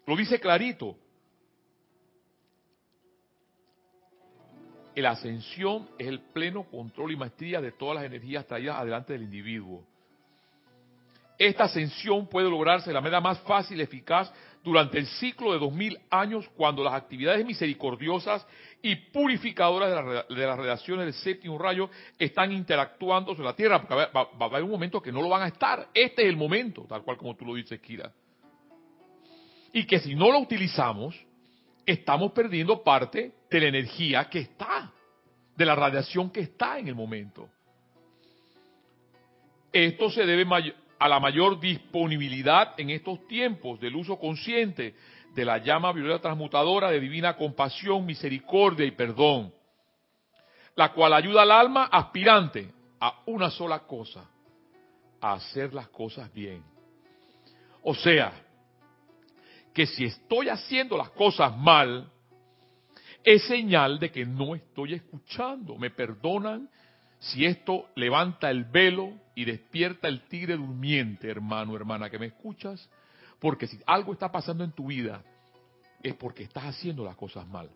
Lo 0.07 0.17
dice 0.17 0.41
clarito. 0.41 0.97
La 4.97 5.11
ascensión 5.11 5.89
es 5.97 6.09
el 6.09 6.19
pleno 6.21 6.65
control 6.65 7.13
y 7.13 7.17
maestría 7.17 7.61
de 7.61 7.71
todas 7.71 7.97
las 7.97 8.05
energías 8.05 8.45
traídas 8.47 8.77
adelante 8.77 9.13
del 9.13 9.23
individuo. 9.23 9.87
Esta 11.39 11.65
ascensión 11.65 12.27
puede 12.27 12.51
lograrse 12.51 12.91
de 12.91 12.95
la 12.95 13.01
manera 13.01 13.21
más 13.21 13.39
fácil 13.41 13.79
y 13.79 13.83
eficaz 13.83 14.33
durante 14.65 14.99
el 14.99 15.07
ciclo 15.07 15.53
de 15.53 15.61
dos 15.61 15.73
mil 15.73 15.99
años 16.11 16.49
cuando 16.57 16.83
las 16.83 16.95
actividades 16.95 17.47
misericordiosas 17.47 18.45
y 18.83 18.97
purificadoras 18.97 20.27
de, 20.29 20.47
las 20.47 20.59
relaciones 20.59 21.07
del 21.07 21.15
séptimo 21.15 21.57
rayo 21.57 21.89
están 22.19 22.51
interactuando 22.53 23.33
sobre 23.33 23.47
la 23.47 23.55
Tierra, 23.55 23.81
porque 23.81 23.95
va, 23.95 24.11
va, 24.13 24.29
a 24.41 24.45
haber 24.45 24.65
un 24.65 24.71
momento 24.71 25.01
que 25.01 25.13
no 25.13 25.23
lo 25.23 25.29
van 25.29 25.43
a 25.43 25.49
estar. 25.49 25.89
Este 25.95 26.23
es 26.23 26.29
el 26.29 26.37
momento, 26.37 26.85
tal 26.89 27.03
cual 27.03 27.17
como 27.17 27.37
tú 27.37 27.45
lo 27.45 27.55
dices, 27.55 27.81
Kira. 27.81 28.13
Y 29.73 29.85
que 29.85 30.01
si 30.01 30.15
no 30.15 30.33
lo 30.33 30.41
utilizamos, 30.41 31.15
estamos 31.87 32.33
perdiendo 32.33 32.83
parte 32.83 33.33
de 33.49 33.61
la 33.61 33.67
energía 33.69 34.29
que 34.29 34.41
está, 34.41 34.93
de 35.57 35.65
la 35.65 35.75
radiación 35.75 36.31
que 36.31 36.41
está 36.41 36.79
en 36.79 36.89
el 36.89 36.95
momento. 36.95 37.49
Esto 39.73 40.11
se 40.11 40.25
debe 40.25 40.45
a 40.99 41.09
la 41.09 41.21
mayor 41.21 41.61
disponibilidad 41.61 42.79
en 42.79 42.91
estos 42.91 43.27
tiempos 43.27 43.79
del 43.81 43.97
uso 43.97 44.19
consciente 44.19 44.95
de 45.35 45.45
la 45.45 45.59
llama 45.59 45.93
violeta 45.93 46.23
transmutadora 46.23 46.91
de 46.91 47.01
divina 47.01 47.37
compasión, 47.37 48.05
misericordia 48.05 48.85
y 48.85 48.91
perdón, 48.91 49.53
la 50.75 50.93
cual 50.93 51.13
ayuda 51.13 51.43
al 51.43 51.53
alma 51.53 51.85
aspirante 51.85 52.73
a 53.01 53.23
una 53.27 53.51
sola 53.51 53.81
cosa, 53.81 54.29
a 55.21 55.35
hacer 55.35 55.73
las 55.73 55.89
cosas 55.89 56.33
bien. 56.33 56.63
O 57.83 57.95
sea, 57.95 58.33
que 59.73 59.87
si 59.87 60.05
estoy 60.05 60.49
haciendo 60.49 60.97
las 60.97 61.11
cosas 61.11 61.57
mal, 61.57 62.11
es 63.23 63.45
señal 63.47 63.99
de 63.99 64.11
que 64.11 64.25
no 64.25 64.55
estoy 64.55 64.95
escuchando. 64.95 65.77
Me 65.77 65.91
perdonan 65.91 66.69
si 67.19 67.45
esto 67.45 67.87
levanta 67.95 68.51
el 68.51 68.65
velo 68.65 69.13
y 69.39 69.45
despierta 69.45 70.09
el 70.09 70.23
tigre 70.23 70.57
durmiente, 70.57 71.31
hermano, 71.31 71.77
hermana, 71.77 72.11
que 72.11 72.19
me 72.19 72.27
escuchas, 72.27 72.91
porque 73.39 73.69
si 73.69 73.79
algo 73.87 74.13
está 74.13 74.33
pasando 74.33 74.65
en 74.65 74.73
tu 74.73 74.89
vida, 74.89 75.23
es 76.03 76.13
porque 76.15 76.43
estás 76.43 76.65
haciendo 76.65 77.05
las 77.05 77.15
cosas 77.15 77.47
mal. 77.47 77.71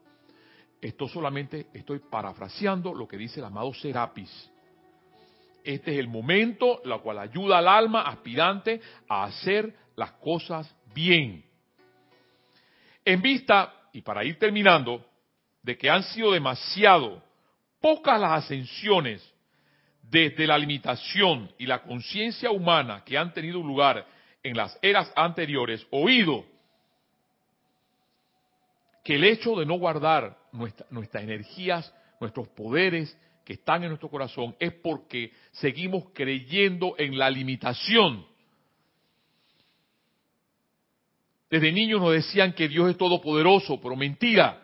Esto 0.81 1.07
solamente 1.07 1.69
estoy 1.73 2.01
parafraseando 2.01 2.93
lo 2.93 3.07
que 3.07 3.17
dice 3.17 3.39
el 3.39 3.47
amado 3.47 3.73
Serapis. 3.75 4.51
Este 5.63 5.93
es 5.93 6.01
el 6.01 6.09
momento, 6.09 6.81
la 6.85 6.99
cual 6.99 7.21
ayuda 7.21 7.59
al 7.59 7.69
alma 7.69 8.03
aspirante 8.09 8.81
a 9.09 9.23
hacer 9.23 9.73
las 9.95 10.11
cosas 10.15 10.69
bien. 10.93 11.45
En 13.05 13.23
vista, 13.23 13.73
y 13.93 14.01
para 14.03 14.25
ir 14.25 14.37
terminando, 14.37 15.07
de 15.63 15.79
que 15.79 15.89
han 15.89 16.03
sido 16.03 16.33
demasiado 16.33 17.23
pocas 17.81 18.21
las 18.21 18.43
ascensiones 18.43 19.32
desde 20.13 20.47
la 20.47 20.59
limitación 20.59 21.51
y 21.57 21.65
la 21.65 21.83
conciencia 21.83 22.51
humana 22.51 23.03
que 23.03 23.17
han 23.17 23.33
tenido 23.33 23.63
lugar 23.63 24.07
en 24.43 24.55
las 24.55 24.79
eras 24.83 25.11
anteriores 25.17 25.87
oído 25.91 26.45
que 29.03 29.15
el 29.15 29.25
hecho 29.25 29.57
de 29.57 29.65
no 29.65 29.79
guardar 29.79 30.37
nuestras 30.53 31.25
energías, 31.25 31.95
nuestros 32.21 32.47
poderes 32.49 33.19
que 33.43 33.55
están 33.55 33.85
en 33.85 33.89
nuestro 33.89 34.11
corazón 34.11 34.55
es 34.61 34.75
porque 34.75 35.33
seguimos 35.51 36.05
creyendo 36.13 36.95
en 36.99 37.17
la 37.17 37.31
limitación. 37.31 38.27
Desde 41.49 41.73
niños 41.73 42.03
nos 42.03 42.13
decían 42.13 42.53
que 42.53 42.69
Dios 42.69 42.91
es 42.91 42.99
todopoderoso, 42.99 43.81
pero 43.81 43.97
mentira. 43.97 44.63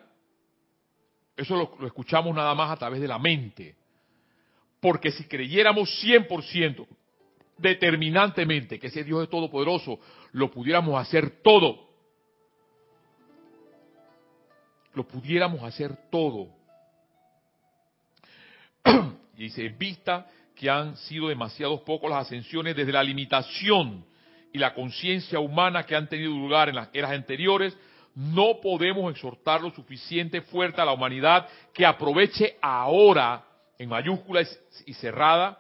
Eso 1.35 1.57
lo, 1.57 1.75
lo 1.81 1.87
escuchamos 1.87 2.37
nada 2.37 2.55
más 2.55 2.71
a 2.71 2.77
través 2.77 3.01
de 3.01 3.09
la 3.09 3.19
mente. 3.19 3.78
Porque 4.81 5.11
si 5.11 5.25
creyéramos 5.25 5.89
100%, 6.03 6.87
determinantemente, 7.59 8.79
que 8.79 8.87
ese 8.87 9.05
Dios 9.05 9.25
es 9.25 9.31
todopoderoso, 9.31 9.99
lo 10.33 10.51
pudiéramos 10.51 11.01
hacer 11.01 11.43
todo. 11.43 11.89
Lo 14.95 15.07
pudiéramos 15.07 15.63
hacer 15.63 15.97
todo. 16.11 16.49
y 19.37 19.45
dice, 19.45 19.69
vista 19.71 20.27
que 20.55 20.71
han 20.71 20.97
sido 20.97 21.29
demasiado 21.29 21.85
pocos 21.85 22.11
las 22.11 22.27
ascensiones 22.27 22.75
desde 22.75 22.93
la 22.93 23.03
limitación 23.03 24.05
y 24.53 24.59
la 24.59 24.75
conciencia 24.75 25.39
humana 25.39 25.85
que 25.85 25.95
han 25.95 26.09
tenido 26.09 26.31
lugar 26.31 26.69
en 26.69 26.77
las 26.77 26.89
eras 26.93 27.13
anteriores, 27.13 27.77
no 28.15 28.59
podemos 28.61 29.13
exhortar 29.13 29.61
lo 29.61 29.71
suficiente 29.71 30.41
fuerte 30.41 30.81
a 30.81 30.85
la 30.85 30.93
humanidad 30.93 31.47
que 31.73 31.87
aproveche 31.87 32.57
ahora, 32.61 33.45
en 33.79 33.89
mayúscula 33.89 34.43
y 34.87 34.93
cerrada, 34.95 35.59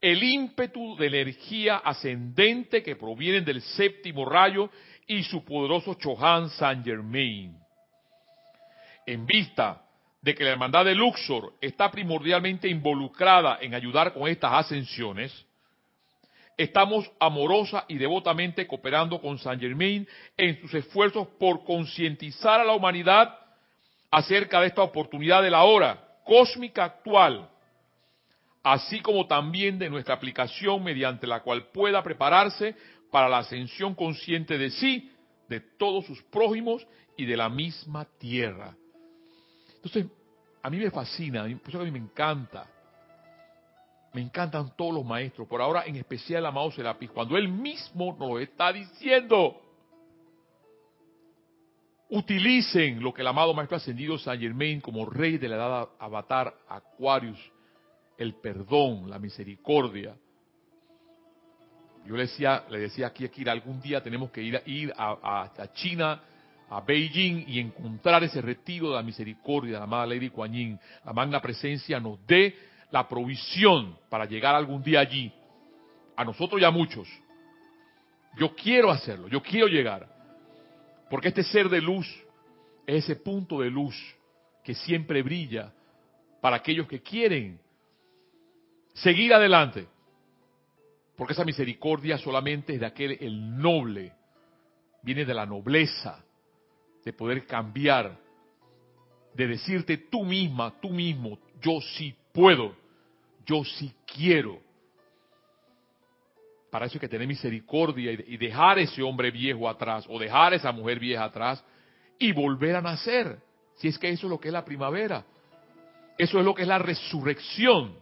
el 0.00 0.22
ímpetu 0.22 0.96
de 0.96 1.06
energía 1.08 1.76
ascendente 1.78 2.82
que 2.82 2.96
proviene 2.96 3.42
del 3.42 3.60
séptimo 3.60 4.24
rayo 4.24 4.70
y 5.06 5.22
su 5.24 5.44
poderoso 5.44 5.94
Chohan 5.94 6.48
Saint 6.50 6.84
Germain. 6.84 7.56
En 9.06 9.26
vista 9.26 9.82
de 10.22 10.34
que 10.34 10.44
la 10.44 10.50
hermandad 10.50 10.84
de 10.84 10.94
Luxor 10.94 11.54
está 11.60 11.90
primordialmente 11.90 12.68
involucrada 12.68 13.58
en 13.60 13.74
ayudar 13.74 14.14
con 14.14 14.28
estas 14.28 14.52
ascensiones, 14.52 15.46
estamos 16.56 17.10
amorosa 17.18 17.84
y 17.88 17.98
devotamente 17.98 18.66
cooperando 18.66 19.20
con 19.20 19.38
Saint 19.38 19.60
Germain 19.60 20.06
en 20.36 20.60
sus 20.60 20.74
esfuerzos 20.74 21.28
por 21.38 21.64
concientizar 21.64 22.60
a 22.60 22.64
la 22.64 22.72
humanidad 22.72 23.36
acerca 24.10 24.60
de 24.60 24.68
esta 24.68 24.82
oportunidad 24.82 25.42
de 25.42 25.50
la 25.50 25.64
hora 25.64 26.07
cósmica 26.28 26.84
actual 26.84 27.48
así 28.72 29.00
como 29.00 29.26
también 29.26 29.78
de 29.78 29.88
nuestra 29.88 30.14
aplicación 30.14 30.82
mediante 30.82 31.26
la 31.26 31.40
cual 31.40 31.68
pueda 31.72 32.02
prepararse 32.02 32.74
para 33.10 33.28
la 33.28 33.38
ascensión 33.38 33.94
consciente 33.94 34.58
de 34.58 34.70
sí, 34.70 35.10
de 35.48 35.60
todos 35.60 36.04
sus 36.04 36.22
prójimos 36.24 36.86
y 37.16 37.24
de 37.24 37.36
la 37.36 37.48
misma 37.48 38.06
tierra. 38.18 38.76
Entonces, 39.76 40.06
a 40.62 40.70
mí 40.70 40.76
me 40.76 40.90
fascina, 40.90 41.44
por 41.58 41.68
eso 41.68 41.80
a 41.80 41.84
mí 41.84 41.90
me 41.90 41.98
encanta. 41.98 42.66
Me 44.12 44.20
encantan 44.20 44.74
todos 44.76 44.92
los 44.92 45.04
maestros, 45.04 45.46
por 45.48 45.62
ahora 45.62 45.84
en 45.86 45.96
especial 45.96 46.40
el 46.40 46.46
amado 46.46 46.70
Serapis, 46.70 47.10
cuando 47.10 47.36
él 47.36 47.48
mismo 47.48 48.16
nos 48.18 48.28
lo 48.28 48.38
está 48.38 48.72
diciendo. 48.72 49.62
Utilicen 52.10 53.02
lo 53.02 53.12
que 53.12 53.20
el 53.20 53.28
amado 53.28 53.52
Maestro 53.52 53.76
Ascendido 53.76 54.18
Saint 54.18 54.40
Germain 54.40 54.80
como 54.80 55.04
rey 55.04 55.36
de 55.36 55.48
la 55.48 55.56
edad 55.56 55.88
avatar 55.98 56.54
Aquarius 56.68 57.38
el 58.18 58.34
perdón, 58.34 59.08
la 59.08 59.18
misericordia. 59.18 60.16
Yo 62.04 62.16
le 62.16 62.22
decía, 62.22 62.64
le 62.68 62.80
decía 62.80 63.06
aquí 63.06 63.24
a 63.24 63.28
Kira, 63.28 63.52
algún 63.52 63.80
día 63.80 64.02
tenemos 64.02 64.30
que 64.30 64.42
ir, 64.42 64.56
a, 64.56 64.62
ir 64.66 64.92
a, 64.96 65.70
China, 65.74 66.20
a 66.68 66.80
Beijing 66.80 67.44
y 67.46 67.60
encontrar 67.60 68.24
ese 68.24 68.40
retiro 68.40 68.90
de 68.90 68.96
la 68.96 69.02
misericordia 69.02 69.74
de 69.74 69.78
la 69.78 69.84
amada 69.84 70.06
Lady 70.06 70.30
Kuan 70.30 70.52
Yin. 70.52 70.80
La 71.04 71.12
magna 71.12 71.40
presencia 71.40 72.00
nos 72.00 72.26
dé 72.26 72.56
la 72.90 73.06
provisión 73.06 73.96
para 74.08 74.24
llegar 74.24 74.54
algún 74.54 74.82
día 74.82 75.00
allí. 75.00 75.32
A 76.16 76.24
nosotros 76.24 76.60
ya 76.60 76.70
muchos. 76.70 77.06
Yo 78.36 78.54
quiero 78.54 78.90
hacerlo, 78.90 79.28
yo 79.28 79.42
quiero 79.42 79.68
llegar. 79.68 80.17
Porque 81.10 81.28
este 81.28 81.42
ser 81.42 81.68
de 81.68 81.80
luz 81.80 82.06
es 82.86 83.04
ese 83.04 83.16
punto 83.16 83.60
de 83.60 83.70
luz 83.70 83.96
que 84.62 84.74
siempre 84.74 85.22
brilla 85.22 85.72
para 86.40 86.56
aquellos 86.56 86.86
que 86.86 87.00
quieren 87.00 87.58
seguir 88.94 89.32
adelante. 89.32 89.86
Porque 91.16 91.32
esa 91.32 91.44
misericordia 91.44 92.18
solamente 92.18 92.74
es 92.74 92.80
de 92.80 92.86
aquel, 92.86 93.18
el 93.20 93.58
noble, 93.58 94.12
viene 95.02 95.24
de 95.24 95.34
la 95.34 95.46
nobleza, 95.46 96.24
de 97.04 97.12
poder 97.12 97.46
cambiar, 97.46 98.18
de 99.34 99.46
decirte 99.46 99.96
tú 99.96 100.24
misma, 100.24 100.78
tú 100.80 100.90
mismo, 100.90 101.38
yo 101.60 101.80
sí 101.80 102.14
puedo, 102.32 102.76
yo 103.46 103.64
sí 103.64 103.92
quiero. 104.06 104.60
Para 106.70 106.86
eso 106.86 106.94
hay 106.94 107.00
que 107.00 107.08
tener 107.08 107.26
misericordia 107.26 108.12
y 108.12 108.36
dejar 108.36 108.78
ese 108.78 109.02
hombre 109.02 109.30
viejo 109.30 109.68
atrás 109.68 110.04
o 110.08 110.18
dejar 110.18 110.54
esa 110.54 110.70
mujer 110.72 110.98
vieja 110.98 111.24
atrás 111.24 111.64
y 112.18 112.32
volver 112.32 112.76
a 112.76 112.82
nacer. 112.82 113.38
Si 113.76 113.88
es 113.88 113.98
que 113.98 114.10
eso 114.10 114.26
es 114.26 114.30
lo 114.30 114.38
que 114.38 114.48
es 114.48 114.52
la 114.52 114.64
primavera. 114.64 115.24
Eso 116.18 116.38
es 116.38 116.44
lo 116.44 116.54
que 116.54 116.62
es 116.62 116.68
la 116.68 116.78
resurrección. 116.78 117.96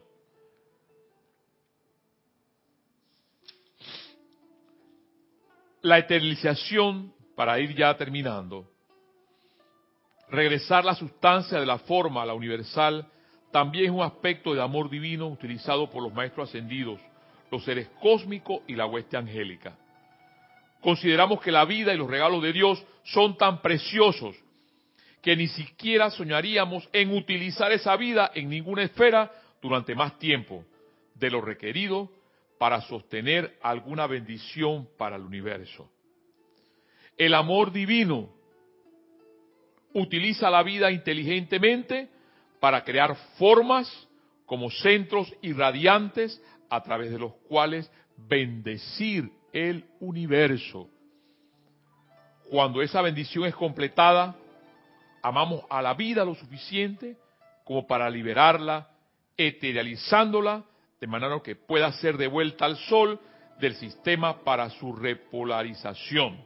la 5.86 5.98
eternización, 5.98 7.12
para 7.36 7.58
ir 7.60 7.74
ya 7.74 7.96
terminando, 7.96 8.68
regresar 10.28 10.84
la 10.84 10.94
sustancia 10.94 11.60
de 11.60 11.66
la 11.66 11.78
forma 11.78 12.22
a 12.22 12.26
la 12.26 12.34
universal, 12.34 13.06
también 13.52 13.86
es 13.86 13.90
un 13.92 14.02
aspecto 14.02 14.52
de 14.52 14.60
amor 14.60 14.90
divino 14.90 15.28
utilizado 15.28 15.88
por 15.88 16.02
los 16.02 16.12
maestros 16.12 16.48
ascendidos, 16.48 17.00
los 17.50 17.64
seres 17.64 17.88
cósmicos 18.00 18.62
y 18.66 18.74
la 18.74 18.86
hueste 18.86 19.16
angélica. 19.16 19.76
Consideramos 20.80 21.40
que 21.40 21.52
la 21.52 21.64
vida 21.64 21.92
y 21.92 21.96
los 21.96 22.08
regalos 22.08 22.42
de 22.42 22.52
Dios 22.52 22.84
son 23.04 23.36
tan 23.36 23.60
preciosos 23.60 24.36
que 25.22 25.36
ni 25.36 25.48
siquiera 25.48 26.10
soñaríamos 26.10 26.88
en 26.92 27.16
utilizar 27.16 27.72
esa 27.72 27.96
vida 27.96 28.30
en 28.34 28.48
ninguna 28.48 28.84
esfera 28.84 29.32
durante 29.60 29.94
más 29.94 30.18
tiempo 30.18 30.64
de 31.14 31.30
lo 31.30 31.40
requerido 31.40 32.10
para 32.58 32.80
sostener 32.82 33.58
alguna 33.62 34.06
bendición 34.06 34.88
para 34.96 35.16
el 35.16 35.22
universo. 35.22 35.90
El 37.16 37.34
amor 37.34 37.72
divino 37.72 38.30
utiliza 39.94 40.50
la 40.50 40.62
vida 40.62 40.90
inteligentemente 40.90 42.08
para 42.60 42.84
crear 42.84 43.16
formas 43.38 43.90
como 44.44 44.70
centros 44.70 45.32
irradiantes 45.42 46.40
a 46.68 46.82
través 46.82 47.10
de 47.10 47.18
los 47.18 47.32
cuales 47.48 47.90
bendecir 48.16 49.30
el 49.52 49.84
universo. 50.00 50.88
Cuando 52.50 52.82
esa 52.82 53.02
bendición 53.02 53.44
es 53.44 53.54
completada, 53.54 54.36
amamos 55.22 55.62
a 55.68 55.82
la 55.82 55.94
vida 55.94 56.24
lo 56.24 56.34
suficiente 56.34 57.16
como 57.64 57.86
para 57.86 58.08
liberarla, 58.08 58.88
eterializándola 59.36 60.64
de 61.00 61.06
manera 61.06 61.40
que 61.42 61.56
pueda 61.56 61.92
ser 61.92 62.16
devuelta 62.16 62.64
al 62.64 62.76
Sol 62.76 63.20
del 63.58 63.74
sistema 63.74 64.42
para 64.44 64.70
su 64.70 64.94
repolarización. 64.94 66.44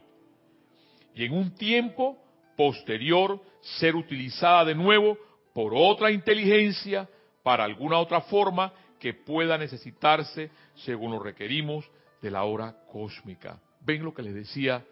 Y 1.13 1.25
en 1.25 1.33
un 1.33 1.53
tiempo 1.55 2.17
posterior 2.57 3.41
ser 3.79 3.95
utilizada 3.95 4.65
de 4.65 4.75
nuevo 4.75 5.17
por 5.53 5.73
otra 5.75 6.11
inteligencia 6.11 7.07
para 7.43 7.63
alguna 7.63 7.99
otra 7.99 8.21
forma 8.21 8.73
que 9.01 9.13
pueda 9.13 9.57
necesitarse 9.57 10.49
según 10.75 11.11
lo 11.11 11.19
requerimos 11.19 11.89
de 12.21 12.31
la 12.31 12.43
hora 12.43 12.85
cósmica. 12.89 13.59
Ven 13.81 14.03
lo 14.03 14.13
que 14.13 14.21
les 14.21 14.33
decía, 14.33 14.85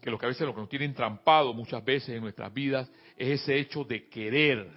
que 0.00 0.10
lo 0.10 0.18
que 0.18 0.26
a 0.26 0.30
veces 0.30 0.46
lo 0.46 0.54
que 0.54 0.60
nos 0.60 0.68
tiene 0.68 0.86
entrampado 0.86 1.54
muchas 1.54 1.84
veces 1.84 2.08
en 2.08 2.22
nuestras 2.22 2.52
vidas 2.52 2.90
es 3.16 3.42
ese 3.42 3.58
hecho 3.58 3.84
de 3.84 4.08
querer, 4.08 4.68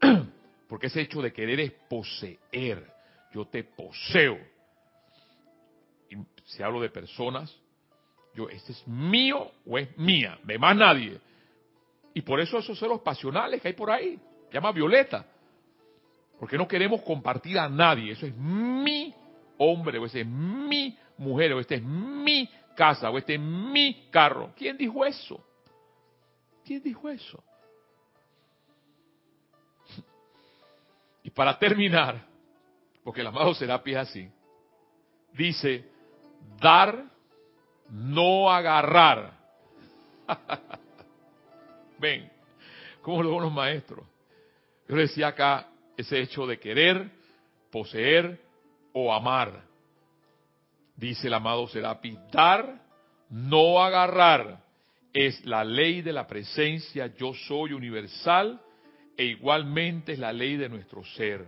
porque 0.68 0.86
ese 0.86 1.02
hecho 1.02 1.20
de 1.20 1.32
querer 1.32 1.60
es 1.60 1.72
poseer 1.90 2.94
yo 3.34 3.44
te 3.46 3.64
poseo. 3.64 4.38
Y 6.08 6.16
si 6.44 6.62
hablo 6.62 6.80
de 6.80 6.88
personas, 6.88 7.54
yo, 8.34 8.48
este 8.48 8.72
es 8.72 8.86
mío 8.86 9.50
o 9.66 9.76
es 9.76 9.96
mía, 9.98 10.38
de 10.44 10.58
más 10.58 10.76
nadie. 10.76 11.20
Y 12.14 12.22
por 12.22 12.40
eso 12.40 12.58
esos 12.58 12.78
celos 12.78 13.00
pasionales 13.00 13.60
que 13.60 13.68
hay 13.68 13.74
por 13.74 13.90
ahí, 13.90 14.18
llama 14.52 14.70
Violeta. 14.70 15.26
Porque 16.44 16.58
no 16.58 16.68
queremos 16.68 17.00
compartir 17.00 17.58
a 17.58 17.70
nadie. 17.70 18.12
Eso 18.12 18.26
es 18.26 18.36
mi 18.36 19.14
hombre, 19.56 19.98
o 19.98 20.04
ese 20.04 20.20
es 20.20 20.26
mi 20.26 20.94
mujer, 21.16 21.54
o 21.54 21.60
este 21.60 21.76
es 21.76 21.82
mi 21.82 22.46
casa, 22.76 23.08
o 23.08 23.16
este 23.16 23.36
es 23.36 23.40
mi 23.40 24.10
carro. 24.10 24.52
¿Quién 24.54 24.76
dijo 24.76 25.06
eso? 25.06 25.42
¿Quién 26.62 26.82
dijo 26.82 27.08
eso? 27.08 27.42
Y 31.22 31.30
para 31.30 31.58
terminar, 31.58 32.26
porque 33.02 33.22
el 33.22 33.26
amado 33.28 33.54
Serapis 33.54 33.94
es 33.94 34.00
así. 34.00 34.30
Dice, 35.32 35.88
dar 36.60 37.06
no 37.88 38.52
agarrar. 38.52 39.32
Ven, 41.98 42.30
¿cómo 43.00 43.22
lo 43.22 43.40
los 43.40 43.50
maestros? 43.50 44.04
Yo 44.86 44.96
decía 44.96 45.28
acá 45.28 45.70
ese 45.96 46.20
hecho 46.20 46.46
de 46.46 46.58
querer, 46.58 47.10
poseer 47.70 48.40
o 48.92 49.12
amar. 49.12 49.64
Dice 50.96 51.26
el 51.26 51.34
amado 51.34 51.66
Serapi, 51.68 52.16
dar, 52.32 52.82
no 53.30 53.82
agarrar, 53.82 54.62
es 55.12 55.44
la 55.44 55.64
ley 55.64 56.02
de 56.02 56.12
la 56.12 56.26
presencia 56.26 57.06
yo 57.16 57.34
soy 57.34 57.72
universal 57.72 58.60
e 59.16 59.24
igualmente 59.24 60.12
es 60.12 60.18
la 60.18 60.32
ley 60.32 60.56
de 60.56 60.68
nuestro 60.68 61.04
ser. 61.04 61.46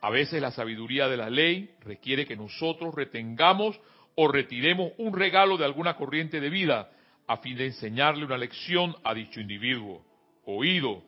A 0.00 0.08
veces 0.08 0.40
la 0.40 0.50
sabiduría 0.50 1.08
de 1.08 1.18
la 1.18 1.28
ley 1.28 1.74
requiere 1.80 2.26
que 2.26 2.36
nosotros 2.36 2.94
retengamos 2.94 3.78
o 4.14 4.28
retiremos 4.28 4.92
un 4.96 5.14
regalo 5.14 5.58
de 5.58 5.66
alguna 5.66 5.96
corriente 5.96 6.40
de 6.40 6.48
vida 6.48 6.90
a 7.26 7.36
fin 7.36 7.56
de 7.56 7.66
enseñarle 7.66 8.24
una 8.24 8.38
lección 8.38 8.96
a 9.04 9.14
dicho 9.14 9.40
individuo, 9.40 10.02
oído, 10.46 11.02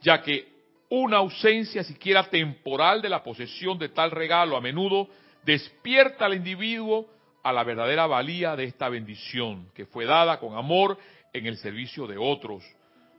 ya 0.00 0.22
que 0.22 0.56
una 0.88 1.18
ausencia 1.18 1.82
siquiera 1.82 2.24
temporal 2.30 3.02
de 3.02 3.08
la 3.08 3.22
posesión 3.22 3.78
de 3.78 3.88
tal 3.88 4.10
regalo 4.10 4.56
a 4.56 4.60
menudo 4.60 5.08
despierta 5.44 6.26
al 6.26 6.34
individuo 6.34 7.08
a 7.42 7.52
la 7.52 7.64
verdadera 7.64 8.06
valía 8.06 8.56
de 8.56 8.64
esta 8.64 8.88
bendición 8.88 9.70
que 9.74 9.86
fue 9.86 10.04
dada 10.04 10.38
con 10.38 10.56
amor 10.56 10.98
en 11.32 11.46
el 11.46 11.56
servicio 11.58 12.06
de 12.06 12.16
otros, 12.18 12.64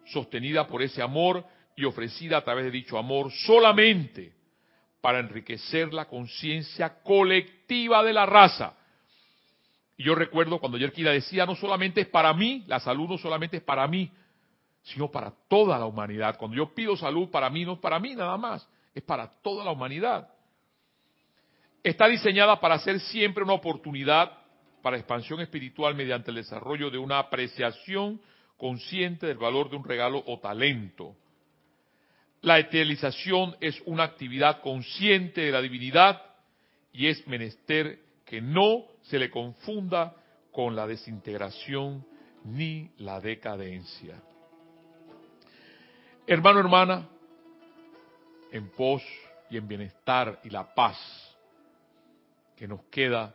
sostenida 0.06 0.68
por 0.68 0.82
ese 0.82 1.02
amor 1.02 1.46
y 1.76 1.86
ofrecida 1.86 2.38
a 2.38 2.44
través 2.44 2.66
de 2.66 2.72
dicho 2.72 2.98
amor 2.98 3.32
solamente 3.32 4.34
para 5.02 5.20
enriquecer 5.20 5.94
la 5.94 6.06
conciencia 6.06 7.02
colectiva 7.04 8.04
de 8.04 8.14
la 8.14 8.26
raza. 8.26 8.74
Y 9.96 10.04
yo 10.04 10.16
recuerdo 10.16 10.60
cuando 10.60 10.78
Yerkila 10.78 11.12
decía, 11.12 11.46
no 11.46 11.56
solamente 11.56 12.02
es 12.02 12.08
para 12.08 12.34
mí, 12.34 12.64
la 12.68 12.80
salud 12.80 13.10
no 13.10 13.18
solamente 13.18 13.58
es 13.58 13.64
para 13.64 13.88
mí, 13.88 14.12
sino 14.88 15.12
para 15.12 15.34
toda 15.50 15.78
la 15.78 15.86
humanidad. 15.86 16.38
Cuando 16.38 16.56
yo 16.56 16.74
pido 16.74 16.96
salud 16.96 17.30
para 17.30 17.50
mí, 17.50 17.66
no 17.66 17.74
es 17.74 17.80
para 17.80 18.00
mí 18.00 18.16
nada 18.16 18.38
más, 18.38 18.68
es 18.94 19.04
para 19.04 19.28
toda 19.42 19.66
la 19.66 19.72
humanidad. 19.72 20.30
Está 21.84 22.08
diseñada 22.08 22.60
para 22.60 22.80
ser 22.80 23.00
siempre 23.00 23.44
una 23.44 23.54
oportunidad 23.54 24.32
para 24.82 24.98
expansión 24.98 25.42
espiritual 25.42 25.96
mediante 25.96 26.32
el 26.32 26.38
desarrollo 26.38 26.90
de 26.90 26.98
una 26.98 27.20
apreciación 27.20 28.22
consciente 28.56 29.28
del 29.28 29.38
valor 29.38 29.70
de 29.70 29.76
un 29.76 29.84
regalo 29.84 30.24
o 30.26 30.40
talento. 30.40 31.16
La 32.42 32.60
eternización 32.60 33.58
es 33.60 33.82
una 33.86 34.04
actividad 34.04 34.62
consciente 34.62 35.42
de 35.42 35.52
la 35.52 35.62
divinidad 35.62 36.22
y 36.94 37.08
es 37.08 37.28
menester 37.28 38.00
que 38.26 38.42
no 38.42 38.86
se 39.02 39.20
le 39.20 39.30
confunda 39.30 40.16
con 40.52 40.76
la 40.76 40.88
desintegración 40.88 42.06
ni 42.46 42.92
la 42.98 43.20
decadencia. 43.20 44.22
Hermano, 46.30 46.60
hermana, 46.60 47.08
en 48.52 48.70
pos 48.72 49.02
y 49.50 49.56
en 49.56 49.66
bienestar 49.66 50.42
y 50.44 50.50
la 50.50 50.76
paz 50.76 50.98
que 52.58 52.68
nos 52.68 52.82
queda 52.92 53.34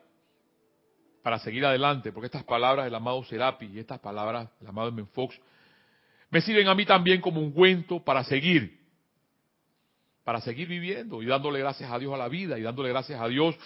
para 1.22 1.38
seguir 1.38 1.64
adelante, 1.64 2.12
porque 2.12 2.26
estas 2.26 2.44
palabras 2.44 2.84
del 2.84 2.94
amado 2.94 3.24
Serapi 3.24 3.64
y 3.64 3.78
estas 3.78 3.98
palabras 3.98 4.50
del 4.60 4.68
amado 4.68 4.92
Menfox 4.92 5.40
me 6.28 6.42
sirven 6.42 6.68
a 6.68 6.74
mí 6.74 6.84
también 6.84 7.22
como 7.22 7.40
un 7.40 8.02
para 8.04 8.24
seguir 8.24 8.78
para 10.22 10.42
seguir 10.42 10.68
viviendo 10.68 11.22
y 11.22 11.26
dándole 11.26 11.60
gracias 11.60 11.90
a 11.90 11.98
Dios 11.98 12.12
a 12.12 12.18
la 12.18 12.28
vida 12.28 12.58
y 12.58 12.62
dándole 12.62 12.90
gracias 12.90 13.18
a 13.18 13.26
Dios 13.26 13.56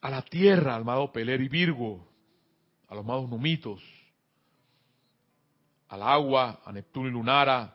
a 0.00 0.08
la 0.08 0.22
tierra, 0.22 0.76
al 0.76 0.80
amado 0.80 1.12
Peler 1.12 1.42
y 1.42 1.48
Virgo, 1.48 2.08
a 2.88 2.94
los 2.94 3.04
amados 3.04 3.28
Numitos, 3.28 3.82
al 5.96 6.02
agua, 6.02 6.60
a 6.64 6.72
Neptuno 6.72 7.08
y 7.08 7.10
Lunara, 7.10 7.74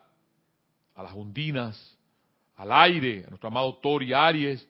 a 0.94 1.02
las 1.02 1.12
ondinas, 1.12 1.98
al 2.56 2.70
aire, 2.72 3.24
a 3.26 3.30
nuestro 3.30 3.48
amado 3.48 3.74
Thor 3.82 4.02
y 4.02 4.12
Aries, 4.12 4.66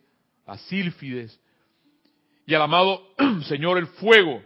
a 0.46 0.57
Sílfides, 0.57 1.38
y 2.46 2.55
al 2.55 2.62
amado 2.62 3.09
Señor 3.48 3.78
el 3.78 3.86
fuego, 3.86 4.42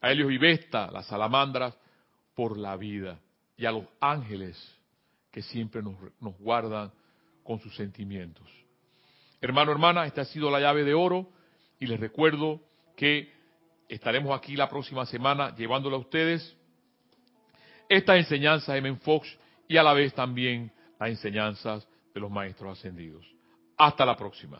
a 0.00 0.12
Helios 0.12 0.30
y 0.30 0.38
Vesta, 0.38 0.90
las 0.92 1.06
salamandras, 1.06 1.76
por 2.34 2.56
la 2.56 2.76
vida, 2.76 3.18
y 3.56 3.66
a 3.66 3.72
los 3.72 3.84
ángeles 4.00 4.56
que 5.32 5.42
siempre 5.42 5.82
nos, 5.82 5.96
nos 6.20 6.38
guardan 6.38 6.92
con 7.42 7.58
sus 7.58 7.74
sentimientos. 7.74 8.46
Hermano, 9.40 9.72
hermana, 9.72 10.06
esta 10.06 10.20
ha 10.20 10.26
sido 10.26 10.48
la 10.50 10.60
llave 10.60 10.84
de 10.84 10.94
oro 10.94 11.28
y 11.80 11.86
les 11.86 11.98
recuerdo 11.98 12.60
que 12.96 13.32
estaremos 13.88 14.36
aquí 14.36 14.54
la 14.54 14.68
próxima 14.68 15.06
semana 15.06 15.54
llevándole 15.56 15.96
a 15.96 16.00
ustedes 16.00 16.57
estas 17.88 18.16
enseñanzas 18.16 18.74
de 18.74 18.80
Men 18.80 18.98
Fox 18.98 19.38
y 19.66 19.76
a 19.76 19.82
la 19.82 19.92
vez 19.92 20.14
también 20.14 20.72
las 20.98 21.10
enseñanzas 21.10 21.86
de 22.14 22.20
los 22.20 22.30
maestros 22.30 22.78
ascendidos. 22.78 23.24
Hasta 23.76 24.04
la 24.04 24.16
próxima. 24.16 24.56